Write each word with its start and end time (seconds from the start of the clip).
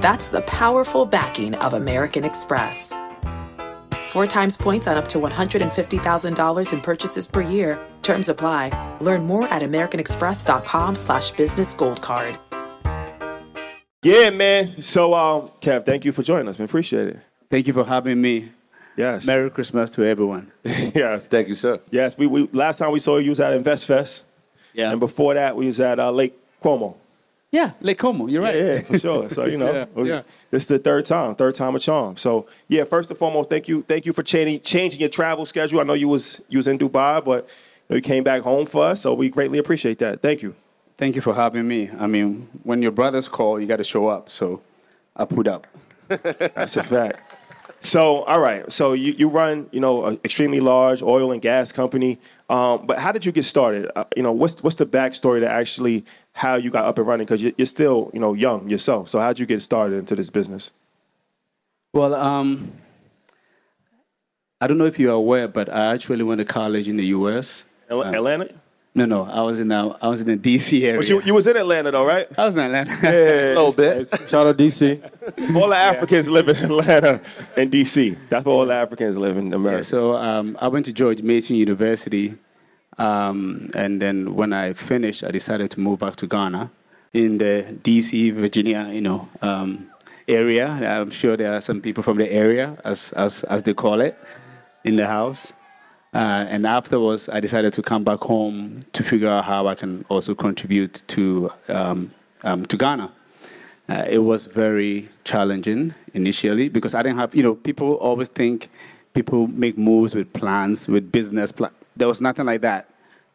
That's 0.00 0.28
the 0.28 0.42
powerful 0.42 1.06
backing 1.06 1.54
of 1.56 1.72
American 1.72 2.24
Express. 2.24 2.92
Four 4.08 4.26
times 4.26 4.56
points 4.56 4.86
on 4.86 4.96
up 4.96 5.08
to 5.08 5.18
$150,000 5.18 6.72
in 6.72 6.80
purchases 6.80 7.26
per 7.26 7.40
year. 7.42 7.78
Terms 8.02 8.28
apply. 8.28 8.96
Learn 9.00 9.26
more 9.26 9.48
at 9.48 9.62
americanexpress.com 9.62 10.96
slash 10.96 11.30
business 11.32 11.74
gold 11.74 12.00
card. 12.02 12.38
Yeah, 14.02 14.30
man. 14.30 14.80
So, 14.80 15.14
um, 15.14 15.50
Kev, 15.60 15.84
thank 15.84 16.04
you 16.04 16.12
for 16.12 16.22
joining 16.22 16.48
us, 16.48 16.58
man. 16.58 16.66
Appreciate 16.66 17.08
it. 17.08 17.18
Thank 17.50 17.66
you 17.66 17.72
for 17.72 17.84
having 17.84 18.20
me. 18.20 18.52
Yes. 18.96 19.26
Merry 19.26 19.50
Christmas 19.50 19.90
to 19.90 20.04
everyone. 20.04 20.52
yes. 20.64 21.26
Thank 21.26 21.48
you, 21.48 21.54
sir. 21.54 21.80
Yes. 21.90 22.16
We, 22.16 22.26
we 22.26 22.48
last 22.52 22.78
time 22.78 22.92
we 22.92 22.98
saw 22.98 23.16
you, 23.16 23.24
you 23.24 23.30
was 23.30 23.40
at 23.40 23.60
InvestFest. 23.60 24.22
Yeah. 24.74 24.90
And 24.90 25.00
before 25.00 25.34
that, 25.34 25.56
we 25.56 25.66
was 25.66 25.80
at 25.80 25.98
uh, 25.98 26.10
Lake 26.10 26.38
Como. 26.62 26.96
Yeah, 27.56 27.70
Lake 27.80 27.98
Como. 27.98 28.26
You're 28.26 28.42
right. 28.42 28.54
Yeah, 28.54 28.74
yeah, 28.74 28.82
for 28.82 28.98
sure. 28.98 29.30
So 29.30 29.44
you 29.46 29.56
know, 29.56 29.72
Yeah, 29.78 29.84
we- 29.94 30.08
yeah. 30.10 30.22
this 30.50 30.64
is 30.64 30.66
the 30.68 30.78
third 30.78 31.04
time, 31.06 31.34
third 31.34 31.54
time 31.54 31.74
a 31.74 31.78
charm. 31.78 32.16
So 32.16 32.46
yeah, 32.68 32.84
first 32.84 33.08
and 33.10 33.18
foremost, 33.18 33.48
thank 33.50 33.66
you, 33.68 33.82
thank 33.82 34.04
you 34.06 34.12
for 34.12 34.22
changing 34.22 34.60
changing 34.60 35.00
your 35.00 35.08
travel 35.08 35.46
schedule. 35.46 35.80
I 35.80 35.84
know 35.84 35.94
you 35.94 36.08
was 36.08 36.40
you 36.48 36.58
was 36.58 36.68
in 36.68 36.78
Dubai, 36.78 37.24
but 37.24 37.40
you, 37.48 37.88
know, 37.90 37.96
you 37.96 38.02
came 38.02 38.24
back 38.24 38.42
home 38.42 38.66
for 38.66 38.84
us, 38.84 39.00
so 39.00 39.14
we 39.14 39.28
greatly 39.30 39.58
appreciate 39.58 39.98
that. 40.00 40.20
Thank 40.22 40.42
you. 40.42 40.54
Thank 40.98 41.14
you 41.14 41.22
for 41.22 41.34
having 41.34 41.66
me. 41.68 41.90
I 41.98 42.06
mean, 42.06 42.48
when 42.62 42.82
your 42.82 42.90
brothers 42.92 43.28
call, 43.28 43.60
you 43.60 43.66
got 43.66 43.76
to 43.76 43.84
show 43.84 44.08
up. 44.08 44.30
So 44.30 44.62
I 45.14 45.24
put 45.24 45.46
up. 45.46 45.66
That's 46.08 46.76
a 46.76 46.82
fact. 46.82 47.35
So, 47.80 48.22
all 48.24 48.40
right. 48.40 48.70
So 48.72 48.94
you, 48.94 49.12
you 49.12 49.28
run, 49.28 49.68
you 49.70 49.80
know, 49.80 50.06
an 50.06 50.20
extremely 50.24 50.60
large 50.60 51.02
oil 51.02 51.30
and 51.30 51.40
gas 51.40 51.72
company. 51.72 52.18
Um, 52.48 52.86
but 52.86 52.98
how 52.98 53.12
did 53.12 53.24
you 53.24 53.32
get 53.32 53.44
started? 53.44 53.90
Uh, 53.94 54.04
you 54.16 54.22
know, 54.22 54.32
what's 54.32 54.62
what's 54.62 54.76
the 54.76 54.86
backstory 54.86 55.40
to 55.40 55.48
actually 55.48 56.04
how 56.32 56.56
you 56.56 56.70
got 56.70 56.84
up 56.84 56.98
and 56.98 57.06
running? 57.06 57.26
Because 57.26 57.42
you're, 57.42 57.52
you're 57.56 57.66
still, 57.66 58.10
you 58.12 58.20
know, 58.20 58.34
young 58.34 58.68
yourself. 58.68 59.08
So 59.08 59.20
how 59.20 59.28
did 59.28 59.38
you 59.38 59.46
get 59.46 59.62
started 59.62 59.96
into 59.96 60.14
this 60.16 60.30
business? 60.30 60.70
Well, 61.92 62.14
um, 62.14 62.72
I 64.60 64.66
don't 64.66 64.78
know 64.78 64.86
if 64.86 64.98
you're 64.98 65.12
aware, 65.12 65.48
but 65.48 65.72
I 65.72 65.92
actually 65.94 66.22
went 66.24 66.38
to 66.40 66.44
college 66.44 66.88
in 66.88 66.96
the 66.96 67.06
U.S. 67.06 67.64
Al- 67.90 68.04
Atlanta. 68.04 68.54
No, 68.96 69.04
no, 69.04 69.24
I 69.24 69.42
was 69.42 69.60
in 69.60 69.70
uh, 69.70 69.94
I 70.00 70.08
was 70.08 70.22
in 70.22 70.26
the 70.26 70.36
D.C. 70.36 70.82
area. 70.86 70.98
But 70.98 71.08
you, 71.10 71.20
you 71.20 71.34
was 71.34 71.46
in 71.46 71.54
Atlanta 71.54 71.90
though, 71.90 72.06
right? 72.06 72.26
I 72.38 72.46
was 72.46 72.56
in 72.56 72.62
Atlanta. 72.62 72.96
Yeah. 73.02 73.52
A 73.52 73.60
little 73.60 73.72
bit. 73.72 74.08
Shout 74.26 74.46
out 74.46 74.56
DC. 74.56 75.02
All 75.54 75.68
the 75.68 75.76
Africans 75.76 76.30
live 76.30 76.48
in 76.48 76.56
Atlanta 76.56 77.20
and 77.58 77.70
DC. 77.70 78.16
That's 78.30 78.46
where 78.46 78.54
all 78.54 78.64
the 78.64 78.74
Africans 78.74 79.18
live 79.18 79.36
in 79.36 79.52
America. 79.52 79.78
Yeah, 79.78 79.82
so 79.82 80.16
um, 80.16 80.56
I 80.62 80.68
went 80.68 80.86
to 80.86 80.94
George 80.94 81.20
Mason 81.20 81.56
University, 81.56 82.36
um, 82.96 83.68
and 83.74 84.00
then 84.00 84.34
when 84.34 84.54
I 84.54 84.72
finished, 84.72 85.22
I 85.24 85.30
decided 85.30 85.70
to 85.72 85.80
move 85.80 85.98
back 85.98 86.16
to 86.16 86.26
Ghana, 86.26 86.70
in 87.12 87.36
the 87.36 87.66
D.C. 87.82 88.30
Virginia, 88.30 88.88
you 88.90 89.02
know, 89.02 89.28
um, 89.42 89.90
area. 90.26 90.68
I'm 90.68 91.10
sure 91.10 91.36
there 91.36 91.52
are 91.52 91.60
some 91.60 91.82
people 91.82 92.02
from 92.02 92.16
the 92.16 92.30
area, 92.32 92.78
as 92.84 93.12
as 93.12 93.44
as 93.44 93.62
they 93.62 93.74
call 93.74 94.00
it, 94.00 94.18
in 94.84 94.96
the 94.96 95.06
house. 95.06 95.52
Uh, 96.16 96.46
and 96.48 96.66
afterwards, 96.66 97.28
I 97.28 97.40
decided 97.40 97.74
to 97.74 97.82
come 97.82 98.02
back 98.02 98.20
home 98.20 98.80
to 98.94 99.02
figure 99.04 99.28
out 99.28 99.44
how 99.44 99.66
I 99.66 99.74
can 99.74 100.02
also 100.08 100.34
contribute 100.34 101.02
to 101.08 101.50
um, 101.68 102.10
um, 102.42 102.64
to 102.70 102.76
Ghana. 102.78 103.12
Uh, 103.90 104.04
it 104.08 104.20
was 104.30 104.46
very 104.46 105.10
challenging 105.24 105.94
initially 106.14 106.70
because 106.70 106.94
I 106.94 107.02
didn't 107.02 107.18
have, 107.18 107.34
you 107.34 107.42
know, 107.42 107.54
people 107.54 107.96
always 107.96 108.28
think 108.28 108.70
people 109.12 109.46
make 109.48 109.76
moves 109.76 110.14
with 110.14 110.32
plans, 110.32 110.88
with 110.88 111.12
business 111.12 111.52
plan. 111.52 111.70
There 111.98 112.08
was 112.08 112.22
nothing 112.22 112.46
like 112.46 112.62
that. 112.62 112.88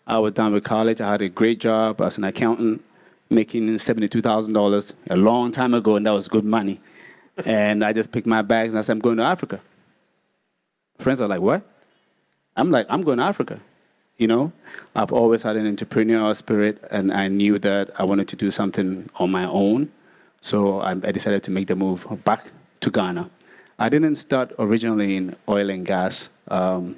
I 0.08 0.18
was 0.18 0.34
done 0.34 0.52
with 0.52 0.64
college. 0.64 1.02
I 1.02 1.12
had 1.12 1.22
a 1.22 1.30
great 1.30 1.60
job 1.60 2.02
as 2.02 2.18
an 2.18 2.24
accountant, 2.24 2.84
making 3.30 3.78
seventy-two 3.78 4.24
thousand 4.24 4.54
dollars 4.54 4.96
a 5.12 5.18
long 5.18 5.52
time 5.52 5.76
ago, 5.76 5.98
and 5.98 6.08
that 6.08 6.14
was 6.14 6.28
good 6.28 6.46
money. 6.46 6.82
and 7.46 7.86
I 7.86 7.94
just 7.94 8.12
picked 8.12 8.26
my 8.26 8.42
bags 8.42 8.74
and 8.74 8.80
I 8.80 8.82
said, 8.82 8.94
"I'm 8.94 9.02
going 9.02 9.18
to 9.18 9.24
Africa." 9.24 9.60
Friends 10.98 11.22
are 11.22 11.28
like, 11.28 11.42
"What?" 11.42 11.62
I'm 12.62 12.72
like, 12.72 12.86
"I'm 12.90 13.02
going 13.02 13.18
to 13.18 13.24
Africa." 13.24 13.60
You 14.18 14.28
know, 14.28 14.52
I've 14.96 15.12
always 15.12 15.42
had 15.42 15.56
an 15.56 15.66
entrepreneurial 15.76 16.36
spirit, 16.36 16.76
and 16.92 17.12
I 17.12 17.28
knew 17.28 17.58
that 17.60 17.90
I 18.00 18.04
wanted 18.04 18.28
to 18.30 18.36
do 18.36 18.52
something 18.52 19.10
on 19.16 19.32
my 19.32 19.46
own. 19.46 19.90
So 20.42 20.80
I, 20.80 20.92
I 20.92 21.12
decided 21.12 21.42
to 21.44 21.52
make 21.52 21.68
the 21.68 21.76
move 21.76 22.06
back 22.24 22.46
to 22.82 22.92
Ghana. 22.92 23.30
I 23.80 23.90
didn't 23.90 24.18
start 24.18 24.54
originally 24.60 25.16
in 25.16 25.36
oil 25.50 25.70
and 25.72 25.84
gas. 25.86 26.30
Um, 26.50 26.98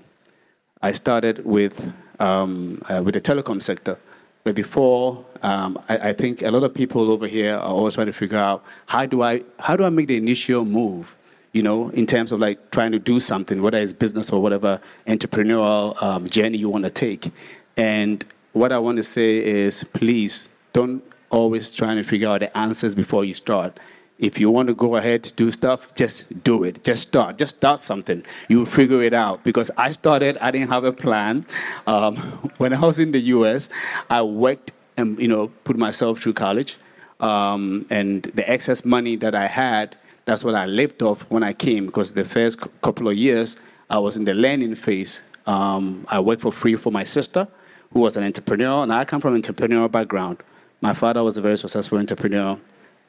I 0.81 0.91
started 0.91 1.45
with 1.45 1.93
um, 2.19 2.81
uh, 2.89 3.01
with 3.05 3.13
the 3.13 3.21
telecom 3.21 3.63
sector, 3.63 3.97
but 4.43 4.53
before 4.53 5.25
um, 5.43 5.79
I, 5.87 6.09
I 6.09 6.13
think 6.13 6.41
a 6.41 6.51
lot 6.51 6.63
of 6.63 6.73
people 6.73 7.09
over 7.09 7.27
here 7.27 7.55
are 7.55 7.73
always 7.77 7.93
trying 7.95 8.07
to 8.07 8.13
figure 8.13 8.37
out 8.37 8.65
how 8.85 9.05
do 9.05 9.23
I 9.23 9.43
how 9.59 9.77
do 9.77 9.85
I 9.85 9.89
make 9.89 10.07
the 10.07 10.17
initial 10.17 10.65
move, 10.65 11.15
you 11.53 11.61
know, 11.61 11.89
in 11.89 12.05
terms 12.05 12.31
of 12.31 12.39
like 12.39 12.71
trying 12.71 12.91
to 12.91 12.99
do 12.99 13.19
something, 13.19 13.61
whether 13.61 13.77
it's 13.77 13.93
business 13.93 14.31
or 14.31 14.41
whatever 14.41 14.81
entrepreneurial 15.07 16.01
um, 16.01 16.27
journey 16.27 16.57
you 16.57 16.69
want 16.69 16.83
to 16.83 16.89
take. 16.89 17.31
And 17.77 18.25
what 18.53 18.71
I 18.71 18.79
want 18.79 18.97
to 18.97 19.03
say 19.03 19.37
is 19.37 19.83
please 19.83 20.49
don't 20.73 21.03
always 21.29 21.73
try 21.73 21.93
to 21.95 22.03
figure 22.03 22.29
out 22.29 22.39
the 22.41 22.55
answers 22.57 22.95
before 22.95 23.23
you 23.23 23.33
start. 23.33 23.79
If 24.19 24.39
you 24.39 24.49
want 24.49 24.67
to 24.67 24.73
go 24.73 24.95
ahead 24.95 25.23
to 25.23 25.33
do 25.33 25.51
stuff, 25.51 25.93
just 25.95 26.43
do 26.43 26.63
it. 26.63 26.83
Just 26.83 27.07
start. 27.07 27.37
Just 27.37 27.57
start 27.57 27.79
something. 27.79 28.23
You'll 28.47 28.65
figure 28.65 29.01
it 29.01 29.13
out. 29.13 29.43
Because 29.43 29.69
I 29.77 29.91
started, 29.91 30.37
I 30.37 30.51
didn't 30.51 30.69
have 30.69 30.83
a 30.83 30.91
plan. 30.91 31.45
Um, 31.87 32.15
when 32.57 32.73
I 32.73 32.79
was 32.79 32.99
in 32.99 33.11
the 33.11 33.19
U.S., 33.19 33.69
I 34.09 34.21
worked 34.21 34.71
and 34.97 35.19
you 35.19 35.27
know 35.27 35.47
put 35.63 35.77
myself 35.77 36.19
through 36.21 36.33
college, 36.33 36.77
um, 37.19 37.85
and 37.89 38.23
the 38.35 38.47
excess 38.49 38.85
money 38.85 39.15
that 39.17 39.33
I 39.33 39.47
had, 39.47 39.95
that's 40.25 40.43
what 40.43 40.55
I 40.55 40.65
lived 40.65 41.01
off 41.01 41.21
when 41.29 41.43
I 41.43 41.53
came. 41.53 41.85
Because 41.85 42.13
the 42.13 42.25
first 42.25 42.59
couple 42.81 43.07
of 43.09 43.15
years, 43.15 43.55
I 43.89 43.99
was 43.99 44.17
in 44.17 44.23
the 44.23 44.33
learning 44.33 44.75
phase. 44.75 45.21
Um, 45.45 46.05
I 46.09 46.19
worked 46.19 46.41
for 46.41 46.51
free 46.51 46.75
for 46.75 46.91
my 46.91 47.03
sister, 47.03 47.47
who 47.91 47.99
was 47.99 48.15
an 48.17 48.23
entrepreneur, 48.23 48.83
and 48.83 48.93
I 48.93 49.05
come 49.05 49.19
from 49.21 49.35
an 49.35 49.41
entrepreneurial 49.41 49.91
background. 49.91 50.37
My 50.81 50.93
father 50.93 51.23
was 51.23 51.37
a 51.37 51.41
very 51.41 51.57
successful 51.57 51.97
entrepreneur, 51.97 52.57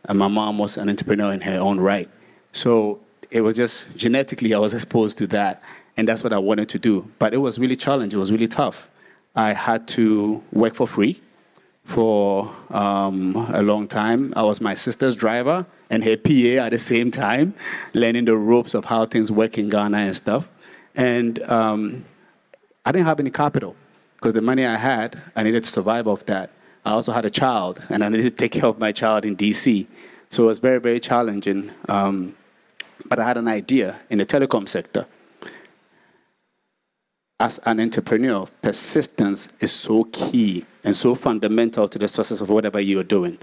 and 0.04 0.18
my 0.18 0.28
mom 0.28 0.58
was 0.58 0.76
an 0.76 0.88
entrepreneur 0.88 1.32
in 1.32 1.40
her 1.42 1.58
own 1.58 1.78
right. 1.80 2.08
So 2.52 3.00
it 3.30 3.40
was 3.40 3.54
just 3.54 3.96
genetically, 3.96 4.54
I 4.54 4.58
was 4.58 4.74
exposed 4.74 5.18
to 5.18 5.26
that, 5.28 5.62
and 5.96 6.08
that's 6.08 6.24
what 6.24 6.32
I 6.32 6.38
wanted 6.38 6.68
to 6.70 6.78
do. 6.78 7.08
But 7.18 7.34
it 7.34 7.38
was 7.38 7.58
really 7.58 7.76
challenging, 7.76 8.18
it 8.18 8.20
was 8.20 8.32
really 8.32 8.48
tough. 8.48 8.90
I 9.36 9.52
had 9.52 9.88
to 9.88 10.42
work 10.52 10.74
for 10.74 10.86
free 10.86 11.20
for 11.84 12.50
um, 12.70 13.36
a 13.52 13.62
long 13.62 13.86
time. 13.86 14.32
I 14.36 14.42
was 14.42 14.60
my 14.60 14.74
sister's 14.74 15.14
driver 15.14 15.66
and 15.90 16.02
her 16.04 16.16
PA 16.16 16.64
at 16.64 16.70
the 16.70 16.78
same 16.78 17.10
time, 17.10 17.54
learning 17.92 18.24
the 18.24 18.36
ropes 18.36 18.74
of 18.74 18.86
how 18.86 19.06
things 19.06 19.30
work 19.30 19.58
in 19.58 19.68
Ghana 19.68 19.98
and 19.98 20.16
stuff. 20.16 20.48
And 20.94 21.42
um, 21.44 22.04
I 22.84 22.92
didn't 22.92 23.06
have 23.06 23.20
any 23.20 23.30
capital 23.30 23.76
because 24.16 24.32
the 24.32 24.42
money 24.42 24.64
I 24.64 24.76
had, 24.76 25.20
I 25.36 25.42
needed 25.42 25.64
to 25.64 25.70
survive 25.70 26.08
off 26.08 26.24
that. 26.26 26.50
I 26.84 26.90
also 26.92 27.12
had 27.12 27.24
a 27.24 27.30
child, 27.30 27.82
and 27.88 28.04
I 28.04 28.08
needed 28.08 28.24
to 28.24 28.30
take 28.30 28.52
care 28.52 28.66
of 28.66 28.78
my 28.78 28.92
child 28.92 29.24
in 29.24 29.36
DC. 29.36 29.86
So 30.28 30.44
it 30.44 30.46
was 30.46 30.58
very, 30.58 30.78
very 30.80 31.00
challenging. 31.00 31.70
Um, 31.88 32.34
but 33.06 33.18
I 33.18 33.24
had 33.24 33.36
an 33.36 33.48
idea 33.48 33.96
in 34.10 34.18
the 34.18 34.26
telecom 34.26 34.68
sector. 34.68 35.06
As 37.40 37.58
an 37.66 37.80
entrepreneur, 37.80 38.46
persistence 38.62 39.48
is 39.58 39.72
so 39.72 40.04
key 40.04 40.64
and 40.84 40.96
so 40.96 41.16
fundamental 41.16 41.88
to 41.88 41.98
the 41.98 42.06
success 42.06 42.40
of 42.40 42.48
whatever 42.48 42.78
you're 42.78 43.02
doing. 43.02 43.38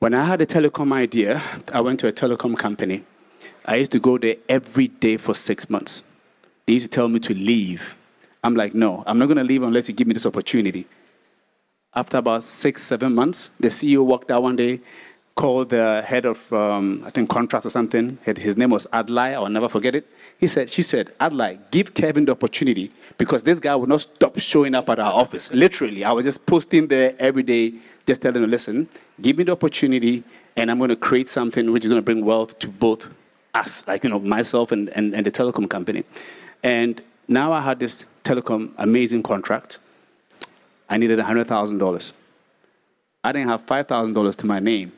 When 0.00 0.12
I 0.12 0.24
had 0.24 0.40
a 0.40 0.46
telecom 0.46 0.92
idea, 0.92 1.40
I 1.72 1.82
went 1.82 2.00
to 2.00 2.08
a 2.08 2.12
telecom 2.12 2.58
company. 2.58 3.04
I 3.64 3.76
used 3.76 3.92
to 3.92 4.00
go 4.00 4.18
there 4.18 4.36
every 4.48 4.88
day 4.88 5.18
for 5.18 5.34
six 5.34 5.70
months. 5.70 6.02
They 6.66 6.72
used 6.72 6.86
to 6.86 6.90
tell 6.90 7.08
me 7.08 7.20
to 7.20 7.34
leave. 7.34 7.96
I'm 8.42 8.56
like, 8.56 8.74
no, 8.74 9.04
I'm 9.06 9.20
not 9.20 9.26
going 9.26 9.38
to 9.38 9.44
leave 9.44 9.62
unless 9.62 9.88
you 9.88 9.94
give 9.94 10.08
me 10.08 10.14
this 10.14 10.26
opportunity. 10.26 10.86
After 11.94 12.16
about 12.16 12.42
six, 12.42 12.82
seven 12.82 13.14
months, 13.14 13.50
the 13.60 13.68
CEO 13.68 14.04
walked 14.04 14.32
out 14.32 14.42
one 14.42 14.56
day, 14.56 14.80
called 15.34 15.70
the 15.70 16.02
head 16.06 16.26
of, 16.26 16.52
um, 16.52 17.02
I 17.06 17.10
think, 17.10 17.30
contracts 17.30 17.66
or 17.66 17.70
something. 17.70 18.18
His 18.36 18.56
name 18.56 18.70
was 18.70 18.86
Adlai. 18.92 19.32
I'll 19.32 19.48
never 19.48 19.68
forget 19.68 19.94
it. 19.94 20.06
He 20.38 20.46
said, 20.46 20.70
she 20.70 20.82
said, 20.82 21.12
Adlai, 21.20 21.58
give 21.70 21.94
Kevin 21.94 22.24
the 22.24 22.32
opportunity 22.32 22.90
because 23.18 23.42
this 23.42 23.60
guy 23.60 23.74
will 23.76 23.86
not 23.86 24.00
stop 24.02 24.38
showing 24.38 24.74
up 24.74 24.88
at 24.90 24.98
our 24.98 25.12
office. 25.12 25.52
Literally, 25.52 26.04
I 26.04 26.12
was 26.12 26.24
just 26.24 26.46
posting 26.46 26.88
there 26.88 27.14
every 27.18 27.42
day, 27.42 27.74
just 28.06 28.22
telling 28.22 28.42
him, 28.42 28.50
listen, 28.50 28.88
give 29.20 29.38
me 29.38 29.44
the 29.44 29.52
opportunity, 29.52 30.24
and 30.56 30.70
I'm 30.70 30.78
going 30.78 30.90
to 30.90 30.96
create 30.96 31.28
something 31.28 31.72
which 31.72 31.84
is 31.84 31.90
going 31.90 32.00
to 32.00 32.04
bring 32.04 32.24
wealth 32.24 32.58
to 32.60 32.68
both 32.68 33.10
us, 33.54 33.86
like 33.86 34.04
you 34.04 34.10
know, 34.10 34.18
myself 34.18 34.72
and, 34.72 34.88
and, 34.90 35.14
and 35.14 35.24
the 35.26 35.30
telecom 35.30 35.68
company. 35.68 36.04
And 36.62 37.00
now 37.28 37.52
I 37.52 37.60
had 37.60 37.78
this 37.78 38.06
telecom 38.24 38.72
amazing 38.78 39.22
contract 39.22 39.78
I 40.90 40.96
needed 40.96 41.20
$100,000. 41.20 42.12
I 43.22 43.32
didn't 43.32 43.48
have 43.48 43.64
$5,000 43.64 44.36
to 44.36 44.46
my 44.46 44.58
name, 44.58 44.92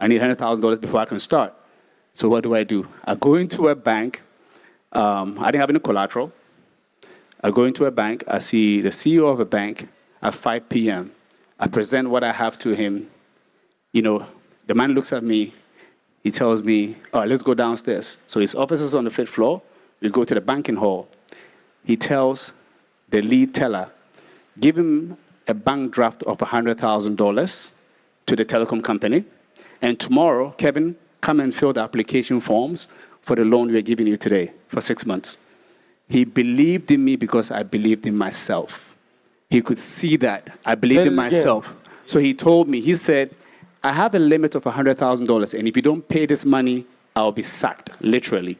I 0.00 0.08
need 0.08 0.20
$100,000 0.20 0.80
before 0.80 1.00
I 1.00 1.04
can 1.04 1.20
start. 1.20 1.54
So 2.14 2.28
what 2.28 2.42
do 2.42 2.54
I 2.54 2.64
do? 2.64 2.86
I 3.04 3.14
go 3.14 3.34
into 3.36 3.68
a 3.68 3.74
bank. 3.74 4.22
Um, 4.92 5.38
I 5.38 5.50
didn't 5.50 5.60
have 5.60 5.70
any 5.70 5.80
collateral. 5.80 6.32
I 7.42 7.50
go 7.50 7.64
into 7.64 7.86
a 7.86 7.90
bank. 7.90 8.24
I 8.28 8.38
see 8.38 8.80
the 8.80 8.90
CEO 8.90 9.30
of 9.32 9.40
a 9.40 9.44
bank 9.44 9.88
at 10.22 10.34
5 10.34 10.68
p.m. 10.68 11.12
I 11.58 11.66
present 11.66 12.10
what 12.10 12.22
I 12.22 12.32
have 12.32 12.58
to 12.58 12.70
him. 12.70 13.10
You 13.92 14.02
know, 14.02 14.26
the 14.66 14.74
man 14.74 14.92
looks 14.92 15.12
at 15.12 15.24
me. 15.24 15.52
He 16.22 16.30
tells 16.30 16.62
me, 16.62 16.96
all 17.12 17.20
right, 17.20 17.28
let's 17.28 17.42
go 17.42 17.54
downstairs. 17.54 18.18
So 18.26 18.38
his 18.40 18.54
office 18.54 18.80
is 18.80 18.94
on 18.94 19.04
the 19.04 19.10
fifth 19.10 19.30
floor. 19.30 19.62
We 20.00 20.08
go 20.08 20.24
to 20.24 20.34
the 20.34 20.40
banking 20.40 20.76
hall. 20.76 21.08
He 21.84 21.96
tells 21.96 22.52
the 23.08 23.22
lead 23.22 23.54
teller, 23.54 23.90
give 24.60 24.78
him 24.78 25.16
a 25.48 25.54
bank 25.54 25.92
draft 25.92 26.22
of 26.24 26.38
$100,000 26.38 27.72
to 28.26 28.36
the 28.36 28.44
telecom 28.44 28.84
company. 28.84 29.24
And 29.82 29.98
tomorrow, 29.98 30.52
Kevin, 30.52 30.96
come 31.20 31.40
and 31.40 31.54
fill 31.54 31.72
the 31.72 31.80
application 31.80 32.40
forms 32.40 32.88
for 33.20 33.36
the 33.36 33.44
loan 33.44 33.70
we're 33.70 33.82
giving 33.82 34.06
you 34.06 34.16
today 34.16 34.52
for 34.68 34.80
six 34.80 35.04
months. 35.04 35.38
He 36.08 36.24
believed 36.24 36.90
in 36.90 37.04
me 37.04 37.16
because 37.16 37.50
I 37.50 37.64
believed 37.64 38.06
in 38.06 38.16
myself. 38.16 38.96
He 39.50 39.60
could 39.60 39.78
see 39.78 40.16
that. 40.16 40.58
I 40.64 40.76
believed 40.76 41.06
in 41.06 41.14
myself. 41.14 41.76
So 42.06 42.20
he 42.20 42.32
told 42.32 42.68
me, 42.68 42.80
he 42.80 42.94
said, 42.94 43.34
I 43.84 43.92
have 43.92 44.14
a 44.14 44.18
limit 44.18 44.54
of 44.54 44.64
$100,000, 44.64 45.58
and 45.58 45.68
if 45.68 45.76
you 45.76 45.82
don't 45.82 46.08
pay 46.08 46.26
this 46.26 46.44
money, 46.44 46.86
I'll 47.16 47.32
be 47.32 47.42
sacked, 47.42 47.90
literally. 48.00 48.58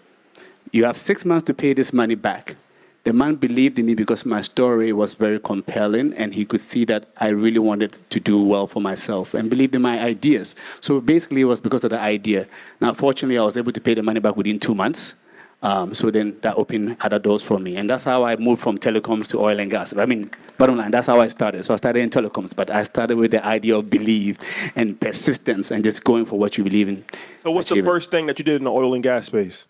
You 0.73 0.85
have 0.85 0.97
six 0.97 1.25
months 1.25 1.45
to 1.45 1.55
pay 1.55 1.73
this 1.73 1.93
money 1.93 2.15
back. 2.17 2.57
The 3.05 3.13
man 3.13 3.35
believed 3.35 3.81
in 3.81 3.87
me 3.87 3.95
because 3.95 4.25
my 4.25 4.43
story 4.43 4.93
was 4.93 5.15
very 5.15 5.41
compelling 5.41 6.15
and 6.15 6.33
he 6.33 6.45
could 6.45 6.61
see 6.61 6.85
that 6.85 7.07
I 7.17 7.29
really 7.29 7.59
wanted 7.59 7.99
to 8.11 8.21
do 8.21 8.41
well 8.41 8.69
for 8.69 8.81
myself 8.81 9.35
and 9.35 9.51
believed 9.51 9.75
in 9.75 9.83
my 9.83 10.01
ideas. 10.01 10.55
So 10.81 11.01
basically, 11.01 11.41
it 11.41 11.47
was 11.47 11.61
because 11.61 11.83
of 11.83 11.91
the 11.91 11.99
idea. 11.99 12.47
Now, 12.81 12.95
fortunately, 12.95 13.39
I 13.39 13.43
was 13.43 13.57
able 13.57 13.73
to 13.73 13.81
pay 13.81 13.95
the 13.95 14.05
money 14.05 14.21
back 14.21 14.37
within 14.37 14.61
two 14.61 14.75
months. 14.75 15.17
Um, 15.65 15.95
so 15.95 16.11
then 16.11 16.39
that 16.43 16.57
opened 16.57 16.97
other 17.01 17.19
doors 17.19 17.43
for 17.43 17.59
me. 17.59 17.77
And 17.77 17.91
that's 17.91 18.05
how 18.05 18.25
I 18.25 18.37
moved 18.37 18.63
from 18.63 18.79
telecoms 18.79 19.29
to 19.29 19.41
oil 19.41 19.59
and 19.59 19.71
gas. 19.71 19.97
I 19.97 20.07
mean, 20.07 20.31
bottom 20.59 20.77
line, 20.77 20.91
that's 20.91 21.07
how 21.09 21.21
I 21.21 21.29
started. 21.29 21.65
So 21.65 21.73
I 21.73 21.77
started 21.77 22.01
in 22.01 22.11
telecoms, 22.11 22.55
but 22.55 22.71
I 22.71 22.83
started 22.85 23.17
with 23.17 23.33
the 23.33 23.45
idea 23.45 23.77
of 23.77 23.89
belief 23.89 24.39
and 24.77 25.01
persistence 25.01 25.71
and 25.71 25.83
just 25.83 26.03
going 26.05 26.25
for 26.25 26.39
what 26.39 26.59
you 26.59 26.65
believe 26.65 26.89
in. 26.89 27.05
So, 27.43 27.51
what's 27.51 27.71
achieving. 27.71 27.85
the 27.85 27.91
first 27.91 28.11
thing 28.11 28.27
that 28.27 28.39
you 28.39 28.45
did 28.45 28.57
in 28.57 28.65
the 28.65 28.73
oil 28.73 28.95
and 28.95 29.03
gas 29.03 29.27
space? 29.27 29.67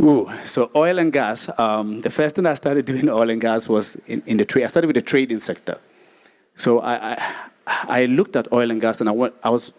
Ooh, 0.00 0.30
so 0.44 0.70
oil 0.74 0.98
and 0.98 1.12
gas. 1.12 1.48
Um, 1.58 2.02
the 2.02 2.10
first 2.10 2.36
thing 2.36 2.44
I 2.44 2.54
started 2.54 2.84
doing 2.84 3.08
oil 3.08 3.30
and 3.30 3.40
gas 3.40 3.68
was 3.68 3.96
in, 4.06 4.22
in 4.26 4.36
the 4.36 4.44
trade. 4.44 4.64
I 4.64 4.66
started 4.66 4.88
with 4.88 4.96
the 4.96 5.02
trading 5.02 5.40
sector. 5.40 5.78
So 6.54 6.80
I, 6.80 7.14
I, 7.14 7.34
I 7.66 8.04
looked 8.06 8.36
at 8.36 8.52
oil 8.52 8.70
and 8.70 8.80
gas 8.80 9.00
and 9.00 9.08
I, 9.08 9.12
I 9.42 9.50
was, 9.50 9.72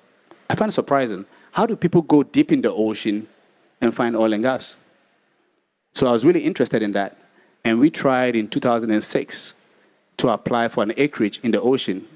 I 0.49 0.55
found 0.55 0.69
it 0.69 0.73
surprising. 0.73 1.25
How 1.51 1.65
do 1.65 1.75
people 1.75 2.01
go 2.01 2.23
deep 2.23 2.51
in 2.51 2.61
the 2.61 2.71
ocean 2.71 3.27
and 3.79 3.93
find 3.93 4.15
oil 4.15 4.33
and 4.33 4.41
gas? 4.41 4.75
So 5.93 6.07
I 6.07 6.11
was 6.11 6.25
really 6.25 6.43
interested 6.43 6.81
in 6.81 6.91
that. 6.91 7.17
And 7.63 7.79
we 7.79 7.89
tried 7.89 8.35
in 8.35 8.47
2006 8.47 9.55
to 10.17 10.29
apply 10.29 10.67
for 10.69 10.83
an 10.83 10.93
acreage 10.97 11.39
in 11.43 11.51
the 11.51 11.61
ocean. 11.61 12.07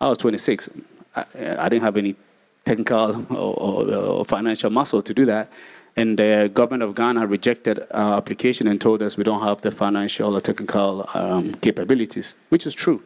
I 0.00 0.08
was 0.08 0.18
26. 0.18 0.70
I, 1.14 1.24
I 1.58 1.68
didn't 1.68 1.82
have 1.82 1.96
any 1.96 2.16
technical 2.64 3.26
or, 3.30 3.54
or, 3.54 3.94
or 3.94 4.24
financial 4.24 4.70
muscle 4.70 5.02
to 5.02 5.12
do 5.12 5.26
that. 5.26 5.50
And 5.96 6.18
the 6.18 6.50
government 6.52 6.82
of 6.82 6.94
Ghana 6.94 7.26
rejected 7.26 7.86
our 7.92 8.16
application 8.16 8.66
and 8.66 8.80
told 8.80 9.00
us 9.02 9.16
we 9.16 9.24
don't 9.24 9.42
have 9.42 9.60
the 9.60 9.70
financial 9.70 10.36
or 10.36 10.40
technical 10.40 11.08
um, 11.14 11.54
capabilities, 11.54 12.34
which 12.48 12.66
is 12.66 12.74
true. 12.74 13.02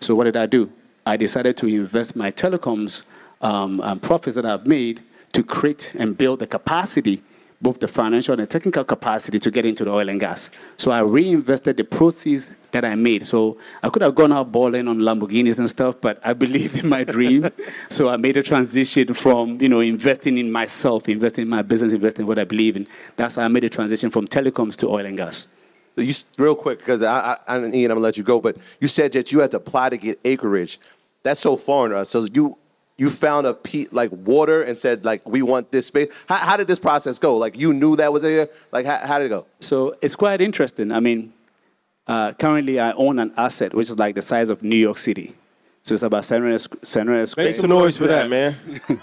So 0.00 0.14
what 0.14 0.24
did 0.24 0.36
I 0.36 0.46
do? 0.46 0.70
I 1.06 1.16
decided 1.16 1.56
to 1.58 1.66
invest 1.66 2.16
my 2.16 2.30
telecoms 2.30 3.02
um, 3.40 3.80
profits 4.00 4.36
that 4.36 4.44
I've 4.44 4.66
made 4.66 5.00
to 5.32 5.42
create 5.42 5.94
and 5.98 6.16
build 6.16 6.40
the 6.40 6.46
capacity 6.46 7.22
both 7.60 7.80
the 7.80 7.88
financial 7.88 8.32
and 8.32 8.42
the 8.42 8.46
technical 8.46 8.84
capacity 8.84 9.38
to 9.40 9.50
get 9.50 9.66
into 9.66 9.84
the 9.84 9.90
oil 9.90 10.08
and 10.08 10.20
gas. 10.20 10.48
So 10.76 10.92
I 10.92 11.00
reinvested 11.00 11.76
the 11.76 11.84
proceeds 11.84 12.54
that 12.70 12.84
I 12.84 12.94
made. 12.94 13.26
So 13.26 13.58
I 13.82 13.88
could 13.88 14.02
have 14.02 14.14
gone 14.14 14.32
out 14.32 14.52
balling 14.52 14.86
on 14.86 14.98
Lamborghinis 14.98 15.58
and 15.58 15.68
stuff, 15.68 16.00
but 16.00 16.20
I 16.24 16.34
believed 16.34 16.78
in 16.78 16.88
my 16.88 17.02
dream. 17.02 17.50
so 17.88 18.08
I 18.08 18.16
made 18.16 18.36
a 18.36 18.42
transition 18.42 19.12
from, 19.12 19.60
you 19.60 19.68
know, 19.68 19.80
investing 19.80 20.38
in 20.38 20.52
myself, 20.52 21.08
investing 21.08 21.42
in 21.42 21.48
my 21.48 21.62
business, 21.62 21.92
investing 21.92 22.22
in 22.22 22.28
what 22.28 22.38
I 22.38 22.44
believe 22.44 22.76
in. 22.76 22.86
That's 23.16 23.34
how 23.34 23.42
I 23.42 23.48
made 23.48 23.64
a 23.64 23.68
transition 23.68 24.10
from 24.10 24.28
telecoms 24.28 24.76
to 24.76 24.88
oil 24.88 25.04
and 25.04 25.16
gas. 25.16 25.48
You, 25.96 26.14
real 26.36 26.54
quick, 26.54 26.78
because 26.78 27.02
I, 27.02 27.38
I, 27.48 27.58
Ian, 27.58 27.90
I'm 27.90 27.96
gonna 27.96 28.00
let 28.00 28.16
you 28.16 28.22
go, 28.22 28.40
but 28.40 28.56
you 28.78 28.86
said 28.86 29.10
that 29.12 29.32
you 29.32 29.40
had 29.40 29.50
to 29.50 29.56
apply 29.56 29.88
to 29.88 29.96
get 29.96 30.20
acreage. 30.24 30.78
That's 31.24 31.40
so 31.40 31.56
foreign 31.56 31.90
to 31.90 31.98
us. 31.98 32.10
So 32.10 32.28
you 32.32 32.56
you 32.98 33.08
found 33.08 33.46
a 33.46 33.54
pe- 33.54 33.86
like 33.92 34.10
water 34.10 34.62
and 34.62 34.76
said 34.76 35.04
like 35.04 35.26
we 35.26 35.40
want 35.40 35.70
this 35.70 35.86
space 35.86 36.12
how, 36.28 36.36
how 36.36 36.56
did 36.56 36.66
this 36.66 36.78
process 36.78 37.18
go 37.18 37.36
like 37.36 37.56
you 37.56 37.72
knew 37.72 37.96
that 37.96 38.12
was 38.12 38.22
there 38.22 38.50
like 38.72 38.84
how, 38.84 38.98
how 38.98 39.18
did 39.18 39.26
it 39.26 39.28
go 39.30 39.46
so 39.60 39.96
it's 40.02 40.16
quite 40.16 40.40
interesting 40.40 40.92
i 40.92 41.00
mean 41.00 41.32
uh, 42.08 42.32
currently 42.34 42.78
i 42.78 42.92
own 42.92 43.18
an 43.18 43.32
asset 43.36 43.72
which 43.72 43.88
is 43.88 43.98
like 43.98 44.14
the 44.14 44.22
size 44.22 44.50
of 44.50 44.62
new 44.62 44.76
york 44.76 44.98
city 44.98 45.34
so 45.82 45.94
it's 45.94 46.02
about 46.02 46.24
700, 46.24 46.84
700 46.86 47.26
square 47.26 47.46
make 47.46 47.54
some 47.54 47.70
noise 47.70 47.96
for 47.96 48.08
that 48.08 48.28
man 48.28 48.56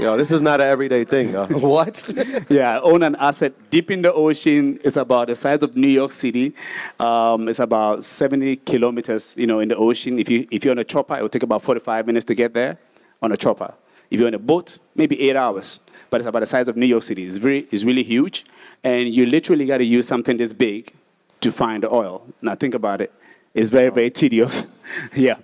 Yo, 0.00 0.16
this 0.16 0.32
is 0.32 0.42
not 0.42 0.60
an 0.60 0.66
everyday 0.66 1.04
thing. 1.04 1.36
Uh, 1.36 1.46
what? 1.58 2.02
yeah, 2.48 2.76
I 2.76 2.80
own 2.80 3.04
an 3.04 3.14
asset 3.16 3.52
deep 3.70 3.90
in 3.90 4.02
the 4.02 4.12
ocean. 4.12 4.80
It's 4.82 4.96
about 4.96 5.28
the 5.28 5.34
size 5.36 5.62
of 5.62 5.76
New 5.76 5.88
York 5.88 6.10
City. 6.10 6.54
Um, 6.98 7.48
it's 7.48 7.60
about 7.60 8.02
70 8.02 8.56
kilometers, 8.56 9.32
you 9.36 9.46
know, 9.46 9.60
in 9.60 9.68
the 9.68 9.76
ocean. 9.76 10.18
If 10.18 10.28
you 10.28 10.48
if 10.50 10.64
you're 10.64 10.72
on 10.72 10.78
a 10.78 10.84
chopper, 10.84 11.16
it 11.16 11.22
will 11.22 11.28
take 11.28 11.44
about 11.44 11.62
45 11.62 12.06
minutes 12.06 12.24
to 12.24 12.34
get 12.34 12.52
there 12.54 12.78
on 13.22 13.32
a 13.32 13.36
chopper. 13.36 13.74
If 14.10 14.20
you're 14.20 14.28
on 14.28 14.34
a 14.34 14.38
boat, 14.38 14.78
maybe 14.94 15.20
eight 15.20 15.36
hours. 15.36 15.80
But 16.10 16.20
it's 16.20 16.28
about 16.28 16.40
the 16.40 16.46
size 16.46 16.68
of 16.68 16.76
New 16.76 16.86
York 16.86 17.02
City. 17.02 17.26
It's 17.26 17.38
very, 17.38 17.66
it's 17.70 17.84
really 17.84 18.04
huge, 18.04 18.46
and 18.84 19.12
you 19.12 19.26
literally 19.26 19.66
got 19.66 19.78
to 19.78 19.84
use 19.84 20.06
something 20.06 20.36
this 20.36 20.52
big 20.52 20.92
to 21.40 21.50
find 21.50 21.82
the 21.82 21.92
oil. 21.92 22.22
Now 22.40 22.54
think 22.54 22.74
about 22.74 23.00
it. 23.00 23.12
It's 23.54 23.70
very, 23.70 23.90
very 23.90 24.10
tedious. 24.10 24.66
yeah, 25.14 25.38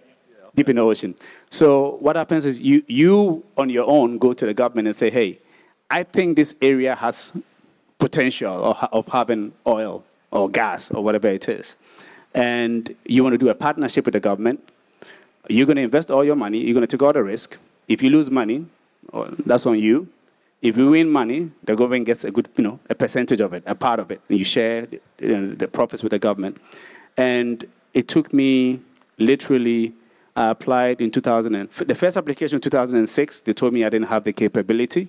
deep 0.55 0.69
in 0.69 0.76
the 0.76 0.83
ocean. 0.83 1.14
So 1.50 1.97
what 2.00 2.17
happens 2.17 2.47
is 2.47 2.61
you, 2.61 2.85
you 2.87 3.45
on 3.57 3.71
your 3.71 3.88
own 3.88 4.19
go 4.19 4.33
to 4.33 4.47
the 4.47 4.55
government 4.55 4.87
and 4.87 4.97
say, 4.97 5.11
hey, 5.11 5.38
I 5.91 6.05
think 6.05 6.37
this 6.37 6.55
area 6.62 6.95
has 6.95 7.33
potential 7.99 8.64
of, 8.64 8.88
of 8.93 9.09
having 9.09 9.52
oil 9.67 10.05
or 10.31 10.49
gas 10.49 10.91
or 10.91 11.05
whatever 11.05 11.29
it 11.29 11.49
is. 11.49 11.76
And 12.35 12.95
you 13.05 13.23
want 13.23 13.35
to 13.35 13.38
do 13.38 13.49
a 13.49 13.55
partnership 13.55 14.07
with 14.07 14.14
the 14.14 14.21
government. 14.21 14.73
You're 15.49 15.67
going 15.67 15.77
to 15.77 15.83
invest 15.83 16.11
all 16.11 16.25
your 16.25 16.37
money. 16.37 16.59
You're 16.59 16.75
going 16.75 16.87
to 16.87 16.97
take 16.97 17.03
all 17.03 17.13
the 17.13 17.23
risk. 17.23 17.59
If 17.89 18.03
you 18.03 18.11
lose 18.11 18.31
money, 18.31 18.67
that's 19.45 19.67
on 19.67 19.79
you. 19.79 20.09
If 20.61 20.77
you 20.77 20.91
win 20.91 21.11
money, 21.11 21.51
the 21.65 21.75
government 21.75 22.07
gets 22.07 22.23
a 22.23 22.31
good, 22.31 22.49
you 22.57 22.63
know, 22.63 22.79
a 22.89 22.95
percentage 22.95 23.41
of 23.41 23.53
it, 23.53 23.65
a 23.67 23.75
part 23.75 23.99
of 23.99 24.13
it, 24.13 24.21
and 24.29 24.39
you 24.39 24.45
share 24.45 24.87
the, 24.87 25.01
you 25.19 25.41
know, 25.41 25.55
the 25.55 25.67
profits 25.67 26.05
with 26.05 26.13
the 26.13 26.21
government. 26.21 26.59
And 27.17 27.67
it 27.95 28.07
took 28.07 28.33
me 28.33 28.81
literally 29.19 29.93
I 30.35 30.49
applied 30.51 31.01
in 31.01 31.11
2000. 31.11 31.55
And, 31.55 31.71
the 31.71 31.95
first 31.95 32.17
application 32.17 32.57
in 32.57 32.61
2006, 32.61 33.41
they 33.41 33.53
told 33.53 33.73
me 33.73 33.85
I 33.85 33.91
didn't 33.91 34.09
have 34.09 34.25
the 34.25 34.33
capability. 34.33 35.09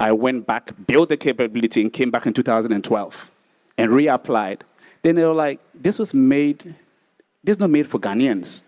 I 0.00 0.12
went 0.12 0.46
back, 0.46 0.72
built 0.86 1.08
the 1.08 1.16
capability, 1.16 1.82
and 1.82 1.92
came 1.92 2.10
back 2.10 2.26
in 2.26 2.32
2012 2.32 3.30
and 3.76 3.90
reapplied. 3.90 4.60
Then 5.02 5.16
they 5.16 5.24
were 5.24 5.34
like, 5.34 5.60
this 5.74 5.98
was 5.98 6.14
made, 6.14 6.74
this 7.44 7.54
is 7.54 7.58
not 7.58 7.70
made 7.70 7.86
for 7.86 7.98
Ghanaians. 7.98 8.62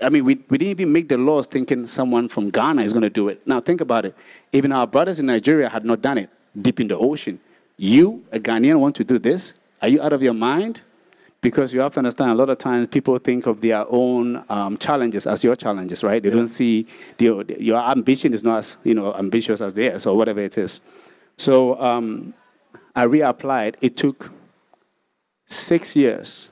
I 0.00 0.10
mean, 0.10 0.24
we, 0.24 0.34
we 0.50 0.58
didn't 0.58 0.72
even 0.72 0.92
make 0.92 1.08
the 1.08 1.16
laws 1.16 1.46
thinking 1.46 1.86
someone 1.86 2.28
from 2.28 2.50
Ghana 2.50 2.82
is 2.82 2.92
going 2.92 3.02
to 3.02 3.10
do 3.10 3.28
it. 3.28 3.46
Now, 3.46 3.60
think 3.60 3.80
about 3.80 4.04
it. 4.04 4.14
Even 4.52 4.72
our 4.72 4.86
brothers 4.86 5.18
in 5.18 5.26
Nigeria 5.26 5.68
had 5.68 5.84
not 5.84 6.02
done 6.02 6.18
it 6.18 6.30
deep 6.60 6.80
in 6.80 6.88
the 6.88 6.98
ocean. 6.98 7.40
You, 7.78 8.24
a 8.32 8.38
Ghanaian, 8.38 8.78
want 8.78 8.96
to 8.96 9.04
do 9.04 9.18
this? 9.18 9.54
Are 9.80 9.88
you 9.88 10.02
out 10.02 10.12
of 10.12 10.22
your 10.22 10.34
mind? 10.34 10.82
because 11.46 11.72
you 11.72 11.78
have 11.78 11.92
to 11.92 11.98
understand 12.00 12.30
a 12.32 12.34
lot 12.34 12.50
of 12.50 12.58
times 12.58 12.88
people 12.88 13.16
think 13.18 13.46
of 13.46 13.60
their 13.60 13.84
own 13.88 14.44
um, 14.48 14.76
challenges 14.78 15.28
as 15.28 15.44
your 15.44 15.54
challenges, 15.54 16.02
right? 16.02 16.20
They 16.20 16.28
yeah. 16.28 16.34
don't 16.34 16.48
see 16.48 16.88
the, 17.18 17.56
your 17.60 17.78
ambition 17.78 18.34
is 18.34 18.42
not 18.42 18.58
as 18.58 18.76
you 18.82 18.94
know 18.94 19.14
ambitious 19.14 19.60
as 19.60 19.72
theirs 19.74 20.06
or 20.06 20.16
whatever 20.16 20.40
it 20.40 20.58
is. 20.58 20.80
So 21.36 21.80
um, 21.80 22.34
I 22.96 23.06
reapplied. 23.06 23.76
It 23.80 23.96
took 23.96 24.32
six 25.46 25.94
years. 25.94 26.48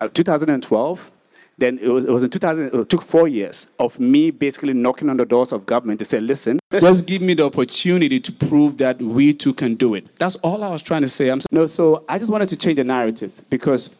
Uh, 0.00 0.08
2012 0.08 1.10
then 1.58 1.78
it 1.78 1.88
was, 1.88 2.04
it 2.04 2.10
was 2.10 2.22
in 2.22 2.30
2000, 2.30 2.74
it 2.74 2.88
took 2.90 3.02
four 3.02 3.28
years 3.28 3.66
of 3.78 3.98
me 3.98 4.30
basically 4.30 4.74
knocking 4.74 5.08
on 5.08 5.16
the 5.16 5.24
doors 5.24 5.52
of 5.52 5.64
government 5.64 5.98
to 5.98 6.04
say, 6.04 6.20
listen, 6.20 6.58
just 6.70 7.06
give 7.06 7.22
me 7.22 7.32
the 7.32 7.44
opportunity 7.44 8.20
to 8.20 8.32
prove 8.32 8.76
that 8.76 8.98
we 9.00 9.32
too 9.32 9.54
can 9.54 9.74
do 9.74 9.94
it. 9.94 10.14
That's 10.16 10.36
all 10.36 10.62
I 10.62 10.70
was 10.70 10.82
trying 10.82 11.02
to 11.02 11.08
say. 11.08 11.30
I'm, 11.30 11.40
no, 11.50 11.64
so 11.64 12.04
I 12.08 12.18
just 12.18 12.30
wanted 12.30 12.50
to 12.50 12.56
change 12.56 12.76
the 12.76 12.84
narrative 12.84 13.40
because, 13.48 13.94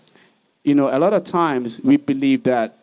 you 0.65 0.75
know, 0.75 0.95
a 0.95 0.99
lot 0.99 1.15
of 1.15 1.25
times 1.25 1.81
we 1.83 1.97
believe 1.97 2.43
that 2.43 2.77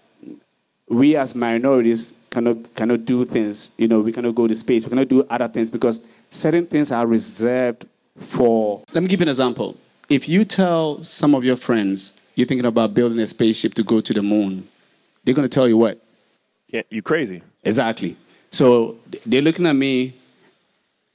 we 0.89 1.15
as 1.15 1.35
minorities 1.35 2.13
cannot, 2.31 2.73
cannot 2.75 3.05
do 3.05 3.25
things, 3.25 3.69
you 3.77 3.87
know, 3.87 3.99
we 3.99 4.11
cannot 4.11 4.33
go 4.33 4.47
to 4.47 4.55
space, 4.55 4.85
we 4.85 4.89
cannot 4.89 5.07
do 5.07 5.25
other 5.29 5.47
things 5.47 5.69
because 5.69 6.01
certain 6.31 6.65
things 6.65 6.91
are 6.91 7.05
reserved 7.05 7.85
for. 8.17 8.83
Let 8.91 9.03
me 9.03 9.07
give 9.09 9.19
you 9.19 9.25
an 9.25 9.29
example. 9.29 9.77
If 10.09 10.27
you 10.27 10.45
tell 10.45 11.03
some 11.03 11.35
of 11.35 11.43
your 11.45 11.57
friends, 11.57 12.13
you're 12.35 12.47
thinking 12.47 12.65
about 12.65 12.93
building 12.93 13.19
a 13.19 13.27
spaceship 13.27 13.73
to 13.75 13.83
go 13.83 14.01
to 14.01 14.13
the 14.13 14.21
moon, 14.21 14.67
they're 15.23 15.35
going 15.35 15.47
to 15.47 15.53
tell 15.53 15.67
you 15.67 15.77
what? 15.77 16.03
Yeah, 16.67 16.81
you 16.89 17.01
crazy. 17.01 17.43
Exactly. 17.63 18.17
So 18.49 18.97
they're 19.25 19.41
looking 19.41 19.65
at 19.65 19.75
me, 19.75 20.15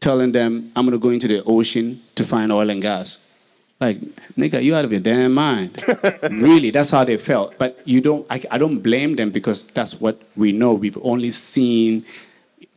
telling 0.01 0.33
them 0.33 0.73
I'm 0.75 0.85
going 0.87 0.99
to 0.99 1.03
go 1.03 1.11
into 1.11 1.29
the 1.29 1.43
ocean 1.45 2.03
to 2.15 2.25
find 2.25 2.53
oil 2.53 2.71
and 2.71 2.81
gas. 2.81 3.19
Like, 3.81 4.01
nigga, 4.37 4.63
you 4.63 4.75
out 4.75 4.85
of 4.85 4.91
your 4.91 5.01
damn 5.01 5.35
mind. 5.35 5.85
really, 6.31 6.71
that's 6.71 6.91
how 6.91 7.05
they 7.05 7.17
felt. 7.17 7.57
But 7.59 7.79
you 7.85 8.01
don't. 8.01 8.27
I, 8.29 8.43
I 8.51 8.59
don't 8.59 8.81
blame 8.81 9.15
them 9.15 9.31
because 9.31 9.67
that's 9.67 10.01
what 10.01 10.21
we 10.37 10.51
know. 10.51 10.73
We've 10.73 10.99
only 11.03 11.31
seen 11.31 12.05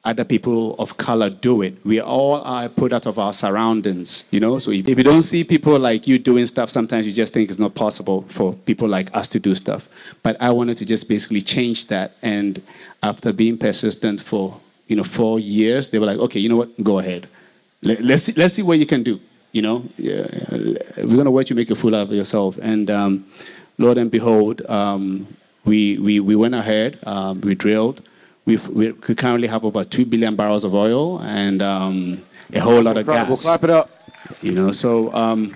other 0.03 0.23
people 0.23 0.73
of 0.79 0.97
color 0.97 1.29
do 1.29 1.61
it. 1.61 1.75
We 1.85 2.01
all 2.01 2.41
are 2.41 2.65
a 2.65 2.69
product 2.69 3.05
of 3.05 3.19
our 3.19 3.33
surroundings, 3.33 4.25
you 4.31 4.39
know? 4.39 4.57
So 4.57 4.71
if, 4.71 4.87
if 4.87 4.97
you 4.97 5.03
don't 5.03 5.21
see 5.21 5.43
people 5.43 5.77
like 5.77 6.07
you 6.07 6.17
doing 6.17 6.47
stuff, 6.47 6.71
sometimes 6.71 7.05
you 7.05 7.13
just 7.13 7.33
think 7.33 7.49
it's 7.49 7.59
not 7.59 7.75
possible 7.75 8.25
for 8.29 8.53
people 8.53 8.87
like 8.87 9.15
us 9.15 9.27
to 9.29 9.39
do 9.39 9.53
stuff. 9.53 9.87
But 10.23 10.41
I 10.41 10.49
wanted 10.49 10.77
to 10.77 10.85
just 10.85 11.07
basically 11.07 11.41
change 11.41 11.87
that. 11.87 12.13
And 12.23 12.61
after 13.03 13.31
being 13.31 13.59
persistent 13.59 14.21
for, 14.21 14.59
you 14.87 14.95
know, 14.95 15.03
four 15.03 15.39
years, 15.39 15.89
they 15.89 15.99
were 15.99 16.07
like, 16.07 16.17
okay, 16.17 16.39
you 16.39 16.49
know 16.49 16.57
what? 16.57 16.83
Go 16.83 16.97
ahead. 16.97 17.27
Let, 17.83 18.01
us 18.01 18.23
see, 18.23 18.33
let's 18.33 18.55
see 18.55 18.63
what 18.63 18.79
you 18.79 18.87
can 18.87 19.03
do. 19.03 19.19
You 19.51 19.61
know, 19.61 19.83
yeah, 19.97 20.25
we're 20.97 21.05
going 21.05 21.25
to 21.25 21.31
watch 21.31 21.49
you 21.49 21.55
make 21.55 21.69
a 21.69 21.75
fool 21.75 21.93
out 21.93 22.03
of 22.03 22.13
yourself. 22.13 22.57
And 22.61 22.89
um, 22.89 23.27
Lord 23.77 23.97
and 23.99 24.09
behold, 24.09 24.67
um, 24.67 25.27
we, 25.63 25.99
we, 25.99 26.19
we 26.19 26.35
went 26.35 26.55
ahead, 26.55 26.97
um, 27.05 27.41
we 27.41 27.53
drilled, 27.53 28.01
We've, 28.45 28.67
we 28.69 28.93
currently 28.93 29.47
have 29.47 29.63
over 29.63 29.83
2 29.83 30.05
billion 30.05 30.35
barrels 30.35 30.63
of 30.63 30.73
oil 30.73 31.21
and 31.21 31.61
um, 31.61 32.23
a 32.53 32.59
whole 32.59 32.75
That's 32.75 32.85
lot 32.85 32.97
incredible. 32.97 33.33
of 33.33 33.39
gas. 33.39 33.45
We'll 33.45 33.57
clap 33.57 33.63
it 33.63 33.69
up. 33.69 33.89
You 34.41 34.51
know, 34.51 34.71
so 34.71 35.13
um, 35.13 35.53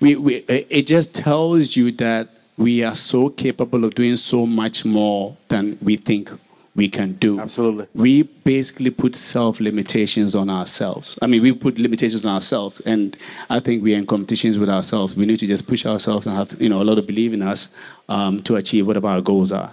we, 0.00 0.16
we, 0.16 0.36
it 0.48 0.86
just 0.86 1.14
tells 1.14 1.76
you 1.76 1.92
that 1.92 2.30
we 2.56 2.82
are 2.82 2.96
so 2.96 3.28
capable 3.28 3.84
of 3.84 3.94
doing 3.94 4.16
so 4.16 4.46
much 4.46 4.84
more 4.84 5.36
than 5.48 5.78
we 5.82 5.96
think 5.96 6.30
we 6.74 6.88
can 6.88 7.14
do. 7.14 7.40
Absolutely. 7.40 7.86
We 7.94 8.22
basically 8.22 8.90
put 8.90 9.16
self 9.16 9.60
limitations 9.60 10.34
on 10.34 10.50
ourselves. 10.50 11.18
I 11.22 11.26
mean, 11.26 11.42
we 11.42 11.52
put 11.52 11.78
limitations 11.78 12.24
on 12.24 12.34
ourselves, 12.34 12.80
and 12.84 13.16
I 13.48 13.60
think 13.60 13.82
we're 13.82 13.96
in 13.96 14.06
competitions 14.06 14.58
with 14.58 14.68
ourselves. 14.68 15.16
We 15.16 15.24
need 15.24 15.38
to 15.38 15.46
just 15.46 15.66
push 15.66 15.86
ourselves 15.86 16.26
and 16.26 16.36
have 16.36 16.60
you 16.60 16.68
know 16.68 16.82
a 16.82 16.84
lot 16.84 16.98
of 16.98 17.06
belief 17.06 17.32
in 17.32 17.42
us 17.42 17.70
um, 18.08 18.40
to 18.40 18.56
achieve 18.56 18.86
whatever 18.86 19.08
our 19.08 19.22
goals 19.22 19.52
are. 19.52 19.72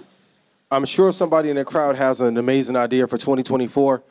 I'm 0.73 0.85
sure 0.85 1.11
somebody 1.11 1.51
in 1.51 1.55
the 1.55 1.63
crowd 1.63 1.95
has 1.97 2.19
an 2.19 2.35
amazing 2.35 2.75
idea 2.75 3.05
for 3.05 3.15
2024. 3.17 4.01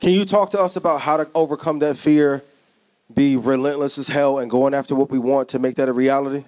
Can 0.00 0.10
you 0.10 0.24
talk 0.24 0.50
to 0.50 0.60
us 0.60 0.76
about 0.76 1.00
how 1.00 1.16
to 1.16 1.28
overcome 1.34 1.80
that 1.80 1.96
fear, 1.96 2.44
be 3.12 3.36
relentless 3.36 3.98
as 3.98 4.06
hell, 4.06 4.38
and 4.38 4.48
going 4.48 4.72
after 4.72 4.94
what 4.94 5.10
we 5.10 5.18
want 5.18 5.48
to 5.48 5.58
make 5.58 5.74
that 5.76 5.88
a 5.88 5.92
reality? 5.92 6.44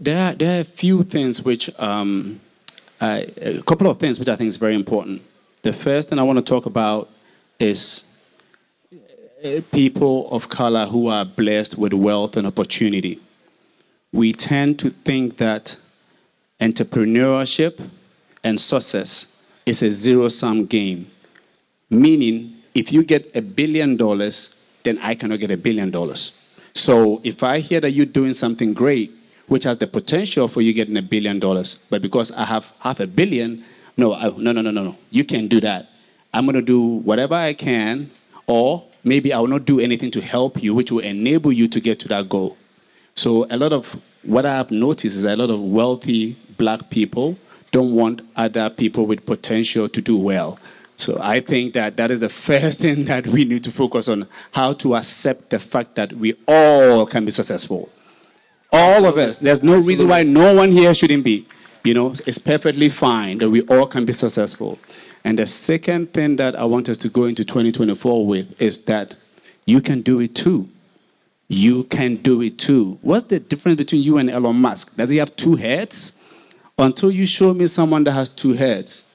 There 0.00 0.30
are, 0.30 0.34
there 0.34 0.56
are 0.56 0.60
a 0.62 0.64
few 0.64 1.02
things 1.02 1.42
which, 1.42 1.68
um, 1.78 2.40
a 2.98 3.62
couple 3.66 3.90
of 3.90 3.98
things 3.98 4.18
which 4.18 4.28
I 4.28 4.36
think 4.36 4.48
is 4.48 4.56
very 4.56 4.74
important. 4.74 5.20
The 5.60 5.74
first 5.74 6.08
thing 6.08 6.18
I 6.18 6.22
want 6.22 6.38
to 6.38 6.42
talk 6.42 6.64
about 6.64 7.10
is 7.58 8.06
uh, 9.44 9.60
people 9.70 10.30
of 10.30 10.48
color 10.48 10.86
who 10.86 11.08
are 11.08 11.26
blessed 11.26 11.76
with 11.76 11.92
wealth 11.92 12.38
and 12.38 12.46
opportunity. 12.46 13.20
We 14.12 14.32
tend 14.32 14.78
to 14.78 14.88
think 14.88 15.36
that 15.36 15.76
entrepreneurship 16.60 17.80
and 18.44 18.60
success 18.60 19.26
is 19.66 19.82
a 19.82 19.90
zero 19.90 20.28
sum 20.28 20.66
game. 20.66 21.10
Meaning, 21.88 22.56
if 22.74 22.92
you 22.92 23.02
get 23.02 23.30
a 23.34 23.42
billion 23.42 23.96
dollars, 23.96 24.54
then 24.84 24.98
I 25.02 25.14
cannot 25.14 25.40
get 25.40 25.50
a 25.50 25.56
billion 25.56 25.90
dollars. 25.90 26.32
So 26.74 27.20
if 27.24 27.42
I 27.42 27.58
hear 27.60 27.80
that 27.80 27.90
you're 27.90 28.06
doing 28.06 28.34
something 28.34 28.72
great, 28.72 29.12
which 29.48 29.64
has 29.64 29.78
the 29.78 29.86
potential 29.86 30.46
for 30.46 30.60
you 30.60 30.72
getting 30.72 30.96
a 30.96 31.02
billion 31.02 31.40
dollars, 31.40 31.78
but 31.90 32.00
because 32.00 32.30
I 32.30 32.44
have 32.44 32.72
half 32.78 33.00
a 33.00 33.06
billion, 33.06 33.64
no, 33.96 34.14
I, 34.14 34.28
no, 34.36 34.52
no, 34.52 34.62
no, 34.62 34.70
no, 34.70 34.84
no, 34.84 34.96
you 35.10 35.24
can't 35.24 35.48
do 35.48 35.60
that. 35.60 35.90
I'm 36.32 36.46
going 36.46 36.54
to 36.54 36.62
do 36.62 36.80
whatever 36.80 37.34
I 37.34 37.54
can, 37.54 38.10
or 38.46 38.84
maybe 39.02 39.32
I 39.32 39.40
will 39.40 39.48
not 39.48 39.64
do 39.64 39.80
anything 39.80 40.12
to 40.12 40.20
help 40.20 40.62
you, 40.62 40.74
which 40.74 40.92
will 40.92 41.00
enable 41.00 41.50
you 41.50 41.66
to 41.68 41.80
get 41.80 41.98
to 42.00 42.08
that 42.08 42.28
goal. 42.28 42.56
So 43.16 43.46
a 43.50 43.56
lot 43.56 43.72
of 43.72 44.00
what 44.22 44.46
I 44.46 44.54
have 44.54 44.70
noticed 44.70 45.16
is 45.16 45.24
a 45.24 45.34
lot 45.34 45.50
of 45.50 45.60
wealthy 45.60 46.36
black 46.60 46.90
people 46.90 47.38
don't 47.72 47.92
want 47.94 48.20
other 48.36 48.68
people 48.68 49.06
with 49.06 49.24
potential 49.24 49.88
to 49.88 50.02
do 50.02 50.16
well. 50.18 50.58
So 50.98 51.18
I 51.18 51.40
think 51.40 51.72
that 51.72 51.96
that 51.96 52.10
is 52.10 52.20
the 52.20 52.28
first 52.48 52.78
thing 52.80 53.06
that 53.06 53.26
we 53.26 53.46
need 53.46 53.64
to 53.64 53.72
focus 53.72 54.08
on 54.08 54.28
how 54.52 54.74
to 54.74 54.94
accept 54.94 55.48
the 55.48 55.58
fact 55.58 55.94
that 55.94 56.12
we 56.12 56.34
all 56.46 57.06
can 57.06 57.24
be 57.24 57.30
successful. 57.30 57.88
All 58.72 59.06
of 59.06 59.16
us. 59.16 59.38
There's 59.38 59.62
no 59.62 59.76
Absolutely. 59.76 59.88
reason 59.88 60.08
why 60.08 60.22
no 60.22 60.54
one 60.54 60.70
here 60.70 60.92
shouldn't 60.92 61.24
be. 61.24 61.46
You 61.82 61.94
know, 61.94 62.12
it's 62.26 62.38
perfectly 62.38 62.90
fine 62.90 63.38
that 63.38 63.48
we 63.48 63.62
all 63.62 63.86
can 63.86 64.04
be 64.04 64.12
successful. 64.12 64.78
And 65.24 65.38
the 65.38 65.46
second 65.46 66.12
thing 66.12 66.36
that 66.36 66.54
I 66.54 66.64
want 66.64 66.90
us 66.90 66.98
to 66.98 67.08
go 67.08 67.24
into 67.24 67.42
2024 67.42 68.26
with 68.26 68.60
is 68.60 68.82
that 68.82 69.16
you 69.64 69.80
can 69.80 70.02
do 70.02 70.20
it 70.20 70.34
too. 70.34 70.68
You 71.48 71.84
can 71.84 72.16
do 72.16 72.42
it 72.42 72.58
too. 72.58 72.98
What's 73.00 73.28
the 73.28 73.40
difference 73.40 73.78
between 73.78 74.02
you 74.02 74.18
and 74.18 74.28
Elon 74.28 74.56
Musk? 74.56 74.94
Does 74.96 75.08
he 75.08 75.16
have 75.16 75.34
two 75.36 75.56
heads? 75.56 76.19
Until 76.78 77.10
you 77.10 77.26
show 77.26 77.52
me 77.54 77.66
someone 77.66 78.04
that 78.04 78.12
has 78.12 78.28
two 78.28 78.52
heads, 78.54 79.06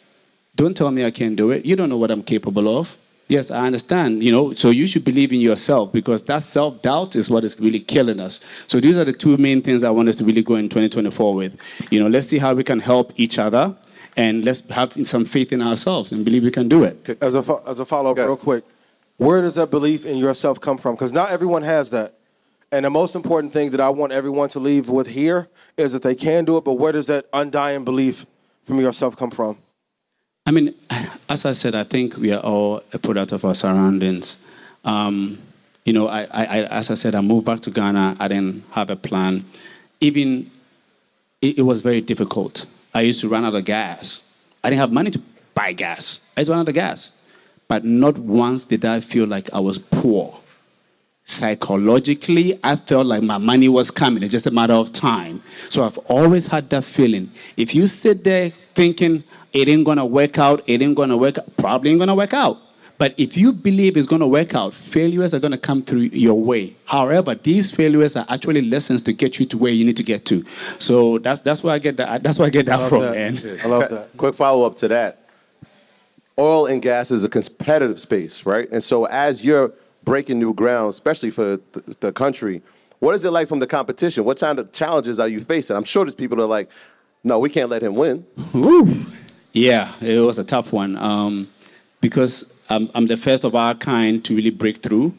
Don't 0.55 0.75
tell 0.77 0.89
me 0.89 1.03
I 1.03 1.11
can't 1.11 1.35
do 1.35 1.51
it. 1.51 1.65
You 1.65 1.75
don't 1.75 1.89
know 1.89 1.97
what 1.97 2.11
I'm 2.11 2.23
capable 2.23 2.77
of. 2.79 2.95
Yes, 3.27 3.49
I 3.51 3.65
understand, 3.65 4.23
you 4.23 4.31
know, 4.31 4.53
so 4.53 4.69
you 4.69 4.87
should 4.87 5.03
believe 5.03 5.33
in 5.33 5.41
yourself 5.41 5.91
because 5.91 6.21
that 6.23 6.43
self 6.43 6.81
doubt 6.81 7.15
is 7.15 7.29
what 7.29 7.43
is 7.43 7.59
really 7.59 7.79
killing 7.79 8.19
us. 8.21 8.39
So 8.67 8.79
these 8.79 8.97
are 8.97 9.03
the 9.03 9.11
two 9.11 9.35
main 9.37 9.61
things 9.61 9.83
I 9.83 9.89
want 9.89 10.07
us 10.09 10.15
to 10.17 10.23
really 10.23 10.43
go 10.43 10.55
in 10.55 10.69
2024 10.69 11.33
with. 11.35 11.57
You 11.91 11.99
know, 11.99 12.07
let's 12.07 12.27
see 12.27 12.37
how 12.37 12.53
we 12.53 12.63
can 12.63 12.79
help 12.79 13.11
each 13.17 13.37
other 13.39 13.75
and 14.15 14.45
let's 14.45 14.61
have 14.69 14.93
some 15.05 15.25
faith 15.25 15.51
in 15.51 15.61
ourselves 15.61 16.11
and 16.13 16.23
believe 16.23 16.43
we 16.43 16.51
can 16.51 16.69
do 16.69 16.83
it. 16.85 17.17
As 17.19 17.35
a, 17.35 17.43
fo- 17.43 17.63
as 17.67 17.79
a 17.79 17.85
follow 17.85 18.11
up, 18.11 18.17
Okay. 18.17 18.25
real 18.27 18.37
quick, 18.37 18.63
where 19.17 19.41
does 19.41 19.55
that 19.55 19.71
belief 19.71 20.05
in 20.05 20.17
yourself 20.17 20.61
come 20.61 20.77
from? 20.77 20.95
Because 20.95 21.11
not 21.11 21.31
everyone 21.31 21.63
has 21.63 21.89
that. 21.89 22.13
And 22.71 22.85
the 22.85 22.89
most 22.89 23.15
important 23.15 23.53
thing 23.53 23.69
that 23.71 23.79
I 23.79 23.89
want 23.89 24.11
everyone 24.11 24.49
to 24.49 24.59
leave 24.59 24.89
with 24.89 25.07
here 25.07 25.47
is 25.77 25.93
that 25.93 26.01
they 26.01 26.15
can 26.15 26.45
do 26.45 26.57
it, 26.57 26.63
but 26.63 26.73
where 26.73 26.91
does 26.91 27.05
that 27.07 27.27
undying 27.31 27.85
belief 27.85 28.25
from 28.63 28.79
yourself 28.79 29.15
come 29.15 29.31
from? 29.31 29.57
I 30.45 30.51
mean, 30.51 30.75
as 31.29 31.45
I 31.45 31.53
said, 31.53 31.75
I 31.75 31.83
think 31.83 32.17
we 32.17 32.31
are 32.31 32.41
all 32.41 32.81
a 32.93 32.99
product 32.99 33.31
of 33.31 33.45
our 33.45 33.55
surroundings. 33.55 34.37
Um, 34.83 35.41
you 35.85 35.93
know, 35.93 36.07
I, 36.07 36.23
I, 36.31 36.63
as 36.65 36.89
I 36.89 36.95
said, 36.95 37.15
I 37.15 37.21
moved 37.21 37.45
back 37.45 37.61
to 37.61 37.71
Ghana. 37.71 38.17
I 38.19 38.27
didn't 38.27 38.63
have 38.71 38.89
a 38.89 38.95
plan. 38.95 39.45
Even 40.01 40.51
it, 41.41 41.59
it 41.59 41.61
was 41.61 41.81
very 41.81 42.01
difficult. 42.01 42.65
I 42.93 43.01
used 43.01 43.19
to 43.21 43.29
run 43.29 43.45
out 43.45 43.55
of 43.55 43.65
gas. 43.65 44.23
I 44.63 44.69
didn't 44.69 44.81
have 44.81 44.91
money 44.91 45.11
to 45.11 45.21
buy 45.53 45.73
gas. 45.73 46.21
I 46.35 46.43
to 46.43 46.51
run 46.51 46.59
out 46.61 46.67
of 46.67 46.73
gas. 46.73 47.11
But 47.67 47.83
not 47.83 48.17
once 48.17 48.65
did 48.65 48.85
I 48.85 48.99
feel 48.99 49.25
like 49.25 49.49
I 49.53 49.59
was 49.59 49.77
poor. 49.77 50.39
Psychologically, 51.25 52.59
I 52.63 52.75
felt 52.75 53.07
like 53.07 53.23
my 53.23 53.39
money 53.39 53.67
was 53.67 53.89
coming. 53.89 54.21
It's 54.21 54.31
just 54.31 54.45
a 54.45 54.51
matter 54.51 54.73
of 54.73 54.91
time. 54.93 55.41
So 55.69 55.83
I've 55.83 55.97
always 56.07 56.45
had 56.45 56.69
that 56.69 56.85
feeling. 56.85 57.31
If 57.57 57.73
you 57.73 57.87
sit 57.87 58.23
there 58.23 58.51
thinking 58.75 59.23
it 59.51 59.67
ain't 59.67 59.85
gonna 59.85 60.05
work 60.05 60.37
out, 60.37 60.63
it 60.67 60.83
ain't 60.83 60.95
gonna 60.95 61.17
work 61.17 61.39
out, 61.39 61.57
probably 61.57 61.89
ain't 61.89 61.99
gonna 61.99 62.13
work 62.13 62.33
out. 62.35 62.59
But 62.99 63.15
if 63.17 63.35
you 63.35 63.51
believe 63.53 63.97
it's 63.97 64.05
gonna 64.05 64.27
work 64.27 64.53
out, 64.53 64.75
failures 64.75 65.33
are 65.33 65.39
gonna 65.39 65.57
come 65.57 65.81
through 65.81 66.09
your 66.13 66.39
way. 66.39 66.75
However, 66.85 67.33
these 67.33 67.71
failures 67.71 68.15
are 68.15 68.25
actually 68.29 68.61
lessons 68.61 69.01
to 69.01 69.11
get 69.11 69.39
you 69.39 69.45
to 69.47 69.57
where 69.57 69.71
you 69.73 69.83
need 69.83 69.97
to 69.97 70.03
get 70.03 70.25
to. 70.25 70.45
So 70.77 71.17
that's 71.17 71.41
that's 71.41 71.63
where 71.63 71.73
I 71.73 71.79
get 71.79 71.97
that. 71.97 72.21
That's 72.21 72.37
where 72.37 72.45
I 72.47 72.51
get 72.51 72.67
that 72.67 72.79
Love 72.79 72.89
from, 72.89 73.01
that. 73.01 73.13
man. 73.15 73.59
I 73.63 73.67
love 73.67 73.89
that. 73.89 74.15
Quick 74.15 74.35
follow 74.35 74.65
up 74.65 74.75
to 74.77 74.87
that. 74.89 75.27
Oil 76.37 76.67
and 76.67 76.81
gas 76.81 77.09
is 77.09 77.23
a 77.23 77.29
competitive 77.29 77.99
space, 77.99 78.45
right? 78.45 78.69
And 78.69 78.83
so 78.83 79.05
as 79.05 79.43
you're 79.43 79.73
breaking 80.05 80.39
new 80.39 80.53
ground, 80.53 80.89
especially 80.89 81.31
for 81.31 81.59
the, 81.73 81.95
the 81.99 82.11
country, 82.11 82.61
what 82.99 83.13
is 83.15 83.25
it 83.25 83.31
like 83.31 83.47
from 83.47 83.59
the 83.59 83.67
competition? 83.67 84.23
What 84.23 84.39
kind 84.39 84.59
of 84.59 84.71
challenges 84.71 85.19
are 85.19 85.27
you 85.27 85.41
facing? 85.41 85.75
I'm 85.75 85.83
sure 85.83 86.05
there's 86.05 86.15
people 86.15 86.37
that 86.37 86.43
are 86.43 86.47
like, 86.47 86.69
no, 87.23 87.39
we 87.39 87.49
can't 87.49 87.69
let 87.69 87.81
him 87.83 87.95
win. 87.95 88.25
Yeah, 89.51 89.93
it 90.01 90.19
was 90.19 90.37
a 90.37 90.43
tough 90.43 90.71
one 90.71 90.97
um, 90.97 91.49
because 92.01 92.63
I'm, 92.69 92.89
I'm 92.93 93.07
the 93.07 93.17
first 93.17 93.43
of 93.43 93.55
our 93.55 93.73
kind 93.73 94.23
to 94.25 94.35
really 94.35 94.49
break 94.49 94.77
through. 94.77 95.13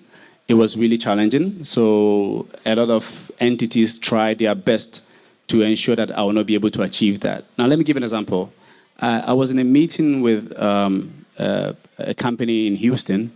It 0.48 0.54
was 0.54 0.76
really 0.76 0.98
challenging. 0.98 1.64
So 1.64 2.46
a 2.64 2.76
lot 2.76 2.90
of 2.90 3.32
entities 3.40 3.98
tried 3.98 4.38
their 4.38 4.54
best 4.54 5.02
to 5.48 5.62
ensure 5.62 5.96
that 5.96 6.16
I 6.16 6.22
will 6.22 6.32
not 6.32 6.46
be 6.46 6.54
able 6.54 6.70
to 6.70 6.82
achieve 6.82 7.20
that. 7.20 7.44
Now, 7.58 7.66
let 7.66 7.78
me 7.78 7.84
give 7.84 7.96
an 7.96 8.02
example. 8.02 8.52
Uh, 9.00 9.22
I 9.26 9.32
was 9.32 9.50
in 9.50 9.58
a 9.58 9.64
meeting 9.64 10.22
with 10.22 10.56
um, 10.58 11.26
uh, 11.38 11.72
a 11.98 12.14
company 12.14 12.66
in 12.66 12.76
Houston, 12.76 13.32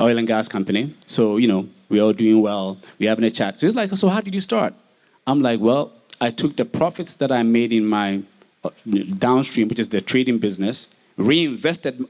oil 0.00 0.18
and 0.18 0.26
gas 0.26 0.48
company. 0.48 0.94
So, 1.06 1.36
you 1.36 1.48
know, 1.48 1.68
we're 1.88 2.02
all 2.02 2.12
doing 2.12 2.40
well. 2.40 2.78
We're 2.98 3.10
having 3.10 3.24
a 3.24 3.30
chat. 3.30 3.60
So 3.60 3.66
it's 3.66 3.76
like, 3.76 3.90
so 3.90 4.08
how 4.08 4.20
did 4.20 4.34
you 4.34 4.40
start? 4.40 4.74
I'm 5.26 5.42
like, 5.42 5.60
well, 5.60 5.92
I 6.20 6.30
took 6.30 6.56
the 6.56 6.64
profits 6.64 7.14
that 7.14 7.30
I 7.30 7.42
made 7.42 7.72
in 7.72 7.86
my 7.86 8.22
uh, 8.64 8.70
downstream, 9.18 9.68
which 9.68 9.78
is 9.78 9.88
the 9.88 10.00
trading 10.00 10.38
business, 10.38 10.88
reinvested 11.16 12.04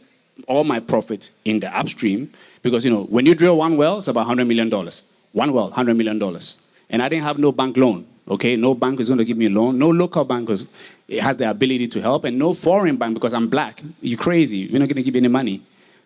all 0.46 0.64
my 0.64 0.80
profits 0.80 1.32
in 1.44 1.60
the 1.60 1.76
upstream 1.76 2.30
because 2.62 2.84
you 2.84 2.90
know 2.90 3.04
when 3.04 3.26
you 3.26 3.34
drill 3.34 3.56
one 3.56 3.76
well, 3.76 3.98
it's 3.98 4.08
about 4.08 4.26
hundred 4.26 4.46
million 4.46 4.68
dollars. 4.68 5.02
One 5.32 5.52
well, 5.52 5.70
hundred 5.70 5.96
million 5.96 6.18
dollars, 6.18 6.56
and 6.90 7.02
I 7.02 7.08
didn't 7.08 7.24
have 7.24 7.38
no 7.38 7.52
bank 7.52 7.76
loan. 7.76 8.06
Okay, 8.28 8.54
no 8.54 8.74
bank 8.74 9.00
is 9.00 9.08
going 9.08 9.18
to 9.18 9.24
give 9.24 9.36
me 9.36 9.46
a 9.46 9.50
loan. 9.50 9.78
No 9.78 9.88
local 9.90 10.24
bank 10.24 10.48
has 10.48 10.66
the 11.08 11.50
ability 11.50 11.88
to 11.88 12.00
help, 12.00 12.24
and 12.24 12.38
no 12.38 12.52
foreign 12.52 12.96
bank 12.96 13.14
because 13.14 13.34
I'm 13.34 13.48
black. 13.48 13.82
You 14.00 14.16
crazy? 14.16 14.58
You're 14.58 14.78
not 14.78 14.88
going 14.88 14.96
to 14.96 15.02
give 15.02 15.14
me 15.14 15.20
any 15.20 15.28
money. 15.28 15.62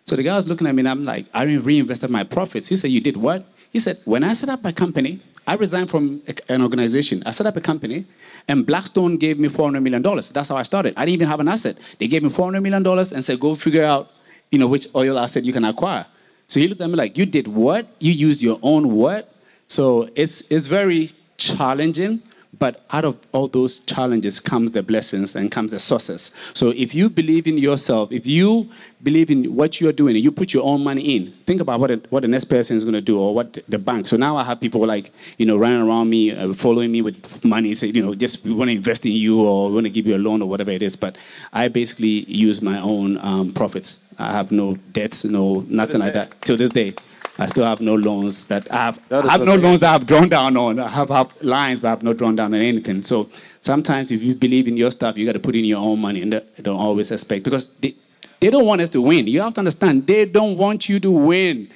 So 0.07 0.15
the 0.15 0.23
guy 0.23 0.37
was 0.37 0.47
looking 0.47 0.67
at 0.67 0.73
me, 0.73 0.79
and 0.81 0.89
I'm 0.89 1.03
like, 1.03 1.25
I 1.33 1.43
reinvested 1.43 2.09
my 2.09 2.23
profits. 2.23 2.69
He 2.69 2.77
said, 2.77 2.91
You 2.91 3.01
did 3.01 3.17
what? 3.17 3.45
He 3.71 3.79
said, 3.79 3.99
When 4.05 4.23
I 4.23 4.33
set 4.35 4.47
up 4.47 4.63
my 4.63 4.71
company, 4.71 5.19
I 5.45 5.55
resigned 5.55 5.89
from 5.89 6.21
an 6.47 6.61
organization. 6.61 7.21
I 7.25 7.31
set 7.31 7.45
up 7.45 7.57
a 7.57 7.61
company, 7.61 8.05
and 8.47 8.65
Blackstone 8.65 9.17
gave 9.17 9.37
me 9.37 9.49
$400 9.49 9.83
million. 9.83 10.01
That's 10.01 10.47
how 10.47 10.55
I 10.55 10.63
started. 10.63 10.93
I 10.95 11.01
didn't 11.01 11.15
even 11.15 11.27
have 11.27 11.41
an 11.41 11.49
asset. 11.49 11.77
They 11.99 12.07
gave 12.07 12.23
me 12.23 12.29
$400 12.29 12.63
million 12.63 12.87
and 12.87 13.25
said, 13.25 13.37
Go 13.37 13.53
figure 13.55 13.83
out 13.83 14.11
you 14.49 14.57
know, 14.57 14.67
which 14.67 14.87
oil 14.95 15.19
asset 15.19 15.43
you 15.43 15.51
can 15.51 15.65
acquire. 15.65 16.05
So 16.47 16.61
he 16.61 16.69
looked 16.69 16.79
at 16.79 16.89
me 16.89 16.95
like, 16.95 17.17
You 17.17 17.25
did 17.25 17.49
what? 17.49 17.87
You 17.99 18.13
used 18.13 18.41
your 18.41 18.59
own 18.61 18.95
what? 18.95 19.33
So 19.67 20.09
it's, 20.15 20.41
it's 20.49 20.67
very 20.67 21.11
challenging. 21.35 22.21
But 22.59 22.85
out 22.91 23.05
of 23.05 23.19
all 23.33 23.47
those 23.47 23.79
challenges 23.79 24.39
comes 24.39 24.71
the 24.71 24.81
blessings 24.81 25.35
and 25.35 25.51
comes 25.51 25.71
the 25.71 25.79
sources. 25.79 26.31
So 26.53 26.69
if 26.69 26.95
you 26.95 27.09
believe 27.09 27.47
in 27.47 27.57
yourself, 27.57 28.11
if 28.11 28.25
you 28.25 28.69
believe 29.03 29.29
in 29.29 29.55
what 29.55 29.79
you're 29.79 29.93
doing 29.93 30.15
and 30.15 30.23
you 30.23 30.31
put 30.31 30.53
your 30.53 30.63
own 30.63 30.83
money 30.83 31.15
in, 31.15 31.33
think 31.45 31.61
about 31.61 31.79
what, 31.79 31.91
it, 31.91 32.11
what 32.11 32.21
the 32.21 32.27
next 32.27 32.45
person 32.45 32.75
is 32.75 32.83
going 32.83 32.93
to 32.93 33.01
do 33.01 33.19
or 33.19 33.35
what 33.35 33.57
the 33.67 33.77
bank. 33.77 34.07
So 34.07 34.17
now 34.17 34.37
I 34.37 34.43
have 34.43 34.59
people 34.59 34.85
like, 34.85 35.11
you 35.37 35.45
know, 35.45 35.57
running 35.57 35.81
around 35.81 36.09
me, 36.09 36.31
uh, 36.31 36.53
following 36.53 36.91
me 36.91 37.01
with 37.01 37.43
money, 37.45 37.73
say, 37.73 37.87
you 37.87 38.03
know, 38.03 38.15
just 38.15 38.43
we 38.43 38.53
want 38.53 38.69
to 38.69 38.75
invest 38.75 39.05
in 39.05 39.11
you 39.11 39.41
or 39.41 39.69
we 39.69 39.75
want 39.75 39.85
to 39.85 39.91
give 39.91 40.07
you 40.07 40.15
a 40.15 40.19
loan 40.19 40.41
or 40.41 40.49
whatever 40.49 40.71
it 40.71 40.81
is. 40.81 40.95
But 40.95 41.17
I 41.53 41.67
basically 41.67 42.25
use 42.25 42.61
my 42.61 42.79
own 42.79 43.17
um, 43.19 43.53
profits. 43.53 43.99
I 44.19 44.31
have 44.31 44.51
no 44.51 44.75
debts, 44.93 45.25
no 45.25 45.63
nothing 45.67 45.99
like 45.99 46.13
that 46.13 46.41
till 46.41 46.57
this 46.57 46.71
day. 46.71 46.95
I 47.39 47.47
still 47.47 47.65
have 47.65 47.81
no 47.81 47.95
loans 47.95 48.45
that 48.45 48.71
I 48.71 48.77
have. 48.77 48.99
That 49.09 49.23
is 49.23 49.29
I 49.29 49.33
have 49.33 49.41
no 49.41 49.55
loans 49.55 49.81
that 49.81 49.93
I've 49.93 50.07
drawn 50.07 50.27
down 50.27 50.57
on. 50.57 50.79
I 50.79 50.87
have, 50.87 51.09
have 51.09 51.33
lines, 51.43 51.79
but 51.81 51.91
I've 51.91 52.03
not 52.03 52.17
drawn 52.17 52.35
down 52.35 52.53
on 52.53 52.59
anything. 52.61 53.03
So 53.03 53.29
sometimes, 53.61 54.11
if 54.11 54.23
you 54.23 54.33
believe 54.33 54.67
in 54.67 54.75
your 54.75 54.91
stuff, 54.91 55.17
you 55.17 55.25
got 55.25 55.33
to 55.33 55.39
put 55.39 55.55
in 55.55 55.63
your 55.65 55.79
own 55.79 55.99
money, 55.99 56.21
and 56.21 56.33
they 56.33 56.41
they 56.55 56.63
don't 56.63 56.79
always 56.79 57.11
expect 57.11 57.43
because 57.43 57.69
they, 57.81 57.95
they 58.39 58.49
don't 58.49 58.65
want 58.65 58.81
us 58.81 58.89
to 58.89 59.01
win. 59.01 59.27
You 59.27 59.41
have 59.41 59.53
to 59.55 59.59
understand, 59.59 60.07
they 60.07 60.25
don't 60.25 60.57
want 60.57 60.89
you 60.89 60.99
to 60.99 61.11
win. 61.11 61.69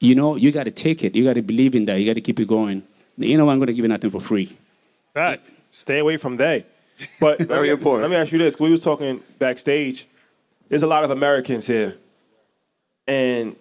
You 0.00 0.14
know, 0.14 0.36
you 0.36 0.50
got 0.52 0.64
to 0.64 0.70
take 0.70 1.04
it. 1.04 1.14
You 1.14 1.24
got 1.24 1.34
to 1.34 1.42
believe 1.42 1.74
in 1.74 1.84
that. 1.86 1.96
You 2.00 2.06
got 2.06 2.14
to 2.14 2.20
keep 2.20 2.40
it 2.40 2.48
going. 2.48 2.82
You 3.16 3.36
know, 3.38 3.48
I'm 3.48 3.58
going 3.58 3.68
to 3.68 3.74
give 3.74 3.84
you 3.84 3.88
nothing 3.88 4.10
for 4.10 4.20
free. 4.20 4.56
Right. 5.14 5.40
Stay 5.70 6.00
away 6.00 6.16
from 6.16 6.34
they. 6.34 6.66
But 7.20 7.38
let 7.38 7.48
Very 7.56 7.68
me- 7.68 7.72
important. 7.72 8.02
Let 8.02 8.10
me 8.10 8.20
ask 8.20 8.32
you 8.32 8.38
this: 8.38 8.58
We 8.60 8.70
was 8.70 8.82
talking 8.82 9.22
backstage. 9.38 10.06
There's 10.68 10.82
a 10.82 10.86
lot 10.86 11.04
of 11.04 11.10
Americans 11.10 11.66
here, 11.66 11.96
and 13.06 13.56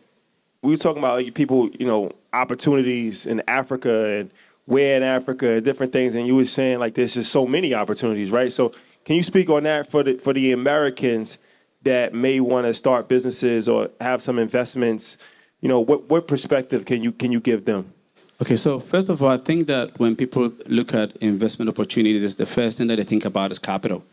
we 0.62 0.71
were 0.71 0.78
talking 0.78 1.00
about 1.00 1.34
people, 1.34 1.69
you 1.71 1.86
know, 1.86 2.12
opportunities 2.34 3.26
in 3.26 3.41
Africa 3.47 4.19
and 4.19 4.32
where 4.65 4.95
in 4.95 5.04
Africa 5.04 5.50
and 5.50 5.65
different 5.65 5.91
things. 5.91 6.13
And 6.15 6.28
you 6.28 6.36
were 6.36 6.45
saying 6.45 6.80
like 6.80 6.93
there's 6.93 7.15
just 7.15 7.32
so 7.32 7.47
many 7.47 7.74
opportunities, 7.74 8.32
right? 8.32 8.52
So 8.52 8.74
can 9.06 9.15
you 9.15 9.24
speak 9.24 9.50
on 9.50 9.63
that 9.63 9.89
for 9.89 10.04
the 10.04 10.17
for 10.17 10.34
the 10.34 10.52
Americans 10.52 11.38
that 11.84 12.13
may 12.13 12.39
want 12.39 12.67
to 12.67 12.74
start 12.74 13.08
businesses 13.08 13.67
or 13.67 13.89
have 14.00 14.21
some 14.21 14.38
investments? 14.38 15.17
You 15.62 15.69
know, 15.69 15.80
what 15.80 16.10
what 16.10 16.28
perspective 16.28 16.86
can 16.86 17.02
you 17.02 17.12
can 17.12 17.32
you 17.32 17.39
give 17.39 17.65
them? 17.65 17.93
Okay, 18.41 18.56
so 18.56 18.80
first 18.80 19.10
of 19.10 19.21
all, 19.21 19.30
I 19.30 19.38
think 19.38 19.67
that 19.67 20.00
when 20.00 20.15
people 20.15 20.52
look 20.65 20.95
at 20.95 21.15
investment 21.17 21.69
opportunities, 21.69 22.36
the 22.36 22.47
first 22.47 22.78
thing 22.78 22.88
that 22.88 22.95
they 22.95 23.04
think 23.04 23.24
about 23.24 23.52
is 23.52 23.60
capital. 23.60 24.04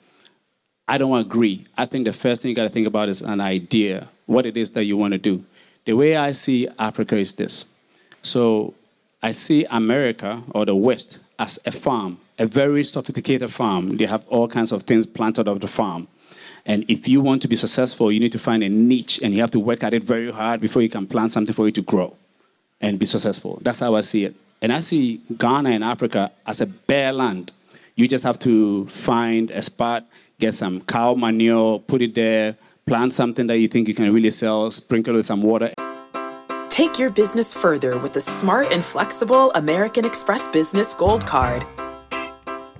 I 0.87 0.99
don't 0.99 1.19
agree. 1.19 1.67
I 1.77 1.87
think 1.87 2.05
the 2.05 2.13
first 2.13 2.43
thing 2.43 2.51
you 2.51 2.55
got 2.55 2.65
to 2.65 2.71
think 2.71 2.87
about 2.87 3.09
is 3.09 3.21
an 3.23 3.41
idea, 3.41 4.09
what 4.27 4.45
it 4.45 4.57
is 4.57 4.71
that 4.71 4.85
you 4.85 4.97
want 4.97 5.13
to 5.13 5.19
do. 5.19 5.45
The 5.85 5.95
way 5.95 6.17
I 6.17 6.33
see 6.33 6.69
Africa 6.79 7.17
is 7.17 7.35
this. 7.35 7.65
So 8.23 8.75
I 9.23 9.33
see 9.33 9.65
America 9.71 10.43
or 10.51 10.65
the 10.65 10.75
West 10.75 11.19
as 11.39 11.59
a 11.65 11.73
farm, 11.73 12.19
a 12.39 12.47
very 12.47 12.85
sophisticated 12.85 13.53
farm. 13.53 13.97
They 13.97 14.07
have 14.07 14.27
all 14.29 14.49
kinds 14.49 14.73
of 14.73 14.83
things 14.83 15.07
planted 15.07 15.49
off 15.49 15.61
the 15.61 15.69
farm. 15.69 16.09
And 16.67 16.85
if 16.89 17.09
you 17.09 17.21
want 17.21 17.41
to 17.43 17.49
be 17.49 17.57
successful, 17.57 18.13
you 18.13 18.21
need 18.21 18.33
to 18.33 18.39
find 18.39 18.63
a 18.63 18.69
niche 18.69 19.21
and 19.23 19.35
you 19.35 19.41
have 19.41 19.51
to 19.53 19.61
work 19.61 19.83
at 19.83 19.95
it 19.95 20.05
very 20.05 20.31
hard 20.31 20.61
before 20.61 20.83
you 20.83 20.91
can 20.91 21.07
plant 21.07 21.33
something 21.33 21.55
for 21.55 21.67
it 21.67 21.75
to 21.77 21.83
grow 21.83 22.15
and 22.81 22.99
be 22.99 23.07
successful. 23.07 23.59
That's 23.63 23.81
how 23.81 23.95
I 23.95 24.03
see 24.03 24.25
it. 24.25 24.37
And 24.61 24.73
I 24.73 24.81
see 24.81 25.21
Ghana 25.37 25.71
and 25.71 25.85
Africa 25.85 26.31
as 26.47 26.61
a 26.61 26.67
bare 26.67 27.13
land. 27.13 27.53
You 27.97 28.07
just 28.07 28.25
have 28.25 28.39
to 28.41 28.87
find 28.89 29.51
a 29.51 29.63
spot, 29.63 30.07
get 30.39 30.55
some 30.55 30.81
cow 30.83 31.15
manure, 31.15 31.81
put 31.81 32.03
it 32.03 32.15
there, 32.15 32.57
plant 32.89 33.13
something 33.13 33.47
that 33.49 33.59
you 33.59 33.69
think 33.69 33.87
you 33.87 33.95
can 33.95 34.13
really 34.13 34.31
sell, 34.31 34.71
sprinkle 34.71 35.15
with 35.15 35.27
some 35.27 35.43
water. 35.43 35.73
Take 36.71 36.99
your 36.99 37.11
business 37.11 37.53
further 37.53 37.99
with 37.99 38.13
the 38.13 38.21
smart 38.21 38.73
and 38.73 38.85
flexible 38.85 39.51
American 39.53 40.05
Express 40.05 40.47
Business 40.49 40.95
Gold 40.95 41.27
Card. 41.27 41.65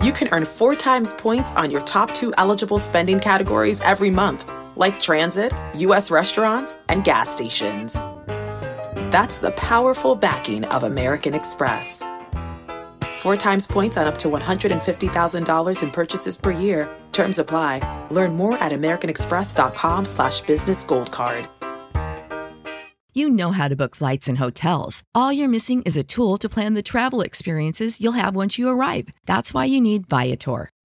You 0.03 0.13
can 0.13 0.29
earn 0.33 0.45
four 0.45 0.75
times 0.75 1.13
points 1.13 1.53
on 1.53 1.71
your 1.71 1.81
top 1.83 2.15
two 2.15 2.33
eligible 2.39 2.79
spending 2.79 3.21
categories 3.21 3.81
every 3.81 4.11
month, 4.11 4.49
like 4.77 5.01
transit, 5.01 5.53
U.S. 5.75 6.11
restaurants, 6.11 6.77
and 6.89 7.05
gas 7.05 7.29
stations. 7.29 7.95
That's 9.13 9.39
the 9.39 9.51
powerful 9.53 10.15
backing 10.15 10.65
of 10.67 10.85
American 10.85 11.35
Express. 11.35 12.03
Four 13.19 13.37
times 13.37 13.67
points 13.67 13.97
on 13.97 14.07
up 14.07 14.17
to 14.19 14.29
$150,000 14.29 15.83
in 15.83 15.91
purchases 15.91 16.37
per 16.37 16.53
year. 16.53 16.89
Terms 17.13 17.39
apply. 17.41 17.81
Learn 18.11 18.37
more 18.37 18.57
at 18.59 18.71
americanexpress.com 18.73 20.07
slash 20.07 20.41
business 20.43 20.85
gold 20.85 21.11
card. 21.11 21.49
You 23.15 23.29
know 23.31 23.51
how 23.51 23.67
to 23.67 23.75
book 23.75 23.97
flights 23.97 24.29
and 24.29 24.39
hotels. 24.39 25.03
All 25.13 25.33
you're 25.33 25.49
missing 25.49 25.83
is 25.83 25.97
a 25.97 26.05
tool 26.05 26.39
to 26.39 26.49
plan 26.49 26.75
the 26.75 26.83
travel 26.83 27.21
experiences 27.21 28.01
you'll 28.01 28.13
have 28.13 28.37
once 28.37 28.59
you 28.59 28.69
arrive. 28.69 29.09
That's 29.27 29.53
why 29.53 29.65
you 29.65 29.81
need 29.81 30.07
Viator. 30.07 30.71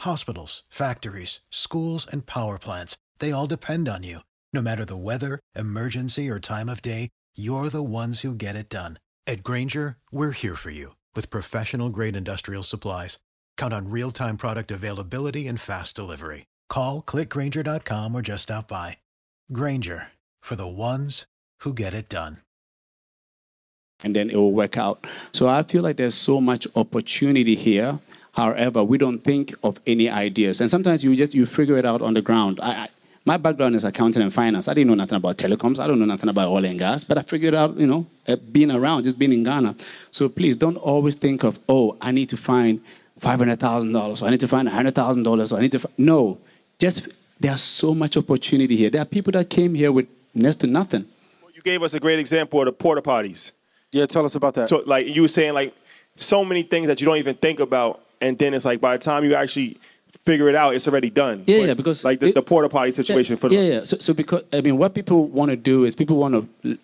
Hospitals, 0.00 0.62
factories, 0.68 1.40
schools, 1.50 2.06
and 2.06 2.26
power 2.26 2.58
plants, 2.58 2.98
they 3.20 3.32
all 3.32 3.46
depend 3.46 3.88
on 3.88 4.02
you. 4.02 4.20
No 4.52 4.60
matter 4.60 4.84
the 4.84 4.96
weather, 4.96 5.40
emergency, 5.56 6.28
or 6.28 6.38
time 6.38 6.68
of 6.68 6.82
day, 6.82 7.08
you're 7.34 7.70
the 7.70 7.82
ones 7.82 8.20
who 8.20 8.34
get 8.34 8.54
it 8.54 8.68
done. 8.68 8.98
At 9.26 9.42
Grainger, 9.42 9.96
we're 10.12 10.32
here 10.32 10.54
for 10.56 10.70
you 10.70 10.94
with 11.16 11.30
professional 11.30 11.88
grade 11.88 12.14
industrial 12.16 12.62
supplies. 12.62 13.18
Count 13.56 13.72
on 13.72 13.90
real 13.90 14.12
time 14.12 14.36
product 14.36 14.70
availability 14.70 15.48
and 15.48 15.58
fast 15.60 15.96
delivery. 15.96 16.44
Call 16.68 17.00
clickgrainger.com 17.02 18.14
or 18.14 18.20
just 18.22 18.42
stop 18.44 18.68
by. 18.68 18.98
Grainger 19.52 20.08
for 20.42 20.54
the 20.56 20.66
ones 20.66 21.24
who 21.60 21.72
get 21.72 21.94
it 21.94 22.08
done. 22.08 22.38
and 24.02 24.14
then 24.14 24.28
it 24.28 24.36
will 24.36 24.52
work 24.52 24.76
out. 24.76 25.06
So 25.32 25.48
I 25.48 25.62
feel 25.62 25.82
like 25.82 25.96
there's 25.96 26.14
so 26.16 26.38
much 26.40 26.66
opportunity 26.76 27.54
here. 27.54 27.98
However, 28.34 28.82
we 28.82 28.98
don't 28.98 29.20
think 29.20 29.54
of 29.62 29.80
any 29.86 30.08
ideas, 30.08 30.60
and 30.60 30.70
sometimes 30.70 31.04
you 31.04 31.14
just 31.16 31.34
you 31.34 31.46
figure 31.46 31.78
it 31.78 31.86
out 31.86 32.02
on 32.02 32.14
the 32.14 32.22
ground. 32.22 32.58
I, 32.60 32.70
I, 32.70 32.88
my 33.24 33.36
background 33.36 33.74
is 33.74 33.84
accounting 33.84 34.22
and 34.22 34.34
finance. 34.34 34.68
I 34.68 34.74
didn't 34.74 34.88
know 34.88 34.94
nothing 34.94 35.16
about 35.16 35.38
telecoms. 35.38 35.78
I 35.78 35.86
don't 35.86 35.98
know 35.98 36.04
nothing 36.04 36.28
about 36.28 36.48
oil 36.50 36.64
and 36.64 36.78
gas, 36.78 37.04
but 37.04 37.16
I 37.16 37.22
figured 37.22 37.54
out, 37.54 37.76
you 37.76 37.86
know, 37.86 38.06
uh, 38.28 38.36
being 38.36 38.70
around, 38.70 39.04
just 39.04 39.18
being 39.18 39.32
in 39.32 39.44
Ghana. 39.44 39.76
So 40.10 40.28
please 40.28 40.56
don't 40.56 40.76
always 40.76 41.14
think 41.14 41.42
of, 41.42 41.58
oh, 41.68 41.96
I 42.02 42.10
need 42.10 42.28
to 42.30 42.36
find 42.36 42.82
five 43.18 43.38
hundred 43.38 43.60
thousand 43.60 43.92
dollars, 43.92 44.20
or 44.20 44.26
I 44.26 44.30
need 44.30 44.40
to 44.40 44.48
find 44.48 44.68
hundred 44.68 44.94
thousand 44.94 45.22
dollars, 45.22 45.52
or 45.52 45.58
I 45.58 45.62
need 45.62 45.72
to. 45.72 45.78
Fi-. 45.78 45.90
No, 45.96 46.38
just 46.78 47.08
there's 47.40 47.62
so 47.62 47.94
much 47.94 48.16
opportunity 48.16 48.76
here. 48.76 48.90
There 48.90 49.00
are 49.00 49.06
people 49.06 49.32
that 49.32 49.48
came 49.48 49.74
here 49.74 49.92
with 49.92 50.06
next 50.34 50.56
to 50.56 50.66
nothing. 50.66 51.06
You 51.54 51.62
gave 51.62 51.82
us 51.82 51.94
a 51.94 52.00
great 52.00 52.18
example 52.18 52.60
of 52.60 52.66
the 52.66 52.72
porta 52.72 53.00
potties. 53.00 53.52
Yeah, 53.92 54.06
tell 54.06 54.24
us 54.24 54.34
about 54.34 54.54
that. 54.54 54.68
So 54.68 54.82
like 54.84 55.06
you 55.06 55.22
were 55.22 55.28
saying, 55.28 55.54
like 55.54 55.72
so 56.16 56.44
many 56.44 56.62
things 56.62 56.88
that 56.88 57.00
you 57.00 57.06
don't 57.06 57.16
even 57.16 57.36
think 57.36 57.60
about, 57.60 58.03
and 58.24 58.38
then 58.38 58.54
it's 58.54 58.64
like 58.64 58.80
by 58.80 58.96
the 58.96 59.02
time 59.10 59.24
you 59.24 59.34
actually 59.34 59.78
figure 60.24 60.48
it 60.48 60.54
out, 60.54 60.74
it's 60.74 60.86
already 60.88 61.10
done. 61.10 61.44
Yeah, 61.46 61.58
Like- 61.58 61.66
yeah, 61.68 61.74
because 61.74 62.04
like 62.04 62.20
the, 62.20 62.28
it- 62.28 62.34
the 62.34 62.42
porta 62.42 62.68
potty 62.68 62.90
situation 63.00 63.36
for 63.36 63.48
the 63.48 63.56
yeah, 63.56 63.72
yeah. 63.74 63.84
So, 63.84 63.98
so 63.98 64.14
because 64.14 64.42
I 64.52 64.60
mean, 64.60 64.76
what 64.78 64.94
people 64.94 65.26
want 65.38 65.50
to 65.50 65.56
do 65.56 65.84
is 65.84 65.94
people 65.94 66.16
want 66.16 66.34
to 66.62 66.78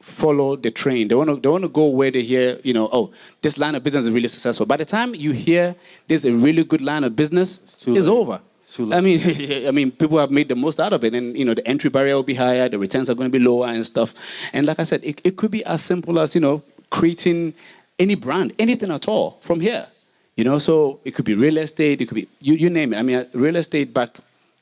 follow 0.00 0.56
the 0.56 0.70
train. 0.70 1.08
They 1.08 1.14
want 1.14 1.30
to 1.30 1.36
they 1.36 1.48
want 1.48 1.62
to 1.64 1.68
go 1.68 1.86
where 1.86 2.10
they 2.10 2.22
hear, 2.22 2.58
you 2.64 2.72
know, 2.74 2.88
oh, 2.92 3.10
this 3.40 3.58
line 3.58 3.74
of 3.74 3.82
business 3.84 4.04
is 4.04 4.10
really 4.10 4.28
successful. 4.28 4.66
By 4.66 4.76
the 4.76 4.84
time 4.84 5.14
you 5.14 5.32
hear 5.32 5.74
this 6.08 6.24
is 6.24 6.30
a 6.30 6.34
really 6.34 6.64
good 6.64 6.80
line 6.80 7.04
of 7.04 7.14
business, 7.16 7.60
it's, 7.62 7.74
too 7.76 7.94
late. 7.94 8.08
over. 8.08 8.40
too 8.70 8.86
late. 8.86 8.96
I 8.96 9.00
mean, 9.00 9.66
I 9.68 9.70
mean, 9.70 9.90
people 9.92 10.18
have 10.18 10.30
made 10.30 10.48
the 10.48 10.56
most 10.56 10.80
out 10.80 10.92
of 10.92 11.04
it, 11.04 11.14
and 11.14 11.36
you 11.36 11.44
know, 11.44 11.54
the 11.54 11.66
entry 11.68 11.90
barrier 11.90 12.14
will 12.16 12.22
be 12.22 12.34
higher, 12.34 12.68
the 12.68 12.78
returns 12.78 13.08
are 13.10 13.14
going 13.14 13.30
to 13.30 13.38
be 13.38 13.42
lower, 13.44 13.66
and 13.68 13.84
stuff. 13.84 14.14
And 14.52 14.66
like 14.66 14.78
I 14.80 14.84
said, 14.84 15.04
it, 15.04 15.20
it 15.24 15.36
could 15.36 15.50
be 15.50 15.64
as 15.64 15.82
simple 15.82 16.18
as 16.18 16.34
you 16.34 16.40
know, 16.40 16.62
creating 16.90 17.54
any 17.98 18.14
brand, 18.14 18.52
anything 18.58 18.90
at 18.90 19.06
all 19.08 19.38
from 19.42 19.60
here. 19.60 19.86
You 20.36 20.44
know, 20.44 20.58
so 20.58 21.00
it 21.04 21.12
could 21.14 21.24
be 21.24 21.34
real 21.34 21.58
estate, 21.58 22.00
it 22.00 22.06
could 22.06 22.14
be 22.14 22.28
you, 22.40 22.54
you 22.54 22.70
name 22.70 22.94
it. 22.94 22.96
I 22.96 23.02
mean, 23.02 23.16
uh, 23.16 23.24
real 23.34 23.56
estate 23.56 23.92
back 23.92 24.16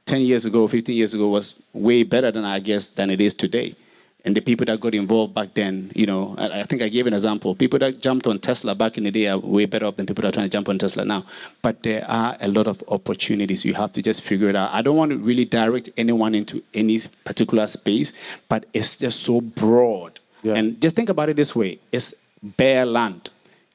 10 0.07 0.23
years 0.23 0.45
ago, 0.45 0.67
15 0.67 0.97
years 0.97 1.15
ago 1.15 1.29
was 1.29 1.55
way 1.73 2.03
better 2.03 2.31
than 2.31 2.45
I 2.45 2.59
guess 2.59 2.89
than 2.89 3.11
it 3.11 3.21
is 3.21 3.35
today. 3.35 3.77
And 4.25 4.37
the 4.37 4.41
people 4.41 4.67
that 4.67 4.81
got 4.81 4.95
involved 4.95 5.35
back 5.35 5.55
then, 5.55 5.93
you 5.95 6.05
know, 6.05 6.35
I, 6.37 6.61
I 6.61 6.63
think 6.65 6.83
I 6.83 6.89
gave 6.89 7.07
an 7.07 7.15
example. 7.15 7.55
People 7.55 7.79
that 7.79 8.01
jumped 8.01 8.27
on 8.27 8.39
Tesla 8.39 8.75
back 8.75 8.99
in 8.99 9.05
the 9.05 9.11
day 9.11 9.29
are 9.29 9.39
way 9.39 9.65
better 9.65 9.87
off 9.87 9.97
than 9.97 10.07
people 10.07 10.23
that 10.23 10.29
are 10.29 10.33
trying 10.33 10.47
to 10.47 10.51
jump 10.51 10.69
on 10.69 10.79
Tesla 10.79 11.05
now. 11.05 11.25
But 11.63 11.83
there 11.83 12.05
are 12.11 12.37
a 12.41 12.49
lot 12.49 12.67
of 12.67 12.83
opportunities. 12.89 13.65
You 13.65 13.75
have 13.75 13.93
to 13.95 14.03
just 14.03 14.23
figure 14.23 14.49
it 14.49 14.57
out. 14.57 14.71
I 14.73 14.83
don't 14.83 14.97
want 14.97 15.13
to 15.13 15.17
really 15.17 15.45
direct 15.45 15.89
anyone 15.97 16.35
into 16.35 16.63
any 16.75 17.01
particular 17.25 17.67
space, 17.67 18.13
but 18.49 18.67
it's 18.75 18.97
just 18.97 19.21
so 19.21 19.41
broad. 19.41 20.21
Yeah. 20.43 20.55
And 20.55 20.81
just 20.81 20.97
think 20.97 21.09
about 21.09 21.29
it 21.29 21.37
this 21.37 21.55
way 21.55 21.79
it's 21.93 22.15
bare 22.43 22.85
land. 22.85 23.31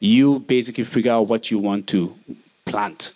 You 0.06 0.40
basically 0.40 0.84
figure 0.84 1.12
out 1.12 1.28
what 1.28 1.50
you 1.52 1.60
want 1.60 1.88
to 1.88 2.16
plant 2.66 3.14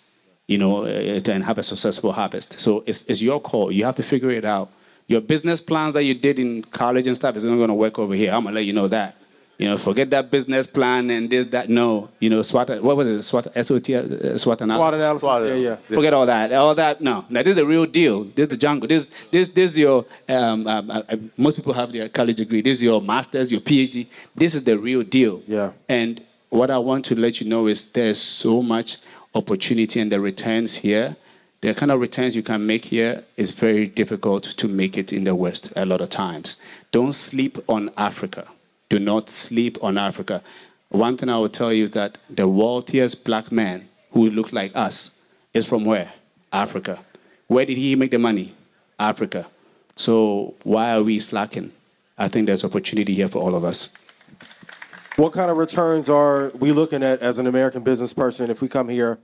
you 0.50 0.58
know, 0.58 0.84
uh, 0.84 1.20
and 1.30 1.44
have 1.44 1.58
a 1.58 1.62
successful 1.62 2.12
harvest. 2.12 2.60
So 2.60 2.82
it's, 2.84 3.04
it's 3.04 3.22
your 3.22 3.40
call. 3.40 3.70
You 3.70 3.84
have 3.84 3.94
to 3.96 4.02
figure 4.02 4.30
it 4.30 4.44
out. 4.44 4.68
Your 5.06 5.20
business 5.20 5.60
plans 5.60 5.94
that 5.94 6.02
you 6.02 6.12
did 6.12 6.40
in 6.40 6.64
college 6.64 7.06
and 7.06 7.16
stuff 7.16 7.36
is 7.36 7.44
not 7.44 7.54
going 7.54 7.68
to 7.68 7.74
work 7.74 8.00
over 8.00 8.14
here. 8.14 8.32
I'm 8.32 8.42
going 8.42 8.54
to 8.54 8.60
let 8.60 8.64
you 8.64 8.72
know 8.72 8.88
that. 8.88 9.16
You 9.58 9.68
know, 9.68 9.78
forget 9.78 10.10
that 10.10 10.30
business 10.30 10.66
plan 10.66 11.10
and 11.10 11.28
this, 11.30 11.46
that. 11.48 11.68
No, 11.68 12.08
you 12.18 12.30
know, 12.30 12.40
SWOT, 12.42 12.82
what 12.82 12.96
was 12.96 13.06
it? 13.06 13.22
SWOT, 13.22 13.44
SOT, 13.64 13.90
uh, 13.90 14.38
SWOT 14.38 14.60
analysis. 14.62 14.74
SWOT 14.74 14.94
analysis. 14.94 15.62
Yeah, 15.62 15.68
yeah. 15.68 15.76
Forget 15.76 16.14
all 16.14 16.26
that. 16.26 16.52
All 16.52 16.74
that. 16.74 17.00
No. 17.00 17.26
Now 17.28 17.42
this 17.42 17.50
is 17.50 17.56
the 17.56 17.66
real 17.66 17.84
deal. 17.84 18.24
This 18.24 18.44
is 18.44 18.48
the 18.48 18.56
jungle. 18.56 18.88
This 18.88 19.10
this 19.30 19.48
this 19.48 19.72
is 19.72 19.78
your. 19.78 20.06
Um, 20.28 20.66
um, 20.66 20.90
uh, 20.90 21.02
uh, 21.06 21.16
most 21.36 21.56
people 21.56 21.74
have 21.74 21.92
their 21.92 22.08
college 22.08 22.36
degree. 22.36 22.62
This 22.62 22.78
is 22.78 22.84
your 22.84 23.02
master's, 23.02 23.52
your 23.52 23.60
PhD. 23.60 24.06
This 24.34 24.54
is 24.54 24.64
the 24.64 24.78
real 24.78 25.02
deal. 25.02 25.42
Yeah. 25.46 25.72
And 25.90 26.22
what 26.50 26.70
I 26.70 26.78
want 26.78 27.04
to 27.06 27.14
let 27.14 27.40
you 27.40 27.48
know 27.48 27.66
is 27.68 27.92
there's 27.92 28.20
so 28.20 28.60
much 28.60 28.98
opportunity 29.34 30.00
and 30.00 30.10
the 30.10 30.20
returns 30.20 30.76
here. 30.76 31.16
The 31.60 31.74
kind 31.74 31.92
of 31.92 32.00
returns 32.00 32.34
you 32.34 32.42
can 32.42 32.66
make 32.66 32.86
here 32.86 33.24
is 33.36 33.52
very 33.52 33.86
difficult 33.86 34.42
to 34.44 34.68
make 34.68 34.98
it 34.98 35.12
in 35.12 35.24
the 35.24 35.34
West 35.34 35.72
a 35.76 35.86
lot 35.86 36.00
of 36.00 36.08
times. 36.08 36.58
Don't 36.90 37.12
sleep 37.12 37.58
on 37.68 37.90
Africa. 37.96 38.48
Do 38.88 38.98
not 38.98 39.30
sleep 39.30 39.78
on 39.82 39.96
Africa. 39.96 40.42
One 40.88 41.16
thing 41.16 41.28
I 41.28 41.38
will 41.38 41.48
tell 41.48 41.72
you 41.72 41.84
is 41.84 41.92
that 41.92 42.18
the 42.28 42.48
wealthiest 42.48 43.24
black 43.24 43.52
man 43.52 43.88
who 44.10 44.28
look 44.30 44.52
like 44.52 44.72
us 44.74 45.14
is 45.54 45.68
from 45.68 45.84
where? 45.84 46.12
Africa. 46.52 46.98
Where 47.46 47.64
did 47.64 47.76
he 47.76 47.94
make 47.94 48.10
the 48.10 48.18
money? 48.18 48.54
Africa. 48.98 49.46
So 49.94 50.54
why 50.64 50.92
are 50.96 51.02
we 51.02 51.20
slacking? 51.20 51.70
I 52.18 52.26
think 52.26 52.46
there's 52.46 52.64
opportunity 52.64 53.14
here 53.14 53.28
for 53.28 53.40
all 53.40 53.54
of 53.54 53.64
us. 53.64 53.92
What 55.20 55.34
kind 55.34 55.50
of 55.50 55.58
returns 55.58 56.08
are 56.08 56.48
we 56.58 56.72
looking 56.72 57.02
at 57.02 57.20
as 57.20 57.38
an 57.38 57.46
American 57.46 57.82
business 57.82 58.14
person 58.14 58.50
if 58.50 58.62
we 58.62 58.68
come 58.68 58.88
here, 58.88 59.18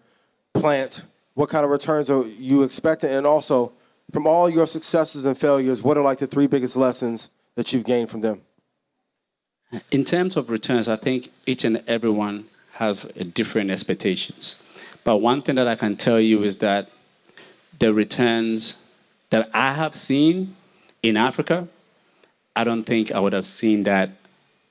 plant? 0.52 1.06
What 1.32 1.48
kind 1.48 1.64
of 1.64 1.70
returns 1.70 2.10
are 2.10 2.26
you 2.26 2.64
expecting? 2.64 3.08
And 3.08 3.26
also, 3.26 3.72
from 4.12 4.26
all 4.26 4.50
your 4.50 4.66
successes 4.66 5.24
and 5.24 5.38
failures, 5.38 5.82
what 5.82 5.96
are 5.96 6.02
like 6.02 6.18
the 6.18 6.26
three 6.26 6.48
biggest 6.48 6.76
lessons 6.76 7.30
that 7.54 7.72
you've 7.72 7.86
gained 7.86 8.10
from 8.10 8.20
them? 8.20 8.42
In 9.90 10.04
terms 10.04 10.36
of 10.36 10.50
returns, 10.50 10.86
I 10.86 10.96
think 10.96 11.30
each 11.46 11.64
and 11.64 11.82
everyone 11.86 12.44
have 12.72 13.10
different 13.32 13.70
expectations. 13.70 14.56
But 15.02 15.22
one 15.22 15.40
thing 15.40 15.54
that 15.54 15.66
I 15.66 15.76
can 15.76 15.96
tell 15.96 16.20
you 16.20 16.42
is 16.44 16.58
that 16.58 16.90
the 17.78 17.94
returns 17.94 18.76
that 19.30 19.48
I 19.54 19.72
have 19.72 19.96
seen 19.96 20.56
in 21.02 21.16
Africa, 21.16 21.68
I 22.54 22.64
don't 22.64 22.84
think 22.84 23.12
I 23.12 23.18
would 23.18 23.32
have 23.32 23.46
seen 23.46 23.84
that 23.84 24.10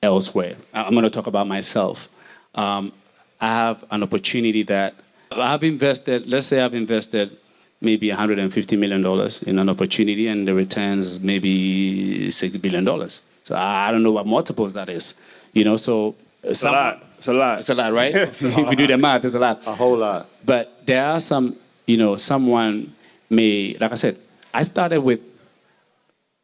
elsewhere. 0.06 0.56
I'm 0.72 0.92
going 0.92 1.04
to 1.04 1.10
talk 1.10 1.26
about 1.26 1.46
myself. 1.46 2.08
Um, 2.54 2.92
I 3.40 3.48
have 3.48 3.84
an 3.90 4.02
opportunity 4.02 4.62
that 4.64 4.94
I've 5.30 5.64
invested, 5.64 6.26
let's 6.26 6.46
say 6.46 6.62
I've 6.62 6.74
invested 6.74 7.36
maybe 7.80 8.08
$150 8.08 8.78
million 8.78 9.04
in 9.46 9.58
an 9.58 9.68
opportunity 9.68 10.28
and 10.28 10.48
the 10.48 10.54
returns 10.54 11.20
maybe 11.20 12.28
$6 12.28 12.62
billion. 12.62 13.10
So 13.44 13.54
I 13.54 13.92
don't 13.92 14.02
know 14.02 14.12
what 14.12 14.26
multiples 14.26 14.72
that 14.72 14.88
is. 14.88 15.14
You 15.52 15.64
know, 15.64 15.76
so 15.76 16.14
It's 16.42 16.64
a 16.64 16.70
lot. 16.70 17.04
It's 17.18 17.28
a 17.28 17.32
lot. 17.32 17.58
It's 17.58 17.70
a 17.70 17.74
lot, 17.74 17.92
right? 17.92 18.14
if 18.14 18.42
you 18.42 18.76
do 18.76 18.86
the 18.86 18.98
math, 18.98 19.24
it's 19.24 19.34
a 19.34 19.38
lot. 19.38 19.66
A 19.66 19.74
whole 19.74 19.98
lot. 19.98 20.28
But 20.44 20.86
there 20.86 21.04
are 21.04 21.20
some, 21.20 21.56
you 21.86 21.96
know, 21.96 22.16
someone 22.16 22.94
may, 23.28 23.76
like 23.80 23.92
I 23.92 23.96
said, 23.96 24.16
I 24.54 24.62
started 24.62 25.00
with, 25.00 25.20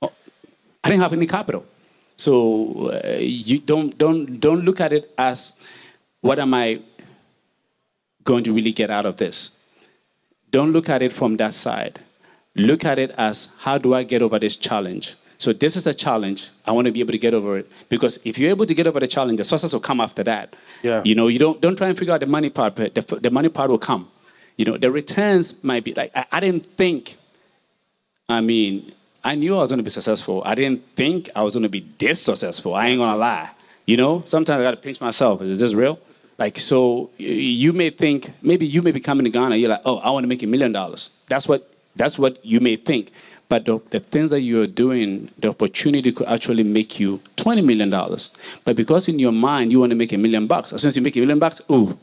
oh, 0.03 0.12
I 0.85 0.90
didn't 0.90 1.03
have 1.03 1.12
any 1.12 1.27
capital. 1.27 1.64
So 2.23 2.91
uh, 2.93 3.19
you 3.19 3.59
don't, 3.59 3.97
don't, 3.99 4.39
don't 4.39 4.63
look 4.65 4.81
at 4.81 4.93
it 4.93 5.13
as 5.19 5.57
what 6.21 6.39
am 6.39 6.55
I 6.55 6.81
going 8.23 8.45
to 8.45 8.53
really 8.53 8.71
get 8.71 8.91
out 8.91 9.07
of 9.07 9.17
this? 9.17 9.51
Don't 10.53 10.73
look 10.73 10.89
at 10.89 11.03
it 11.03 11.13
from 11.13 11.37
that 11.39 11.55
side. 11.55 12.01
Look 12.55 12.85
at 12.85 12.99
it 12.99 13.11
as 13.19 13.51
how 13.61 13.77
do 13.79 13.95
I 13.95 14.05
get 14.05 14.23
over 14.23 14.39
this 14.39 14.57
challenge? 14.57 15.15
So 15.39 15.53
this 15.53 15.75
is 15.75 15.89
a 15.89 15.95
challenge. 15.95 16.51
I 16.65 16.71
want 16.71 16.87
to 16.87 16.93
be 16.93 17.01
able 17.01 17.11
to 17.11 17.19
get 17.19 17.35
over 17.35 17.59
it 17.59 17.69
because 17.89 18.21
if 18.25 18.39
you're 18.39 18.51
able 18.51 18.67
to 18.67 18.75
get 18.75 18.87
over 18.87 19.01
the 19.01 19.09
challenge, 19.09 19.39
the 19.39 19.45
success 19.45 19.73
will 19.73 19.81
come 19.81 20.01
after 20.01 20.23
that. 20.23 20.55
Yeah. 20.85 21.03
You 21.05 21.17
know, 21.17 21.27
you 21.27 21.41
don't 21.41 21.61
don't 21.61 21.75
try 21.77 21.89
and 21.89 21.99
figure 21.99 22.15
out 22.15 22.21
the 22.21 22.27
money 22.27 22.51
part. 22.51 22.77
But 22.77 22.95
the, 22.95 23.03
the 23.17 23.31
money 23.31 23.49
part 23.49 23.69
will 23.69 23.85
come. 23.91 24.09
You 24.57 24.67
know, 24.67 24.77
the 24.77 24.93
returns 24.93 25.65
might 25.65 25.83
be 25.83 25.95
like 25.95 26.13
I, 26.15 26.27
I 26.31 26.39
didn't 26.39 26.67
think. 26.67 27.17
I 28.29 28.41
mean, 28.41 28.93
I 29.25 29.35
knew 29.37 29.55
I 29.57 29.59
was 29.59 29.71
going 29.71 29.79
to 29.79 29.85
be 29.85 29.91
successful. 29.91 30.43
I 30.45 30.55
didn't 30.55 30.85
think 30.97 31.31
I 31.37 31.43
was 31.43 31.55
going 31.55 31.63
to 31.63 31.69
be 31.69 31.87
this 31.99 32.21
successful. 32.21 32.75
I 32.75 32.89
ain't 32.89 32.99
gonna 32.99 33.17
lie. 33.17 33.51
You 33.87 33.97
know, 33.97 34.23
sometimes 34.27 34.61
I 34.61 34.63
got 34.63 34.73
to 34.73 34.77
pinch 34.77 35.01
myself. 35.01 35.43
Is 35.43 35.61
this 35.61 35.75
real? 35.75 35.99
Like, 36.39 36.59
so 36.59 37.11
you 37.19 37.73
may 37.73 37.91
think 37.91 38.33
maybe 38.43 38.67
you 38.67 38.83
may 38.83 38.93
be 38.93 39.01
coming 39.01 39.25
to 39.25 39.31
Ghana. 39.31 39.57
You're 39.57 39.71
like, 39.71 39.83
oh, 39.85 39.99
I 39.99 40.11
want 40.11 40.25
to 40.25 40.29
make 40.29 40.43
a 40.43 40.47
million 40.47 40.73
dollars. 40.73 41.11
That's 41.29 41.47
what 41.47 41.69
that's 41.95 42.19
what 42.19 42.45
you 42.45 42.61
may 42.61 42.77
think. 42.77 43.11
But 43.49 43.67
the, 43.67 43.81
the 43.91 44.01
things 44.01 44.31
that 44.31 44.41
you 44.41 44.63
are 44.63 44.67
doing, 44.67 45.31
the 45.39 45.51
opportunity 45.51 46.11
could 46.11 46.27
actually 46.27 46.65
make 46.65 46.99
you 46.99 47.21
twenty 47.37 47.61
million 47.63 47.91
dollars. 47.91 48.31
But 48.65 48.77
because 48.77 49.09
in 49.09 49.19
your 49.19 49.33
mind 49.33 49.73
you 49.73 49.81
want 49.81 49.91
to 49.91 49.97
make 49.97 50.13
a 50.13 50.19
million 50.19 50.47
bucks, 50.47 50.73
as 50.73 50.83
soon 50.83 50.89
as 50.89 50.97
you 50.97 51.03
make 51.03 51.17
a 51.17 51.21
million 51.21 51.39
bucks, 51.39 51.61
ooh. 51.71 51.99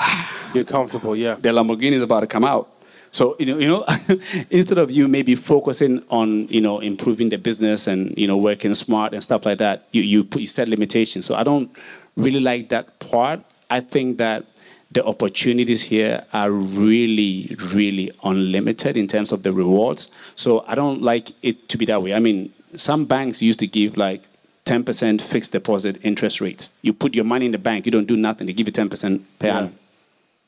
You're 0.54 0.64
comfortable, 0.64 1.16
yeah. 1.16 1.36
the 1.36 1.48
Lamborghini 1.48 1.92
is 1.92 2.02
about 2.02 2.20
to 2.20 2.26
come 2.26 2.44
out. 2.44 2.68
So 3.12 3.36
you 3.38 3.46
know, 3.46 3.58
you 3.58 3.68
know, 3.68 3.84
instead 4.50 4.78
of 4.78 4.90
you 4.90 5.06
maybe 5.06 5.34
focusing 5.34 6.02
on 6.08 6.48
you 6.48 6.60
know 6.60 6.80
improving 6.80 7.28
the 7.28 7.38
business 7.38 7.86
and 7.86 8.16
you 8.16 8.26
know 8.26 8.36
working 8.36 8.74
smart 8.74 9.12
and 9.12 9.22
stuff 9.22 9.46
like 9.46 9.58
that, 9.58 9.86
you 9.92 10.02
you 10.02 10.24
put 10.24 10.40
you 10.40 10.46
set 10.46 10.68
limitations. 10.68 11.26
So 11.26 11.34
I 11.34 11.44
don't 11.44 11.70
really 12.16 12.40
like 12.40 12.70
that 12.70 12.98
part. 12.98 13.40
I 13.70 13.80
think 13.80 14.18
that 14.18 14.46
the 14.90 15.04
opportunities 15.04 15.82
here 15.82 16.24
are 16.32 16.50
really 16.50 17.54
really 17.74 18.10
unlimited 18.24 18.96
in 18.96 19.06
terms 19.06 19.30
of 19.30 19.42
the 19.42 19.52
rewards. 19.52 20.10
So 20.34 20.64
I 20.66 20.74
don't 20.74 21.02
like 21.02 21.32
it 21.42 21.68
to 21.68 21.78
be 21.78 21.84
that 21.86 22.02
way. 22.02 22.14
I 22.14 22.18
mean, 22.18 22.52
some 22.76 23.04
banks 23.04 23.42
used 23.42 23.58
to 23.60 23.66
give 23.66 23.98
like 23.98 24.22
10% 24.64 25.20
fixed 25.20 25.52
deposit 25.52 25.98
interest 26.02 26.40
rates. 26.40 26.70
You 26.82 26.92
put 26.92 27.14
your 27.14 27.24
money 27.24 27.46
in 27.46 27.52
the 27.52 27.58
bank, 27.58 27.84
you 27.84 27.92
don't 27.92 28.06
do 28.06 28.16
nothing, 28.16 28.46
they 28.46 28.52
give 28.52 28.68
you 28.68 28.72
10% 28.72 29.20
per 29.38 29.48
annum. 29.48 29.78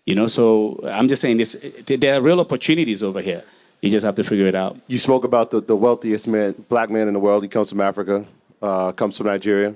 You 0.06 0.14
know, 0.14 0.26
so 0.26 0.80
I'm 0.84 1.08
just 1.08 1.22
saying 1.22 1.38
this. 1.38 1.56
There 1.86 2.14
are 2.14 2.20
real 2.20 2.40
opportunities 2.40 3.02
over 3.02 3.20
here. 3.22 3.42
You 3.80 3.90
just 3.90 4.04
have 4.04 4.14
to 4.16 4.24
figure 4.24 4.46
it 4.46 4.54
out. 4.54 4.78
You 4.86 4.98
spoke 4.98 5.24
about 5.24 5.50
the, 5.50 5.60
the 5.60 5.76
wealthiest 5.76 6.28
man, 6.28 6.54
black 6.68 6.90
man 6.90 7.08
in 7.08 7.14
the 7.14 7.20
world. 7.20 7.42
He 7.42 7.48
comes 7.48 7.70
from 7.70 7.80
Africa, 7.80 8.24
uh, 8.62 8.92
comes 8.92 9.16
from 9.16 9.26
Nigeria. 9.26 9.74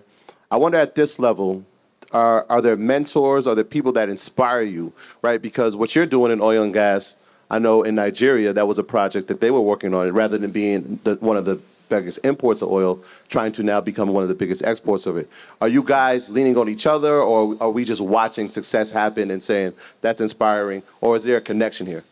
I 0.50 0.56
wonder 0.56 0.78
at 0.78 0.94
this 0.94 1.18
level, 1.18 1.64
are, 2.12 2.46
are 2.48 2.62
there 2.62 2.76
mentors? 2.76 3.46
Are 3.46 3.54
there 3.54 3.64
people 3.64 3.92
that 3.92 4.08
inspire 4.08 4.62
you, 4.62 4.92
right? 5.20 5.40
Because 5.40 5.76
what 5.76 5.94
you're 5.94 6.06
doing 6.06 6.32
in 6.32 6.40
oil 6.40 6.62
and 6.62 6.72
gas, 6.72 7.16
I 7.50 7.58
know 7.58 7.82
in 7.82 7.94
Nigeria, 7.94 8.52
that 8.52 8.66
was 8.66 8.78
a 8.78 8.82
project 8.84 9.28
that 9.28 9.40
they 9.40 9.50
were 9.50 9.60
working 9.60 9.94
on. 9.94 10.10
Rather 10.12 10.38
than 10.38 10.50
being 10.50 11.00
the, 11.04 11.16
one 11.16 11.36
of 11.36 11.44
the 11.44 11.60
biggest 11.88 12.24
imports 12.24 12.62
of 12.62 12.70
oil, 12.70 13.00
trying 13.28 13.52
to 13.52 13.62
now 13.62 13.80
become 13.80 14.08
one 14.10 14.22
of 14.22 14.28
the 14.28 14.34
biggest 14.34 14.62
exports 14.64 15.06
of 15.06 15.16
it. 15.16 15.28
Are 15.60 15.68
you 15.68 15.82
guys 15.82 16.30
leaning 16.30 16.56
on 16.56 16.68
each 16.68 16.86
other, 16.86 17.20
or 17.20 17.56
are 17.60 17.70
we 17.70 17.84
just 17.84 18.00
watching 18.00 18.48
success 18.48 18.90
happen 18.90 19.30
and 19.30 19.42
saying 19.42 19.74
that's 20.00 20.20
inspiring, 20.20 20.82
or 21.00 21.16
is 21.16 21.24
there 21.24 21.36
a 21.36 21.40
connection 21.40 21.86
here? 21.86 22.04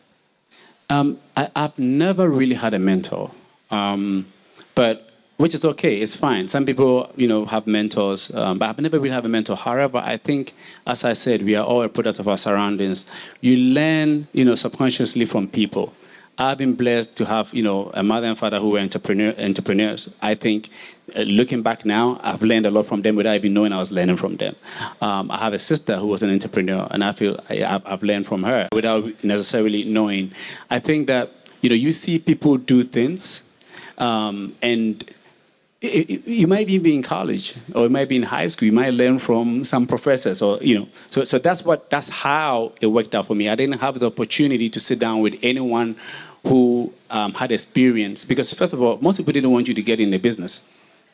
Um, 0.89 1.19
I, 1.35 1.49
I've 1.55 1.77
never 1.77 2.29
really 2.29 2.55
had 2.55 2.73
a 2.73 2.79
mentor, 2.79 3.31
um, 3.71 4.25
but 4.73 5.09
which 5.37 5.53
is 5.53 5.63
okay. 5.63 5.99
It's 5.99 6.15
fine. 6.15 6.47
Some 6.47 6.65
people, 6.65 7.11
you 7.15 7.27
know, 7.27 7.45
have 7.45 7.67
mentors, 7.67 8.33
um, 8.33 8.57
but 8.57 8.69
I've 8.69 8.79
never 8.79 8.97
really 8.99 9.13
had 9.13 9.25
a 9.25 9.29
mentor. 9.29 9.55
However, 9.55 9.99
I 10.03 10.17
think, 10.17 10.53
as 10.87 11.03
I 11.03 11.13
said, 11.13 11.43
we 11.43 11.55
are 11.55 11.65
all 11.65 11.83
a 11.83 11.89
product 11.89 12.19
of 12.19 12.27
our 12.27 12.37
surroundings. 12.37 13.05
You 13.41 13.55
learn, 13.57 14.27
you 14.33 14.43
know, 14.43 14.55
subconsciously 14.55 15.25
from 15.25 15.47
people. 15.47 15.93
I've 16.39 16.59
been 16.59 16.75
blessed 16.75 17.17
to 17.17 17.25
have, 17.25 17.51
you 17.51 17.63
know, 17.63 17.89
a 17.95 18.03
mother 18.03 18.27
and 18.27 18.37
father 18.37 18.59
who 18.59 18.69
were 18.69 18.79
entrepreneur, 18.79 19.33
entrepreneurs. 19.39 20.09
I 20.21 20.35
think, 20.35 20.69
uh, 21.15 21.21
looking 21.21 21.63
back 21.63 21.83
now, 21.83 22.19
I've 22.21 22.43
learned 22.43 22.67
a 22.67 22.71
lot 22.71 22.85
from 22.85 23.01
them 23.01 23.15
without 23.15 23.35
even 23.35 23.55
knowing 23.55 23.73
I 23.73 23.79
was 23.79 23.91
learning 23.91 24.17
from 24.17 24.35
them. 24.37 24.55
Um, 25.01 25.31
I 25.31 25.37
have 25.37 25.53
a 25.53 25.59
sister 25.59 25.97
who 25.97 26.07
was 26.07 26.21
an 26.21 26.29
entrepreneur, 26.29 26.87
and 26.91 27.03
I 27.03 27.11
feel 27.13 27.39
I, 27.49 27.63
I've, 27.63 27.81
I've 27.87 28.03
learned 28.03 28.27
from 28.27 28.43
her 28.43 28.67
without 28.71 29.23
necessarily 29.23 29.83
knowing. 29.83 30.31
I 30.69 30.77
think 30.77 31.07
that, 31.07 31.31
you 31.61 31.69
know, 31.69 31.75
you 31.75 31.91
see 31.91 32.19
people 32.19 32.57
do 32.57 32.83
things, 32.83 33.43
um, 33.97 34.55
and 34.61 35.03
it, 35.81 36.09
it- 36.09 36.27
you 36.27 36.47
might 36.47 36.67
be 36.67 36.95
in 36.95 37.03
college 37.03 37.55
or 37.75 37.83
you 37.83 37.89
might 37.89 38.09
be 38.09 38.15
in 38.15 38.23
high 38.23 38.47
school. 38.47 38.65
You 38.65 38.71
might 38.71 38.93
learn 38.93 39.19
from 39.19 39.63
some 39.65 39.85
professors, 39.85 40.41
or 40.41 40.57
you 40.61 40.79
know. 40.79 40.87
So, 41.11 41.23
so 41.23 41.37
that's 41.39 41.63
what 41.63 41.89
that's 41.89 42.09
how 42.09 42.73
it 42.81 42.87
worked 42.87 43.13
out 43.13 43.27
for 43.27 43.35
me. 43.35 43.49
I 43.49 43.55
didn't 43.55 43.79
have 43.79 43.99
the 43.99 44.07
opportunity 44.07 44.69
to 44.69 44.79
sit 44.79 44.99
down 44.99 45.21
with 45.21 45.35
anyone 45.43 45.95
who 46.43 46.93
um, 47.09 47.33
had 47.33 47.51
experience 47.51 48.23
because, 48.23 48.53
first 48.53 48.73
of 48.73 48.81
all, 48.81 48.97
most 49.01 49.17
people 49.17 49.33
didn't 49.33 49.51
want 49.51 49.67
you 49.67 49.73
to 49.73 49.81
get 49.81 49.99
in 49.99 50.11
the 50.11 50.17
business. 50.17 50.63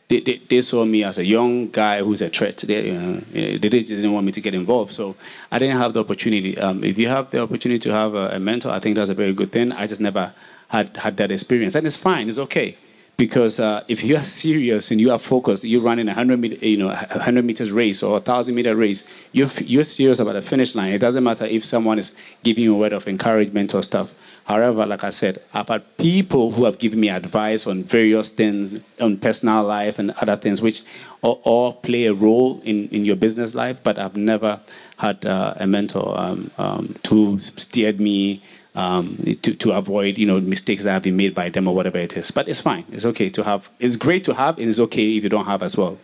They, 0.10 0.20
they, 0.20 0.42
they 0.50 0.62
saw 0.62 0.84
me 0.86 1.04
as 1.04 1.18
a 1.18 1.26
young 1.26 1.70
guy 1.70 2.04
who's 2.04 2.22
a 2.22 2.30
threat. 2.30 2.58
They, 2.58 2.92
you 2.92 3.58
they 3.58 3.70
didn't 3.70 4.12
want 4.12 4.26
me 4.26 4.32
to 4.34 4.42
get 4.42 4.54
involved. 4.54 4.92
So 4.92 5.16
I 5.52 5.60
didn't 5.60 5.78
have 5.78 5.94
the 5.94 6.02
opportunity. 6.02 6.58
Um, 6.58 6.84
if 6.84 6.98
you 6.98 7.08
have 7.08 7.32
the 7.32 7.42
opportunity 7.42 7.80
to 7.80 7.92
have 7.94 8.14
a, 8.14 8.36
a 8.36 8.40
mentor, 8.40 8.70
I 8.70 8.80
think 8.80 8.96
that's 8.96 9.10
a 9.10 9.14
very 9.16 9.34
good 9.34 9.52
thing. 9.52 9.72
I 9.72 9.88
just 9.88 10.02
never 10.02 10.34
had, 10.68 10.96
had 10.98 11.18
that 11.18 11.32
experience. 11.32 11.74
And 11.76 11.88
it's 11.88 11.98
fine, 11.98 12.30
it's 12.30 12.38
okay 12.38 12.78
because 13.18 13.60
uh, 13.60 13.84
if 13.88 14.04
you 14.04 14.16
are 14.16 14.26
serious 14.44 14.92
and 14.92 15.00
you 15.00 15.12
are 15.12 15.20
focused, 15.20 15.64
you're 15.64 15.82
running 15.82 16.08
a 16.08 16.14
hundred 16.14 16.40
meter, 16.40 16.66
you 16.66 16.78
know, 16.78 16.90
hundred 16.90 17.46
meters 17.46 17.72
race 17.72 18.04
or 18.04 18.18
a 18.18 18.22
thousand 18.22 18.56
meter 18.56 18.76
race. 18.76 19.08
You're 19.32 19.50
you're 19.62 19.84
serious 19.84 20.20
about 20.20 20.34
the 20.34 20.42
finish 20.42 20.76
line. 20.76 20.94
It 20.94 21.00
doesn't 21.00 21.24
matter 21.24 21.46
if 21.46 21.64
someone 21.66 22.00
is 22.00 22.16
giving 22.44 22.64
you 22.64 22.76
a 22.76 22.78
word 22.78 22.94
of 22.94 23.08
encouragement 23.08 23.74
or 23.74 23.84
stuff. 23.84 24.14
However, 24.46 24.86
like 24.86 25.06
I 25.06 25.10
said, 25.10 25.42
had 25.54 25.98
people 25.98 26.52
who 26.52 26.66
have 26.66 26.78
given 26.78 27.00
me 27.00 27.08
advice 27.08 27.66
on 27.66 27.84
various 27.84 28.30
things, 28.30 28.78
on 29.00 29.18
personal 29.18 29.64
life 29.64 30.00
and 30.00 30.12
other 30.12 30.36
things, 30.36 30.62
which 30.62 30.84
all, 31.22 31.74
play 31.74 32.08
a 32.08 32.14
role 32.14 32.60
in, 32.66 32.90
in 32.90 33.06
your 33.06 33.16
business 33.16 33.56
life. 33.56 33.82
But 33.82 33.98
I've 33.98 34.18
never 34.18 34.60
had 34.98 35.26
uh, 35.26 35.54
a 35.58 35.66
mentor 35.66 36.20
um, 36.20 36.52
um, 36.58 36.96
who 37.08 37.40
steered 37.40 38.02
me 38.02 38.42
um, 38.76 39.18
to, 39.42 39.54
to 39.54 39.72
avoid 39.72 40.18
you 40.18 40.26
know 40.26 40.40
mistakes 40.40 40.84
that 40.84 40.92
have 40.92 41.04
been 41.04 41.18
made 41.18 41.36
by 41.36 41.50
them 41.50 41.68
or 41.68 41.76
whatever 41.76 41.98
it 41.98 42.16
is. 42.18 42.32
But 42.32 42.48
it's 42.48 42.62
fine. 42.62 42.86
It's 42.92 43.06
okay 43.06 43.30
to 43.30 43.44
have. 43.44 43.70
It's 43.80 43.96
great 43.96 44.24
to 44.26 44.34
have, 44.34 44.58
and 44.58 44.70
it's 44.70 44.80
okay 44.80 45.18
if 45.18 45.24
you 45.24 45.30
don't 45.30 45.46
have 45.46 45.64
as 45.64 45.78
well. 45.78 45.98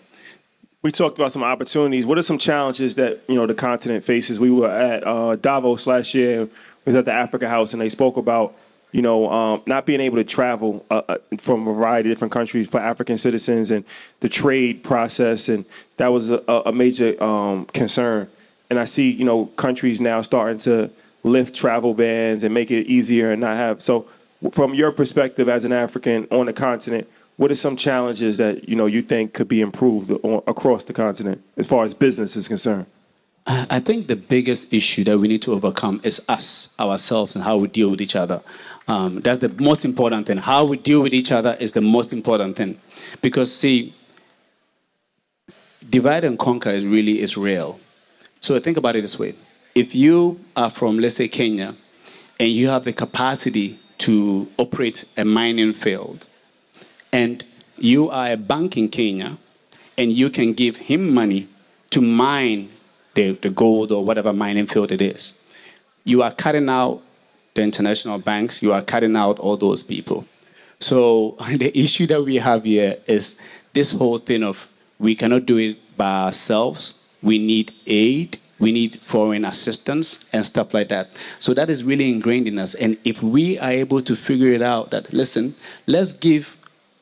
We 0.82 0.92
talked 0.92 1.18
about 1.18 1.32
some 1.34 1.44
opportunities. 1.44 2.06
What 2.06 2.18
are 2.18 2.24
some 2.24 2.38
challenges 2.38 2.96
that 2.96 3.22
you 3.28 3.36
know 3.36 3.46
the 3.46 3.54
continent 3.54 4.04
faces? 4.04 4.40
We 4.40 4.52
were 4.52 4.70
at 4.70 5.06
uh, 5.06 5.36
Davos 5.36 5.88
last 5.88 6.14
year. 6.14 6.46
We 6.46 6.50
was 6.86 6.96
at 6.96 7.06
the 7.06 7.12
Africa 7.12 7.50
House, 7.50 7.74
and 7.74 7.82
they 7.82 7.90
spoke 7.90 8.18
about 8.18 8.56
you 8.92 9.02
know 9.02 9.30
um, 9.30 9.62
not 9.66 9.86
being 9.86 10.00
able 10.00 10.18
to 10.18 10.24
travel 10.24 10.86
uh, 10.90 11.02
uh, 11.08 11.18
from 11.38 11.68
a 11.68 11.74
variety 11.74 12.10
of 12.10 12.16
different 12.16 12.32
countries 12.32 12.70
for 12.70 12.80
African 12.80 13.18
citizens, 13.18 13.72
and 13.72 13.84
the 14.22 14.30
trade 14.30 14.84
process, 14.84 15.50
and 15.50 15.66
that 15.98 16.10
was 16.10 16.30
a, 16.30 16.44
a 16.66 16.72
major 16.72 17.22
um, 17.22 17.66
concern. 17.66 18.30
And 18.70 18.80
I 18.80 18.86
see 18.86 19.10
you 19.10 19.26
know 19.26 19.48
countries 19.58 20.00
now 20.00 20.22
starting 20.22 20.60
to 20.60 20.92
lift 21.24 21.56
travel 21.56 21.94
bans 21.94 22.44
and 22.44 22.54
make 22.54 22.72
it 22.72 22.88
easier 22.88 23.32
and 23.32 23.42
not 23.42 23.58
have. 23.58 23.82
So, 23.82 24.08
from 24.52 24.74
your 24.74 24.92
perspective 24.92 25.50
as 25.50 25.66
an 25.66 25.74
African 25.74 26.28
on 26.32 26.46
the 26.46 26.54
continent, 26.54 27.10
what 27.36 27.52
are 27.52 27.56
some 27.56 27.76
challenges 27.76 28.38
that 28.38 28.68
you 28.68 28.76
know 28.76 28.86
you 28.86 29.02
think 29.02 29.34
could 29.34 29.48
be 29.48 29.62
improved 29.62 30.12
on, 30.24 30.44
across 30.48 30.84
the 30.84 30.94
continent 30.94 31.44
as 31.58 31.68
far 31.68 31.86
as 31.86 31.94
business 31.94 32.36
is 32.36 32.48
concerned? 32.48 32.86
I 33.48 33.80
think 33.80 34.06
the 34.08 34.16
biggest 34.16 34.72
issue 34.72 35.04
that 35.06 35.18
we 35.18 35.28
need 35.28 35.42
to 35.44 35.54
overcome 35.54 36.02
is 36.04 36.24
us, 36.30 36.76
ourselves, 36.80 37.34
and 37.36 37.44
how 37.44 37.58
we 37.58 37.68
deal 37.68 37.90
with 37.90 38.00
each 38.00 38.16
other. 38.16 38.42
Um, 38.88 39.22
that's 39.22 39.40
the 39.40 39.50
most 39.50 39.86
important 39.86 40.28
thing. 40.28 40.38
How 40.38 40.66
we 40.66 40.78
deal 40.78 41.02
with 41.02 41.14
each 41.14 41.32
other 41.32 41.58
is 41.60 41.72
the 41.72 41.82
most 41.82 42.14
important 42.14 42.58
thing. 42.58 42.80
Because, 43.22 43.52
see, 43.54 43.96
divide 45.90 46.26
and 46.26 46.38
conquer 46.38 46.70
is 46.70 46.86
really 46.86 47.22
is 47.22 47.38
real. 47.38 47.80
So 48.40 48.60
think 48.60 48.78
about 48.78 48.96
it 48.96 49.02
this 49.02 49.18
way. 49.18 49.34
If 49.76 49.96
you 49.96 50.40
are 50.56 50.70
from, 50.70 51.00
let's 51.00 51.16
say, 51.16 51.28
Kenya, 51.28 51.76
and 52.40 52.50
you 52.50 52.70
have 52.70 52.86
the 52.86 52.94
capacity 52.94 53.80
to 54.00 54.48
operate 54.58 55.06
a 55.18 55.26
mining 55.26 55.74
field, 55.74 56.28
and 57.12 57.44
you 57.78 58.10
are 58.10 58.32
a 58.32 58.38
bank 58.38 58.78
in 58.78 58.90
Kenya, 58.90 59.38
and 59.98 60.12
you 60.12 60.30
can 60.30 60.54
give 60.54 60.78
him 60.78 61.14
money 61.14 61.48
to 61.92 62.02
mine 62.02 62.70
the, 63.16 63.34
the 63.34 63.50
gold 63.50 63.92
or 63.92 64.04
whatever 64.04 64.32
mining 64.32 64.68
field 64.68 64.92
it 64.92 65.02
is, 65.02 65.34
you 66.04 66.22
are 66.22 66.32
cutting 66.32 66.70
out 66.70 67.02
the 67.56 67.62
international 67.62 68.18
banks, 68.18 68.62
you 68.62 68.72
are 68.72 68.82
cutting 68.82 69.16
out 69.16 69.40
all 69.40 69.58
those 69.58 69.84
people. 69.84 70.26
So 70.80 71.36
the 71.52 71.78
issue 71.78 72.08
that 72.08 72.24
we 72.24 72.36
have 72.36 72.64
here 72.64 72.98
is 73.08 73.40
this 73.74 73.92
whole 73.92 74.20
thing 74.20 74.44
of 74.44 74.68
we 75.00 75.16
cannot 75.16 75.46
do 75.46 75.58
it 75.58 75.98
by 75.98 76.26
ourselves. 76.26 76.96
We 77.22 77.38
need 77.38 77.74
aid. 77.86 78.38
We 78.60 78.72
need 78.72 79.00
foreign 79.02 79.46
assistance 79.46 80.24
and 80.34 80.46
stuff 80.46 80.74
like 80.74 80.90
that. 80.90 81.22
So 81.40 81.54
that 81.54 81.70
is 81.70 81.84
really 81.84 82.10
ingrained 82.10 82.48
in 82.48 82.60
us. 82.60 82.76
And 82.76 82.98
if 83.06 83.24
we 83.24 83.58
are 83.60 83.72
able 83.72 84.02
to 84.02 84.16
figure 84.16 84.52
it 84.52 84.62
out, 84.62 84.92
that 84.92 85.12
listen, 85.14 85.56
let's 85.88 86.14
give 86.14 86.58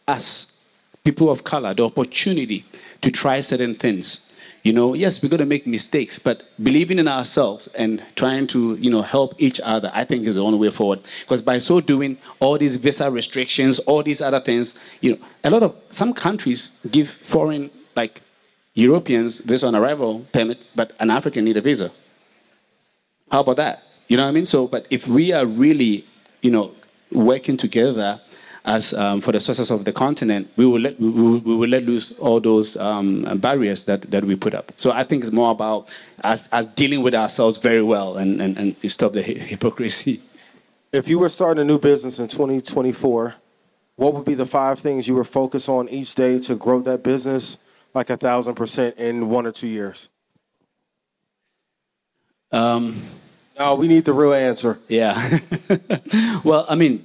us 0.07 0.63
people 1.03 1.29
of 1.29 1.43
color 1.43 1.73
the 1.73 1.83
opportunity 1.83 2.65
to 3.01 3.11
try 3.11 3.39
certain 3.39 3.75
things. 3.75 4.21
You 4.63 4.73
know, 4.73 4.93
yes, 4.93 5.23
we're 5.23 5.29
going 5.29 5.39
to 5.39 5.45
make 5.45 5.65
mistakes, 5.65 6.19
but 6.19 6.43
believing 6.61 6.99
in 6.99 7.07
ourselves 7.07 7.67
and 7.67 8.03
trying 8.17 8.47
to, 8.47 8.75
you 8.75 8.91
know, 8.91 9.01
help 9.01 9.33
each 9.37 9.61
other, 9.63 9.89
I 9.93 10.03
think 10.03 10.25
is 10.25 10.35
the 10.35 10.43
only 10.43 10.59
way 10.59 10.71
forward. 10.71 11.05
Because 11.21 11.41
by 11.41 11.57
so 11.59 11.79
doing, 11.79 12.17
all 12.41 12.57
these 12.57 12.75
visa 12.75 13.09
restrictions, 13.09 13.79
all 13.79 14.03
these 14.03 14.19
other 14.19 14.41
things, 14.41 14.77
you 14.99 15.11
know, 15.11 15.19
a 15.45 15.49
lot 15.49 15.63
of 15.63 15.73
some 15.89 16.13
countries 16.13 16.77
give 16.91 17.09
foreign, 17.09 17.69
like 17.95 18.21
Europeans, 18.77 19.39
visa 19.39 19.65
on 19.65 19.75
arrival 19.75 20.25
permit, 20.31 20.63
but 20.75 20.93
an 20.99 21.09
African 21.09 21.45
need 21.45 21.57
a 21.57 21.61
visa. 21.61 21.91
How 23.31 23.39
about 23.39 23.55
that? 23.55 23.83
You 24.07 24.17
know 24.17 24.23
what 24.23 24.29
I 24.29 24.33
mean? 24.33 24.45
So, 24.45 24.67
but 24.67 24.85
if 24.91 25.07
we 25.07 25.33
are 25.33 25.47
really, 25.47 26.05
you 26.43 26.51
know, 26.51 26.71
working 27.11 27.57
together 27.57 28.21
as 28.65 28.93
um, 28.93 29.19
for 29.19 29.31
the 29.31 29.39
success 29.39 29.71
of 29.71 29.83
the 29.83 29.91
continent, 29.91 30.51
we 30.57 30.67
will 30.67 30.79
let 30.79 30.99
we 30.99 31.09
will, 31.09 31.39
we 31.39 31.55
will 31.55 31.69
let 31.69 31.83
loose 31.83 32.11
all 32.19 32.39
those 32.39 32.77
um, 32.77 33.23
barriers 33.39 33.85
that, 33.85 34.11
that 34.11 34.23
we 34.25 34.35
put 34.35 34.53
up. 34.53 34.71
So 34.75 34.91
I 34.91 35.03
think 35.03 35.23
it's 35.23 35.31
more 35.31 35.51
about 35.51 35.89
us, 36.23 36.47
us 36.51 36.67
dealing 36.67 37.01
with 37.01 37.15
ourselves 37.15 37.57
very 37.57 37.81
well 37.81 38.17
and, 38.17 38.39
and, 38.39 38.57
and 38.57 38.91
stop 38.91 39.13
the 39.13 39.23
hypocrisy. 39.23 40.21
If 40.93 41.09
you 41.09 41.17
were 41.17 41.29
starting 41.29 41.61
a 41.61 41.65
new 41.65 41.79
business 41.79 42.19
in 42.19 42.27
2024, 42.27 43.35
what 43.95 44.13
would 44.13 44.25
be 44.25 44.35
the 44.35 44.45
five 44.45 44.77
things 44.77 45.07
you 45.07 45.15
were 45.15 45.23
focused 45.23 45.67
on 45.67 45.89
each 45.89 46.13
day 46.13 46.39
to 46.41 46.55
grow 46.55 46.79
that 46.81 47.01
business 47.01 47.57
like 47.97 48.09
a 48.09 48.17
thousand 48.17 48.55
percent 48.55 48.97
in 48.97 49.29
one 49.29 49.45
or 49.45 49.51
two 49.51 49.67
years? 49.67 50.09
Um, 52.51 53.01
No, 53.59 53.75
we 53.75 53.87
need 53.87 54.05
the 54.05 54.13
real 54.13 54.33
answer. 54.33 54.79
yeah. 54.87 55.39
well, 56.43 56.65
I 56.69 56.75
mean, 56.75 57.03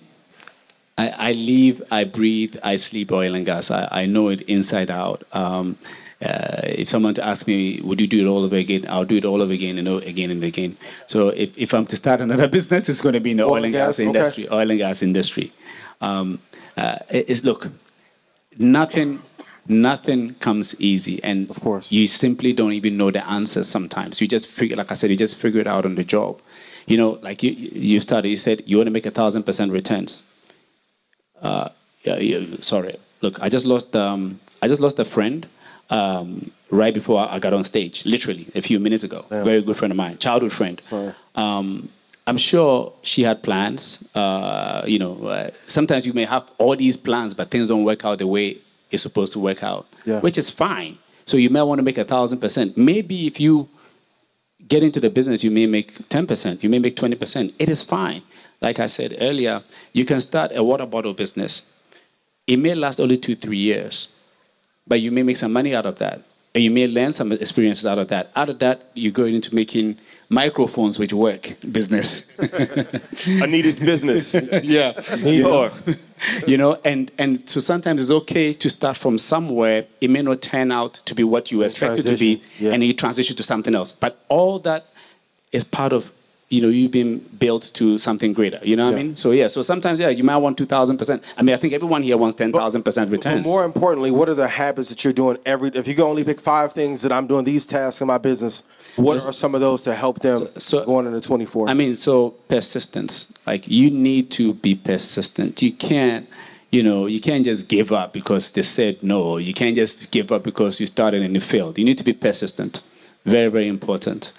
I, 0.98 1.08
I 1.08 1.32
live, 1.32 1.82
I 1.90 2.04
breathe, 2.04 2.56
I 2.62 2.76
sleep 2.76 3.10
oil 3.10 3.34
and 3.34 3.44
gas. 3.46 3.70
I, 3.70 3.88
I 3.90 4.06
know 4.06 4.28
it 4.28 4.42
inside 4.42 4.90
out. 4.90 5.24
Um, 5.32 5.78
uh, 6.20 6.60
if 6.64 6.88
someone 6.88 7.14
to 7.14 7.24
ask 7.24 7.48
me, 7.48 7.80
would 7.82 8.00
you 8.00 8.06
do 8.06 8.24
it 8.24 8.28
all 8.30 8.44
over 8.44 8.54
again? 8.54 8.84
I'll 8.88 9.04
do 9.04 9.16
it 9.16 9.24
all 9.24 9.42
over 9.42 9.52
again 9.52 9.78
and 9.78 9.88
again 9.88 10.30
and 10.30 10.44
again. 10.44 10.76
So 11.08 11.30
if, 11.30 11.56
if 11.58 11.72
I'm 11.74 11.86
to 11.86 11.96
start 11.96 12.20
another 12.20 12.46
business, 12.58 12.88
it's 12.88 13.00
going 13.00 13.14
to 13.14 13.20
be 13.20 13.32
in 13.32 13.38
the 13.38 13.44
oil, 13.44 13.64
and 13.64 13.72
gas, 13.72 13.96
gas, 13.96 14.00
okay. 14.00 14.04
industry. 14.06 14.48
Oil 14.52 14.70
and 14.70 14.78
gas 14.78 15.02
industry. 15.02 15.52
Um, 16.00 16.38
uh, 16.76 16.98
it- 17.10 17.28
it's 17.30 17.42
look, 17.42 17.68
nothing, 18.58 19.20
nothing 19.68 20.34
comes 20.34 20.74
easy, 20.80 21.22
and 21.22 21.48
Of 21.50 21.60
course. 21.60 21.90
you 21.92 22.06
simply 22.06 22.52
don't 22.52 22.72
even 22.72 22.96
know 22.96 23.10
the 23.10 23.26
answers. 23.28 23.68
Sometimes 23.68 24.20
you 24.20 24.26
just 24.28 24.46
figure, 24.46 24.76
like 24.76 24.90
I 24.90 24.94
said, 24.94 25.10
you 25.10 25.16
just 25.16 25.36
figure 25.36 25.60
it 25.60 25.66
out 25.66 25.84
on 25.84 25.94
the 25.94 26.04
job. 26.04 26.40
You 26.86 26.96
know, 26.96 27.18
like 27.22 27.42
you, 27.42 27.52
you 27.52 28.00
started, 28.00 28.28
you 28.28 28.36
said 28.36 28.62
you 28.66 28.76
want 28.78 28.86
to 28.88 28.90
make 28.90 29.06
a 29.06 29.10
thousand 29.10 29.44
percent 29.44 29.70
returns 29.72 30.22
uh, 31.42 31.68
yeah, 32.04 32.16
yeah, 32.18 32.46
sorry. 32.60 32.96
Look, 33.20 33.40
I 33.40 33.48
just 33.48 33.66
lost 33.66 33.94
um, 33.94 34.40
I 34.62 34.68
just 34.68 34.80
lost 34.80 34.98
a 34.98 35.04
friend 35.04 35.46
um, 35.90 36.50
right 36.70 36.94
before 36.94 37.20
I 37.28 37.38
got 37.38 37.52
on 37.52 37.64
stage, 37.64 38.04
literally 38.06 38.46
a 38.54 38.62
few 38.62 38.80
minutes 38.80 39.04
ago. 39.04 39.24
Very 39.28 39.62
good 39.62 39.76
friend 39.76 39.92
of 39.92 39.96
mine, 39.96 40.18
childhood 40.18 40.52
friend. 40.52 40.80
Sorry. 40.82 41.14
Um, 41.34 41.88
I'm 42.26 42.38
sure 42.38 42.92
she 43.02 43.22
had 43.24 43.42
plans. 43.42 44.08
Uh, 44.14 44.82
you 44.86 44.98
know, 44.98 45.24
uh, 45.26 45.50
sometimes 45.66 46.06
you 46.06 46.12
may 46.12 46.24
have 46.24 46.50
all 46.58 46.76
these 46.76 46.96
plans, 46.96 47.34
but 47.34 47.50
things 47.50 47.68
don't 47.68 47.84
work 47.84 48.04
out 48.04 48.18
the 48.18 48.26
way 48.26 48.58
it's 48.92 49.02
supposed 49.02 49.32
to 49.32 49.38
work 49.38 49.62
out, 49.62 49.86
Yeah. 50.04 50.20
which 50.20 50.38
is 50.38 50.50
fine. 50.50 50.98
So 51.26 51.36
you 51.36 51.50
may 51.50 51.62
want 51.62 51.78
to 51.78 51.82
make 51.82 51.98
a 51.98 52.04
thousand 52.04 52.38
percent. 52.40 52.76
Maybe 52.76 53.26
if 53.26 53.40
you 53.40 53.68
get 54.68 54.82
into 54.82 55.00
the 55.00 55.10
business, 55.10 55.42
you 55.42 55.50
may 55.50 55.66
make 55.66 56.08
10%, 56.08 56.62
you 56.62 56.68
may 56.68 56.78
make 56.78 56.96
20%. 56.96 57.52
It 57.58 57.68
is 57.68 57.82
fine. 57.82 58.22
Like 58.60 58.78
I 58.78 58.86
said 58.86 59.16
earlier, 59.20 59.62
you 59.92 60.04
can 60.04 60.20
start 60.20 60.52
a 60.54 60.62
water 60.62 60.86
bottle 60.86 61.14
business. 61.14 61.62
It 62.46 62.58
may 62.58 62.74
last 62.74 63.00
only 63.00 63.16
two, 63.16 63.34
three 63.34 63.58
years, 63.58 64.08
but 64.86 65.00
you 65.00 65.10
may 65.10 65.22
make 65.22 65.36
some 65.36 65.52
money 65.52 65.74
out 65.74 65.86
of 65.86 65.98
that. 65.98 66.22
And 66.54 66.62
you 66.62 66.70
may 66.70 66.86
learn 66.86 67.12
some 67.12 67.32
experiences 67.32 67.86
out 67.86 67.98
of 67.98 68.08
that. 68.08 68.30
Out 68.36 68.50
of 68.50 68.58
that, 68.58 68.90
you 68.94 69.10
go 69.10 69.24
into 69.24 69.54
making 69.54 69.98
microphones 70.32 70.98
which 70.98 71.12
work 71.12 71.54
business. 71.70 72.26
I 72.40 73.46
needed 73.46 73.78
business. 73.78 74.34
yeah. 74.62 75.00
Sure. 75.00 75.70
you 76.46 76.56
know 76.56 76.78
and 76.84 77.10
and 77.18 77.48
so 77.50 77.58
sometimes 77.58 78.00
it's 78.00 78.10
okay 78.10 78.52
to 78.52 78.70
start 78.70 78.96
from 78.96 79.18
somewhere 79.18 79.84
it 80.00 80.08
may 80.08 80.22
not 80.22 80.40
turn 80.40 80.70
out 80.70 80.94
to 81.04 81.16
be 81.16 81.24
what 81.24 81.50
you 81.50 81.62
expect 81.62 81.98
it 81.98 82.04
to 82.04 82.16
be 82.16 82.40
yeah. 82.60 82.72
and 82.72 82.84
you 82.84 82.92
transition 82.92 83.34
to 83.34 83.42
something 83.42 83.74
else 83.74 83.90
but 83.90 84.24
all 84.28 84.60
that 84.60 84.86
is 85.50 85.64
part 85.64 85.92
of 85.92 86.12
you 86.52 86.60
know 86.62 86.68
you've 86.68 86.90
been 86.90 87.18
built 87.44 87.64
to 87.78 87.98
something 87.98 88.32
greater 88.32 88.60
you 88.62 88.76
know 88.76 88.86
what 88.86 88.94
i 88.94 89.02
mean 89.02 89.16
so 89.16 89.30
yeah 89.30 89.48
so 89.48 89.62
sometimes 89.62 89.98
yeah 89.98 90.08
you 90.08 90.24
might 90.24 90.36
want 90.36 90.56
2000% 90.58 91.22
i 91.38 91.42
mean 91.42 91.54
i 91.54 91.58
think 91.58 91.72
everyone 91.72 92.02
here 92.02 92.16
wants 92.16 92.36
10000% 92.38 93.10
returns. 93.10 93.46
But 93.46 93.48
more 93.48 93.64
importantly, 93.64 94.10
what 94.10 94.28
are 94.28 94.34
the 94.34 94.48
habits 94.48 94.88
that 94.90 95.04
you're 95.04 95.12
doing 95.12 95.38
every? 95.46 95.70
If 95.70 95.86
you 95.88 95.94
can 95.94 96.04
only 96.04 96.24
pick 96.24 96.40
five 96.40 96.72
things 96.72 97.02
that 97.02 97.12
I'm 97.12 97.26
doing 97.26 97.44
these 97.44 97.66
tasks 97.66 98.00
in 98.00 98.06
my 98.06 98.18
business, 98.18 98.62
what 98.96 99.24
are 99.24 99.32
some 99.32 99.54
of 99.54 99.60
those 99.60 99.82
to 99.82 99.94
help 99.94 100.20
them 100.20 100.48
so- 100.58 100.84
going 100.84 101.06
into 101.06 101.20
24? 101.20 101.68
I 101.68 101.74
mean, 101.74 101.94
so 101.94 102.30
persistence. 102.48 103.32
Like 103.46 103.68
you 103.68 103.90
need 103.90 104.30
to 104.32 104.54
be 104.54 104.74
persistent. 104.74 105.62
You 105.62 105.72
can't, 105.72 106.28
you 106.70 106.82
know, 106.82 107.06
you 107.06 107.20
can't 107.20 107.44
just 107.44 107.68
give 107.68 107.92
up 107.92 108.12
because 108.12 108.50
they 108.50 108.62
said 108.62 109.02
no. 109.02 109.36
You 109.36 109.54
can't 109.54 109.76
just 109.76 110.10
give 110.10 110.32
up 110.32 110.42
because 110.42 110.80
you 110.80 110.86
started 110.86 111.22
and 111.22 111.34
you 111.34 111.40
failed. 111.40 111.78
You 111.78 111.84
need 111.84 111.98
to 111.98 112.04
be 112.04 112.12
persistent. 112.12 112.80
Very, 113.24 113.48
very 113.48 113.68
important. 113.68 114.32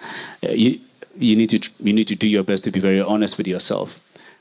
Uh, 0.43 0.49
you 0.52 0.80
you 1.17 1.36
need 1.36 1.49
to 1.49 1.71
you 1.84 1.93
need 1.93 2.08
to 2.08 2.15
do 2.15 2.28
your 2.28 2.43
best 2.43 2.63
to 2.65 2.71
be 2.71 2.80
very 2.80 3.02
honest 3.02 3.38
with 3.38 3.47
yourself. 3.47 3.99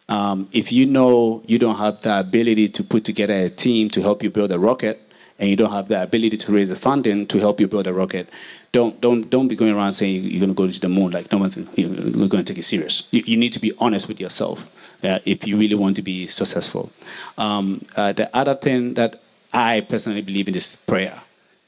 Um, 0.09 0.49
if 0.53 0.73
you 0.73 0.87
know 0.87 1.43
you 1.47 1.59
don't 1.59 1.77
have 1.77 2.01
the 2.03 2.19
ability 2.19 2.69
to 2.71 2.85
put 2.85 3.05
together 3.05 3.35
a 3.35 3.51
team 3.51 3.89
to 3.91 4.03
help 4.03 4.23
you 4.23 4.31
build 4.31 4.53
a 4.53 4.59
rocket, 4.59 5.01
and 5.39 5.49
you 5.49 5.57
don't 5.57 5.73
have 5.73 5.89
the 5.89 6.03
ability 6.03 6.37
to 6.37 6.53
raise 6.53 6.69
the 6.69 6.77
funding 6.77 7.27
to 7.27 7.39
help 7.39 7.61
you 7.61 7.67
build 7.67 7.87
a 7.87 7.93
rocket, 7.93 8.29
don't 8.73 9.01
don't 9.01 9.29
don't 9.29 9.49
be 9.49 9.57
going 9.57 9.73
around 9.73 9.93
saying 9.93 10.23
you're 10.23 10.41
going 10.41 10.49
to 10.49 10.55
go 10.55 10.71
to 10.71 10.81
the 10.81 10.89
moon 10.89 11.11
like 11.13 11.31
no 11.33 11.39
one's 11.39 11.57
you 11.57 11.89
know, 11.89 12.19
we're 12.19 12.29
going 12.29 12.45
to 12.45 12.53
take 12.53 12.59
it 12.59 12.65
serious. 12.65 13.03
You, 13.11 13.23
you 13.27 13.37
need 13.37 13.53
to 13.53 13.61
be 13.61 13.73
honest 13.79 14.09
with 14.09 14.21
yourself 14.21 14.71
uh, 15.03 15.19
if 15.25 15.47
you 15.47 15.57
really 15.57 15.75
want 15.75 15.97
to 15.97 16.03
be 16.03 16.27
successful. 16.27 16.91
Um, 17.39 17.83
uh, 17.97 18.13
the 18.13 18.35
other 18.37 18.55
thing 18.55 18.95
that 18.95 19.21
I 19.53 19.81
personally 19.81 20.23
believe 20.23 20.49
in 20.49 20.55
is 20.55 20.77
prayer. 20.77 21.21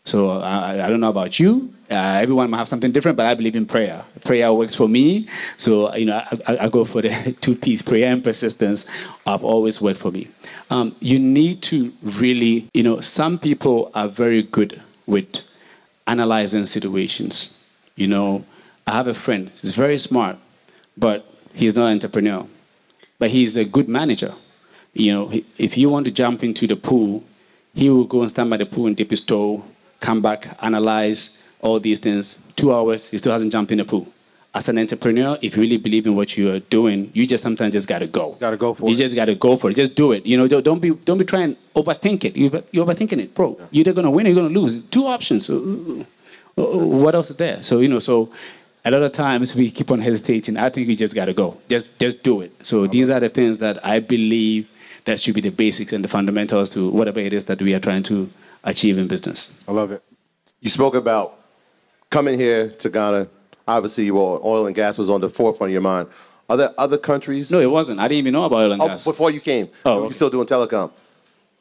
So 0.05 0.31
uh, 0.31 0.41
I, 0.41 0.85
I 0.85 0.91
don't 0.91 1.01
know 1.01 1.09
about 1.09 1.41
you. 1.41 1.73
Uh, 1.91 2.19
everyone 2.21 2.51
might 2.51 2.59
have 2.59 2.69
something 2.69 2.93
different, 2.93 3.17
but 3.17 3.27
I 3.27 3.35
believe 3.35 3.57
in 3.57 3.65
prayer. 3.65 4.05
Prayer 4.25 4.53
works 4.53 4.75
for 4.75 4.89
me. 4.89 5.29
So 5.57 5.95
you 5.95 6.07
know, 6.07 6.23
I, 6.47 6.59
I, 6.63 6.69
go 6.69 6.85
for 6.85 7.01
the 7.01 7.35
two-piece 7.41 7.83
prayer 7.83 8.13
and 8.13 8.23
persistence. 8.23 8.85
Have 9.27 9.45
always 9.45 9.81
worked 9.81 10.01
for 10.01 10.11
me. 10.11 10.29
Um, 10.71 10.95
you 11.01 11.19
need 11.19 11.63
to 11.65 11.93
really, 12.03 12.69
you 12.75 12.83
know, 12.83 13.01
some 13.01 13.39
people 13.39 13.91
are 13.95 14.09
very 14.09 14.43
good 14.43 14.83
with 15.07 15.41
analyzing 16.07 16.67
situations. 16.67 17.55
You 17.97 18.09
know, 18.09 18.45
I 18.87 18.93
have 18.93 19.07
a 19.07 19.15
friend. 19.15 19.49
He's 19.49 19.75
very 19.75 19.99
smart, 19.99 20.37
but 20.97 21.27
he's 21.55 21.77
not 21.77 21.87
an 21.87 21.93
entrepreneur. 21.93 22.47
But 23.19 23.31
he's 23.31 23.57
a 23.57 23.65
good 23.65 23.89
manager. 23.89 24.35
You 24.93 25.13
know, 25.13 25.33
if 25.57 25.79
you 25.79 25.89
want 25.89 26.07
to 26.07 26.13
jump 26.13 26.45
into 26.45 26.67
the 26.67 26.77
pool, 26.77 27.25
he 27.75 27.89
will 27.91 28.05
go 28.05 28.21
and 28.21 28.31
stand 28.31 28.51
by 28.51 28.57
the 28.57 28.67
pool 28.67 28.87
and 28.87 28.97
dip 28.97 29.11
his 29.11 29.21
toe, 29.21 29.65
come 30.05 30.21
back, 30.21 30.57
analyze 30.63 31.39
all 31.61 31.81
these 31.81 31.99
things. 31.99 32.39
Two 32.57 32.73
hours, 32.73 33.09
he 33.09 33.19
still 33.19 33.33
hasn't 33.33 33.51
jumped 33.53 33.73
in 33.73 33.79
the 33.79 33.85
pool. 33.85 34.07
As 34.55 34.69
an 34.69 34.79
entrepreneur, 34.79 35.37
if 35.43 35.57
you 35.57 35.63
really 35.63 35.79
believe 35.79 36.07
in 36.07 36.15
what 36.15 36.37
you 36.37 36.53
are 36.53 36.61
doing, 36.61 37.11
you 37.13 37.27
just 37.27 37.43
sometimes 37.43 37.73
just 37.73 37.89
gotta 37.89 38.07
go. 38.07 38.37
Gotta 38.39 38.57
go 38.57 38.73
for 38.73 38.85
you 38.85 38.91
it. 38.91 38.99
You 38.99 39.05
just 39.05 39.17
gotta 39.17 39.35
go 39.35 39.57
for 39.57 39.71
it. 39.71 39.75
Just 39.75 39.97
do 39.97 40.13
it. 40.13 40.25
You 40.25 40.37
know, 40.37 40.47
don't 40.61 40.81
be 40.81 40.91
don't 40.91 41.19
be 41.19 41.25
trying 41.25 41.57
to 41.57 41.61
overthink 41.75 42.23
it. 42.25 42.37
You 42.37 42.63
you're 42.71 42.87
overthinking 42.87 43.19
it, 43.19 43.35
bro. 43.35 43.59
You're 43.73 43.81
either 43.81 43.93
gonna 43.93 44.13
win 44.13 44.27
or 44.27 44.31
you're 44.31 44.43
gonna 44.43 44.61
lose. 44.61 44.81
Two 44.83 45.07
options. 45.07 45.47
So, 45.47 46.07
uh, 46.57 46.63
uh, 46.63 46.79
what 47.03 47.17
else 47.17 47.31
is 47.31 47.37
there? 47.37 47.63
So 47.65 47.81
you 47.81 47.89
know, 47.89 47.99
so 47.99 48.31
a 48.85 48.93
lot 48.93 49.03
of 49.03 49.11
times 49.11 49.57
we 49.57 49.73
keep 49.73 49.91
on 49.91 50.01
hesitating. 50.01 50.57
I 50.57 50.71
think 50.71 50.87
we 50.87 50.95
just 50.95 51.17
gotta 51.17 51.33
go. 51.33 51.57
Just 51.69 51.99
just 51.99 52.23
do 52.23 52.41
it. 52.43 52.53
So 52.65 52.87
these 52.87 53.11
are 53.11 53.19
the 53.19 53.31
things 53.31 53.59
that 53.59 53.85
I 53.85 53.99
believe 53.99 54.69
that 55.07 55.19
should 55.19 55.35
be 55.35 55.41
the 55.41 55.51
basics 55.51 55.93
and 55.93 56.05
the 56.05 56.09
fundamentals 56.09 56.69
to 56.71 56.91
whatever 56.91 57.19
it 57.19 57.33
is 57.33 57.47
that 57.47 57.61
we 57.61 57.75
are 57.75 57.81
trying 57.81 58.05
to 58.05 58.31
achieve 58.65 58.99
in 58.99 59.07
business. 59.09 59.51
I 59.69 59.73
love 59.73 59.91
it. 59.93 60.03
You 60.61 60.71
spoke 60.71 60.95
about 60.95 61.33
coming 62.11 62.39
here 62.39 62.71
to 62.71 62.91
Ghana. 62.91 63.29
Obviously, 63.67 64.05
you 64.05 64.15
were, 64.15 64.41
oil 64.45 64.67
and 64.67 64.75
gas 64.75 64.99
was 64.99 65.09
on 65.09 65.21
the 65.21 65.29
forefront 65.29 65.71
of 65.71 65.73
your 65.73 65.83
mind. 65.83 66.09
Are 66.49 66.57
there 66.57 66.75
other 66.77 66.99
countries? 66.99 67.51
No, 67.51 67.61
it 67.61 67.71
wasn't. 67.71 68.01
I 68.01 68.09
didn't 68.09 68.19
even 68.19 68.33
know 68.35 68.45
about 68.45 68.57
oil 68.57 68.73
and 68.73 68.83
Oh, 68.83 68.89
gas. 68.89 69.05
before 69.05 69.31
you 69.31 69.41
came. 69.41 69.69
Oh, 69.85 69.95
you 69.95 70.01
were 70.01 70.07
okay. 70.07 70.15
still 70.15 70.31
doing 70.31 70.47
telecom. 70.47 70.91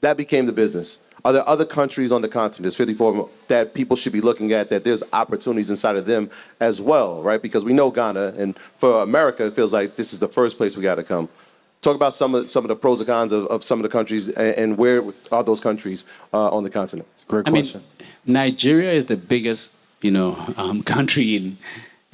That 0.02 0.18
became 0.18 0.46
the 0.46 0.52
business. 0.52 1.00
Are 1.26 1.32
there 1.32 1.48
other 1.48 1.64
countries 1.64 2.12
on 2.12 2.22
the 2.22 2.28
continent, 2.28 2.64
there's 2.64 2.76
54 2.76 3.30
that 3.48 3.74
people 3.74 3.96
should 3.96 4.12
be 4.12 4.20
looking 4.20 4.52
at 4.52 4.70
that 4.72 4.84
there's 4.84 5.02
opportunities 5.14 5.70
inside 5.70 5.96
of 5.96 6.06
them 6.06 6.30
as 6.60 6.82
well, 6.82 7.22
right? 7.24 7.42
Because 7.42 7.64
we 7.64 7.72
know 7.72 7.90
Ghana, 7.92 8.34
and 8.38 8.58
for 8.78 9.02
America, 9.02 9.46
it 9.46 9.56
feels 9.56 9.72
like 9.72 9.96
this 9.96 10.12
is 10.12 10.20
the 10.20 10.28
first 10.28 10.58
place 10.58 10.76
we 10.76 10.84
got 10.84 10.96
to 10.96 11.04
come. 11.04 11.30
Talk 11.84 11.96
about 11.98 12.16
some 12.16 12.34
of 12.34 12.50
some 12.50 12.64
of 12.64 12.70
the 12.70 12.78
pros 12.78 13.02
and 13.02 13.08
cons 13.08 13.34
of, 13.34 13.46
of 13.48 13.62
some 13.62 13.78
of 13.78 13.84
the 13.84 13.90
countries, 13.90 14.30
and, 14.30 14.56
and 14.56 14.78
where 14.78 15.04
are 15.34 15.44
those 15.44 15.60
countries 15.60 16.06
uh, 16.34 16.50
on 16.50 16.64
the 16.64 16.70
continent? 16.70 17.08
Great 17.28 17.46
I 17.46 17.52
mean. 17.52 17.66
Nigeria 18.26 18.94
is 18.94 19.08
the 19.08 19.18
biggest, 19.18 19.76
you 20.02 20.10
know, 20.10 20.30
um, 20.56 20.82
country 20.96 21.36
in 21.36 21.58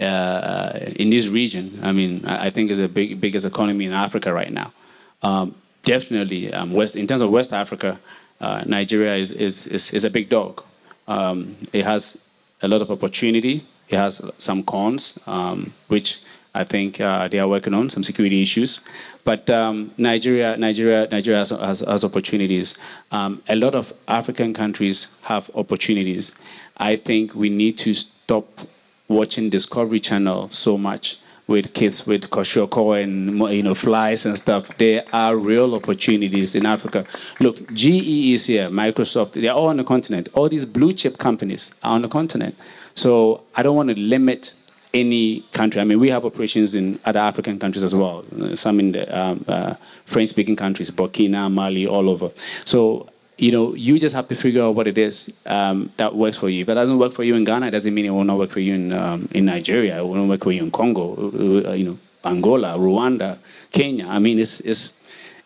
uh, 0.03 0.79
in 0.95 1.11
this 1.11 1.27
region. 1.27 1.79
I 1.83 1.91
mean, 1.91 2.25
I, 2.25 2.47
I 2.47 2.49
think 2.49 2.71
it's 2.71 2.79
the 2.79 2.89
big, 2.89 3.21
biggest 3.21 3.45
economy 3.45 3.85
in 3.85 3.93
Africa 3.93 4.33
right 4.33 4.51
now. 4.51 4.73
Um, 5.21 5.53
definitely, 5.83 6.51
um, 6.51 6.73
West 6.73 6.95
in 6.95 7.05
terms 7.05 7.21
of 7.21 7.29
West 7.29 7.53
Africa, 7.53 7.99
uh, 8.41 8.63
Nigeria 8.65 9.17
is, 9.17 9.31
is 9.31 9.67
is 9.67 9.93
is 9.93 10.03
a 10.03 10.09
big 10.09 10.29
dog. 10.29 10.63
Um, 11.07 11.57
it 11.73 11.85
has 11.85 12.17
a 12.63 12.67
lot 12.67 12.81
of 12.81 12.89
opportunity. 12.89 13.67
It 13.87 13.97
has 13.97 14.19
some 14.39 14.63
cons, 14.63 15.19
um, 15.27 15.73
which 15.89 16.21
I 16.59 16.65
think 16.65 16.99
uh, 16.99 17.29
they 17.29 17.39
are 17.39 17.47
working 17.47 17.73
on 17.73 17.89
some 17.89 18.03
security 18.03 18.41
issues. 18.41 18.81
But 19.23 19.49
um, 19.49 19.91
Nigeria, 19.97 20.57
Nigeria, 20.57 21.07
Nigeria 21.09 21.39
has, 21.39 21.51
has, 21.51 21.79
has 21.79 22.03
opportunities. 22.03 22.77
Um, 23.11 23.41
a 23.47 23.55
lot 23.55 23.75
of 23.75 23.93
African 24.09 24.53
countries 24.53 25.07
have 25.21 25.49
opportunities. 25.55 26.35
I 26.75 26.97
think 26.97 27.33
we 27.33 27.49
need 27.49 27.77
to 27.79 27.93
stop 27.93 28.47
watching 29.07 29.49
Discovery 29.49 30.01
Channel 30.01 30.49
so 30.49 30.77
much 30.77 31.17
with 31.47 31.73
kids 31.73 32.05
with 32.05 32.29
kwashiorkor 32.29 33.01
and 33.01 33.39
you 33.55 33.63
know 33.63 33.73
flies 33.73 34.25
and 34.25 34.37
stuff. 34.37 34.69
There 34.77 35.03
are 35.13 35.35
real 35.37 35.73
opportunities 35.75 36.55
in 36.55 36.65
Africa. 36.65 37.05
Look, 37.39 37.73
GE 37.73 38.33
is 38.33 38.45
here, 38.47 38.69
Microsoft. 38.69 39.31
They're 39.31 39.53
all 39.53 39.67
on 39.67 39.77
the 39.77 39.83
continent. 39.85 40.27
All 40.33 40.49
these 40.49 40.65
blue 40.65 40.91
chip 40.91 41.17
companies 41.17 41.73
are 41.83 41.95
on 41.95 42.01
the 42.03 42.09
continent. 42.09 42.55
So 42.95 43.43
I 43.55 43.63
don't 43.63 43.77
want 43.77 43.89
to 43.89 43.99
limit 43.99 44.53
any 44.93 45.41
country. 45.51 45.81
I 45.81 45.83
mean, 45.83 45.99
we 45.99 46.09
have 46.09 46.25
operations 46.25 46.75
in 46.75 46.99
other 47.05 47.19
African 47.19 47.59
countries 47.59 47.83
as 47.83 47.93
well. 47.93 48.23
Some 48.55 48.79
in 48.79 48.91
the 48.93 49.17
um, 49.17 49.45
uh, 49.47 49.75
French-speaking 50.05 50.55
countries, 50.55 50.89
Burkina, 50.91 51.51
Mali, 51.51 51.85
all 51.85 52.09
over. 52.09 52.31
So 52.65 53.09
you 53.39 53.51
know, 53.53 53.73
you 53.73 53.99
just 53.99 54.13
have 54.13 54.27
to 54.27 54.35
figure 54.35 54.61
out 54.61 54.75
what 54.75 54.85
it 54.85 54.97
is 54.97 55.33
um, 55.45 55.91
that 55.95 56.13
works 56.13 56.37
for 56.37 56.49
you. 56.49 56.61
If 56.63 56.69
it 56.69 56.73
doesn't 56.73 56.99
work 56.99 57.13
for 57.13 57.23
you 57.23 57.35
in 57.35 57.45
Ghana, 57.45 57.67
it 57.67 57.71
doesn't 57.71 57.93
mean 57.93 58.05
it 58.05 58.09
will 58.09 58.25
not 58.25 58.37
work 58.37 58.49
for 58.49 58.59
you 58.59 58.73
in 58.75 58.93
um, 58.93 59.29
in 59.31 59.45
Nigeria. 59.45 59.99
It 59.99 60.03
will 60.03 60.15
not 60.15 60.27
work 60.27 60.43
for 60.43 60.51
you 60.51 60.61
in 60.61 60.71
Congo. 60.71 61.15
Uh, 61.65 61.73
you 61.73 61.85
know, 61.85 61.97
Angola, 62.25 62.77
Rwanda, 62.77 63.37
Kenya. 63.71 64.07
I 64.07 64.19
mean, 64.19 64.39
it's 64.39 64.59
it's 64.61 64.93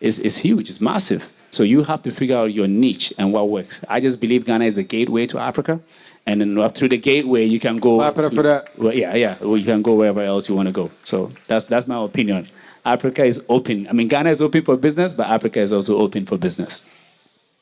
it's, 0.00 0.18
it's 0.18 0.38
huge. 0.38 0.68
It's 0.68 0.80
massive. 0.80 1.30
So 1.52 1.62
you 1.62 1.84
have 1.84 2.02
to 2.02 2.10
figure 2.10 2.36
out 2.36 2.52
your 2.52 2.66
niche 2.66 3.12
and 3.16 3.32
what 3.32 3.48
works. 3.48 3.80
I 3.88 4.00
just 4.00 4.18
believe 4.20 4.44
Ghana 4.44 4.64
is 4.64 4.74
the 4.74 4.82
gateway 4.82 5.24
to 5.26 5.38
Africa, 5.38 5.80
and 6.26 6.40
then 6.40 6.70
through 6.70 6.88
the 6.88 6.98
gateway 6.98 7.44
you 7.44 7.60
can 7.60 7.76
go. 7.78 7.96
Clap 7.96 8.18
it 8.18 8.24
up 8.24 8.30
to, 8.30 8.36
for 8.36 8.42
that. 8.42 8.78
Well, 8.78 8.94
yeah, 8.94 9.14
yeah. 9.14 9.36
Well, 9.40 9.56
you 9.56 9.64
can 9.64 9.82
go 9.82 9.94
wherever 9.94 10.22
else 10.22 10.48
you 10.48 10.54
want 10.54 10.68
to 10.68 10.72
go. 10.72 10.90
So 11.04 11.32
that's 11.46 11.66
that's 11.66 11.86
my 11.86 12.02
opinion. 12.02 12.48
Africa 12.84 13.24
is 13.24 13.44
open. 13.48 13.88
I 13.88 13.92
mean, 13.92 14.08
Ghana 14.08 14.30
is 14.30 14.42
open 14.42 14.62
for 14.62 14.76
business, 14.76 15.14
but 15.14 15.28
Africa 15.28 15.60
is 15.60 15.72
also 15.72 15.96
open 15.98 16.26
for 16.26 16.36
business. 16.36 16.80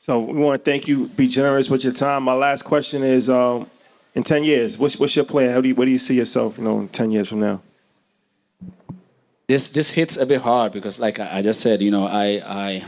So 0.01 0.19
we 0.19 0.39
want 0.39 0.65
to 0.65 0.71
thank 0.71 0.89
you. 0.89 1.07
Be 1.09 1.29
generous 1.29 1.71
with 1.71 1.85
your 1.85 1.93
time. 1.93 2.25
My 2.25 2.35
last 2.35 2.63
question 2.63 3.03
is: 3.03 3.31
um, 3.31 3.71
in 4.15 4.23
ten 4.23 4.43
years, 4.45 4.79
what's 4.79 4.99
what's 4.99 5.15
your 5.15 5.25
plan? 5.25 5.51
How 5.53 5.61
do 5.61 5.69
you, 5.69 5.75
where 5.75 5.87
do 5.87 5.93
you 5.93 5.99
see 5.99 6.17
yourself? 6.17 6.59
You 6.59 6.65
know, 6.65 6.81
in 6.81 6.89
ten 6.89 7.11
years 7.11 7.29
from 7.29 7.41
now. 7.41 7.63
This 9.47 9.69
this 9.71 9.91
hits 9.91 10.17
a 10.17 10.27
bit 10.27 10.41
hard 10.41 10.73
because, 10.73 10.99
like 10.99 11.21
I, 11.21 11.39
I 11.39 11.43
just 11.43 11.61
said, 11.61 11.83
you 11.83 11.91
know, 11.91 12.07
I 12.07 12.43
I. 12.45 12.85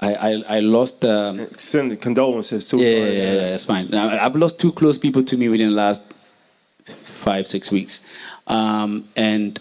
I, 0.00 0.14
I, 0.14 0.44
I 0.56 0.60
lost. 0.60 1.04
Um, 1.04 1.46
Send 1.56 2.00
condolences 2.00 2.68
too. 2.68 2.78
yeah, 2.78 2.88
yeah, 2.88 2.96
yeah, 2.96 3.32
yeah, 3.32 3.50
that's 3.50 3.64
fine. 3.64 3.88
Now, 3.88 4.08
I've 4.08 4.36
lost 4.36 4.58
two 4.58 4.72
close 4.72 4.98
people 4.98 5.22
to 5.22 5.36
me 5.36 5.48
within 5.48 5.70
the 5.70 5.76
last 5.76 6.02
five, 7.02 7.46
six 7.46 7.70
weeks. 7.70 8.02
Um, 8.46 9.08
and 9.16 9.58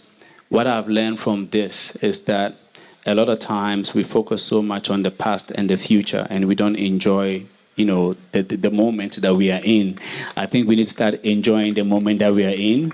what 0.49 0.67
I've 0.67 0.87
learned 0.87 1.19
from 1.19 1.49
this 1.49 1.95
is 1.97 2.23
that 2.25 2.57
a 3.05 3.15
lot 3.15 3.29
of 3.29 3.39
times 3.39 3.93
we 3.93 4.03
focus 4.03 4.43
so 4.43 4.61
much 4.61 4.89
on 4.89 5.03
the 5.03 5.11
past 5.11 5.51
and 5.51 5.69
the 5.69 5.77
future 5.77 6.27
and 6.29 6.47
we 6.47 6.55
don't 6.55 6.75
enjoy 6.75 7.43
you 7.75 7.85
know 7.85 8.15
the, 8.31 8.43
the, 8.43 8.55
the 8.55 8.71
moment 8.71 9.15
that 9.21 9.35
we 9.35 9.51
are 9.51 9.61
in 9.63 9.97
i 10.37 10.45
think 10.45 10.67
we 10.67 10.75
need 10.75 10.85
to 10.85 10.91
start 10.91 11.15
enjoying 11.23 11.73
the 11.73 11.83
moment 11.83 12.19
that 12.19 12.33
we 12.33 12.45
are 12.45 12.55
in 12.55 12.93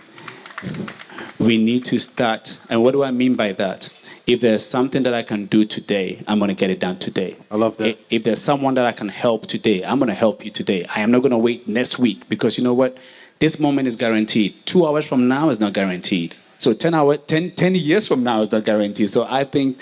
we 1.37 1.57
need 1.57 1.83
to 1.85 1.99
start 1.99 2.59
and 2.69 2.81
what 2.81 2.91
do 2.91 3.03
i 3.03 3.11
mean 3.11 3.35
by 3.35 3.51
that 3.51 3.89
if 4.29 4.41
there's 4.41 4.65
something 4.65 5.03
that 5.03 5.13
i 5.13 5.23
can 5.23 5.45
do 5.45 5.65
today 5.65 6.23
i'm 6.27 6.39
going 6.39 6.49
to 6.49 6.55
get 6.55 6.69
it 6.69 6.79
done 6.79 6.97
today 6.97 7.35
I 7.51 7.55
love 7.55 7.77
that. 7.77 7.97
if, 8.09 8.23
there's 8.23 8.41
someone 8.41 8.75
that 8.75 8.85
i 8.85 8.91
can 8.91 9.09
help 9.09 9.47
today 9.47 9.83
i'm 9.83 9.99
going 9.99 10.09
to 10.09 10.15
help 10.15 10.45
you 10.45 10.51
today 10.51 10.85
i 10.95 10.99
am 11.01 11.11
not 11.11 11.19
going 11.19 11.31
to 11.31 11.37
wait 11.37 11.67
next 11.67 11.99
week 11.99 12.27
because 12.29 12.57
you 12.57 12.63
know 12.63 12.73
what 12.73 12.97
this 13.39 13.59
moment 13.59 13.87
is 13.87 13.95
guaranteed 13.95 14.53
two 14.65 14.85
hours 14.87 15.05
from 15.07 15.27
now 15.27 15.49
is 15.49 15.59
not 15.59 15.73
guaranteed 15.73 16.35
so 16.59 16.73
10, 16.73 16.93
hour, 16.93 17.15
10, 17.15 17.51
10 17.51 17.75
years 17.75 18.05
from 18.05 18.21
now 18.21 18.41
is 18.41 18.51
not 18.51 18.65
guaranteed. 18.65 19.09
So 19.09 19.25
I 19.29 19.45
think 19.45 19.79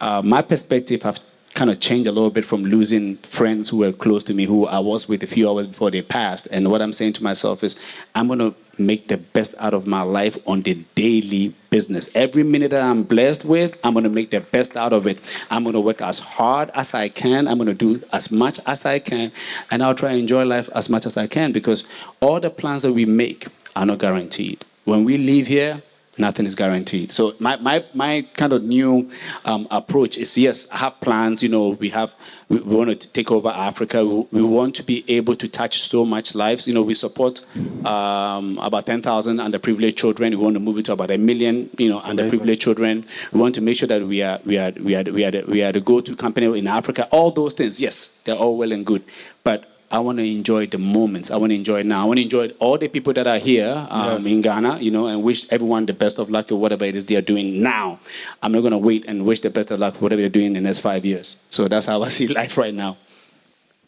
uh, 0.00 0.20
my 0.20 0.42
perspective 0.42 1.02
have 1.02 1.20
kind 1.54 1.70
of 1.70 1.78
changed 1.78 2.08
a 2.08 2.12
little 2.12 2.30
bit 2.30 2.44
from 2.44 2.64
losing 2.64 3.16
friends 3.18 3.68
who 3.68 3.78
were 3.78 3.92
close 3.92 4.24
to 4.24 4.34
me, 4.34 4.44
who 4.44 4.66
I 4.66 4.80
was 4.80 5.08
with 5.08 5.22
a 5.22 5.28
few 5.28 5.48
hours 5.48 5.68
before 5.68 5.92
they 5.92 6.02
passed. 6.02 6.48
And 6.50 6.70
what 6.72 6.82
I'm 6.82 6.92
saying 6.92 7.14
to 7.14 7.22
myself 7.22 7.62
is, 7.62 7.78
I'm 8.16 8.26
going 8.26 8.40
to 8.40 8.54
make 8.78 9.08
the 9.08 9.16
best 9.16 9.54
out 9.58 9.74
of 9.74 9.86
my 9.86 10.02
life 10.02 10.38
on 10.46 10.62
the 10.62 10.74
daily 10.94 11.54
business. 11.70 12.10
Every 12.14 12.42
minute 12.42 12.70
that 12.70 12.82
I'm 12.82 13.02
blessed 13.02 13.44
with, 13.44 13.78
I'm 13.84 13.92
going 13.92 14.04
to 14.04 14.10
make 14.10 14.30
the 14.30 14.40
best 14.40 14.76
out 14.76 14.92
of 14.92 15.06
it. 15.06 15.20
I'm 15.50 15.64
going 15.64 15.74
to 15.74 15.80
work 15.80 16.00
as 16.00 16.18
hard 16.18 16.70
as 16.74 16.94
I 16.94 17.08
can. 17.08 17.48
I'm 17.48 17.58
going 17.58 17.68
to 17.68 17.74
do 17.74 18.04
as 18.12 18.30
much 18.30 18.60
as 18.66 18.84
I 18.84 18.98
can. 18.98 19.32
And 19.70 19.82
I'll 19.82 19.94
try 19.94 20.10
and 20.10 20.20
enjoy 20.20 20.44
life 20.44 20.68
as 20.74 20.88
much 20.88 21.06
as 21.06 21.16
I 21.16 21.26
can 21.26 21.52
because 21.52 21.84
all 22.20 22.40
the 22.40 22.50
plans 22.50 22.82
that 22.82 22.92
we 22.92 23.04
make 23.04 23.48
are 23.76 23.86
not 23.86 23.98
guaranteed. 23.98 24.64
When 24.84 25.04
we 25.04 25.18
leave 25.18 25.46
here, 25.46 25.82
nothing 26.18 26.46
is 26.46 26.54
guaranteed. 26.54 27.12
So 27.12 27.34
my, 27.38 27.56
my, 27.56 27.84
my 27.94 28.26
kind 28.34 28.52
of 28.52 28.62
new 28.62 29.10
um, 29.44 29.66
approach 29.70 30.16
is 30.16 30.36
yes, 30.36 30.68
I 30.70 30.78
have 30.78 31.00
plans. 31.00 31.42
You 31.42 31.48
know, 31.48 31.70
we 31.70 31.90
have 31.90 32.14
we, 32.48 32.58
we 32.60 32.74
want 32.74 33.00
to 33.00 33.12
take 33.12 33.30
over 33.30 33.48
Africa. 33.48 34.04
We, 34.04 34.26
we, 34.32 34.42
want 34.42 34.74
to 34.76 34.82
be 34.82 35.04
able 35.08 35.34
to 35.36 35.48
touch 35.48 35.80
so 35.80 36.04
much 36.04 36.34
lives. 36.34 36.66
You 36.66 36.74
know, 36.74 36.82
we 36.82 36.94
support 36.94 37.44
um, 37.84 38.58
about 38.58 38.86
ten 38.86 39.02
thousand 39.02 39.38
underprivileged 39.38 39.96
children. 39.96 40.30
We 40.30 40.36
want 40.36 40.54
to 40.54 40.60
move 40.60 40.78
it 40.78 40.86
to 40.86 40.92
about 40.92 41.10
a 41.10 41.18
million. 41.18 41.70
You 41.78 41.90
know, 41.90 42.00
underprivileged 42.00 42.60
children. 42.60 43.04
We 43.32 43.40
want 43.40 43.54
to 43.56 43.60
make 43.60 43.76
sure 43.76 43.88
that 43.88 44.02
we 44.06 44.22
are 44.22 44.40
we 44.44 44.58
are 44.58 44.72
we 44.72 44.94
are 44.94 45.04
we 45.04 45.24
are 45.24 45.30
the, 45.30 45.42
we 45.42 45.62
are 45.62 45.72
the 45.72 45.80
go-to 45.80 46.16
company 46.16 46.58
in 46.58 46.66
Africa. 46.66 47.08
All 47.10 47.30
those 47.30 47.54
things, 47.54 47.80
yes, 47.80 48.12
they're 48.24 48.36
all 48.36 48.56
well 48.56 48.72
and 48.72 48.84
good, 48.84 49.04
but 49.44 49.77
I 49.90 50.00
want 50.00 50.18
to 50.18 50.24
enjoy 50.24 50.66
the 50.66 50.76
moments. 50.78 51.30
I 51.30 51.36
want 51.38 51.50
to 51.50 51.54
enjoy 51.56 51.80
it 51.80 51.86
now. 51.86 52.02
I 52.02 52.04
want 52.04 52.18
to 52.18 52.22
enjoy 52.22 52.48
all 52.58 52.76
the 52.76 52.88
people 52.88 53.12
that 53.14 53.26
are 53.26 53.38
here 53.38 53.86
um, 53.90 54.16
Yes. 54.16 54.26
in 54.26 54.40
Ghana, 54.42 54.78
you 54.80 54.90
know, 54.90 55.06
and 55.06 55.22
wish 55.22 55.46
everyone 55.50 55.86
the 55.86 55.94
best 55.94 56.18
of 56.18 56.28
luck 56.28 56.52
or 56.52 56.56
whatever 56.56 56.84
it 56.84 56.94
is 56.94 57.06
they 57.06 57.16
are 57.16 57.22
doing 57.22 57.62
now. 57.62 57.98
I'm 58.42 58.52
not 58.52 58.60
going 58.60 58.72
to 58.72 58.78
wait 58.78 59.06
and 59.08 59.24
wish 59.24 59.40
the 59.40 59.48
best 59.50 59.70
of 59.70 59.80
luck 59.80 60.00
whatever 60.02 60.20
they're 60.20 60.28
doing 60.28 60.46
in 60.48 60.52
the 60.54 60.60
next 60.60 60.80
five 60.80 61.06
years. 61.06 61.36
So 61.48 61.68
that's 61.68 61.86
how 61.86 62.02
I 62.02 62.08
see 62.18 62.28
life 62.28 62.58
right 62.58 62.74
now. 62.74 62.98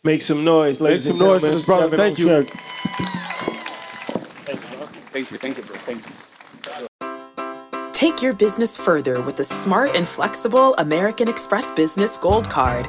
Make 0.03 0.23
some 0.23 0.43
noise, 0.45 0.81
ladies 0.81 1.05
some 1.05 1.13
and 1.13 1.21
noise 1.21 1.43
for 1.43 1.49
gentlemen. 1.49 1.59
this 1.59 1.67
brother. 1.67 1.97
Kevin 1.97 1.99
Thank 1.99 2.19
you. 2.19 2.45
Thank 5.13 5.31
you, 5.31 5.39
thank 5.39 5.57
you, 5.59 5.63
bro. 5.65 5.77
Thank 5.79 6.05
you. 6.07 6.13
Take 7.93 8.23
your 8.23 8.33
business 8.33 8.79
further 8.79 9.21
with 9.21 9.37
the 9.37 9.45
smart 9.45 9.95
and 9.95 10.09
flexible 10.09 10.75
American 10.79 11.29
Express 11.29 11.71
Business 11.73 12.17
Gold 12.17 12.49
Card. 12.49 12.89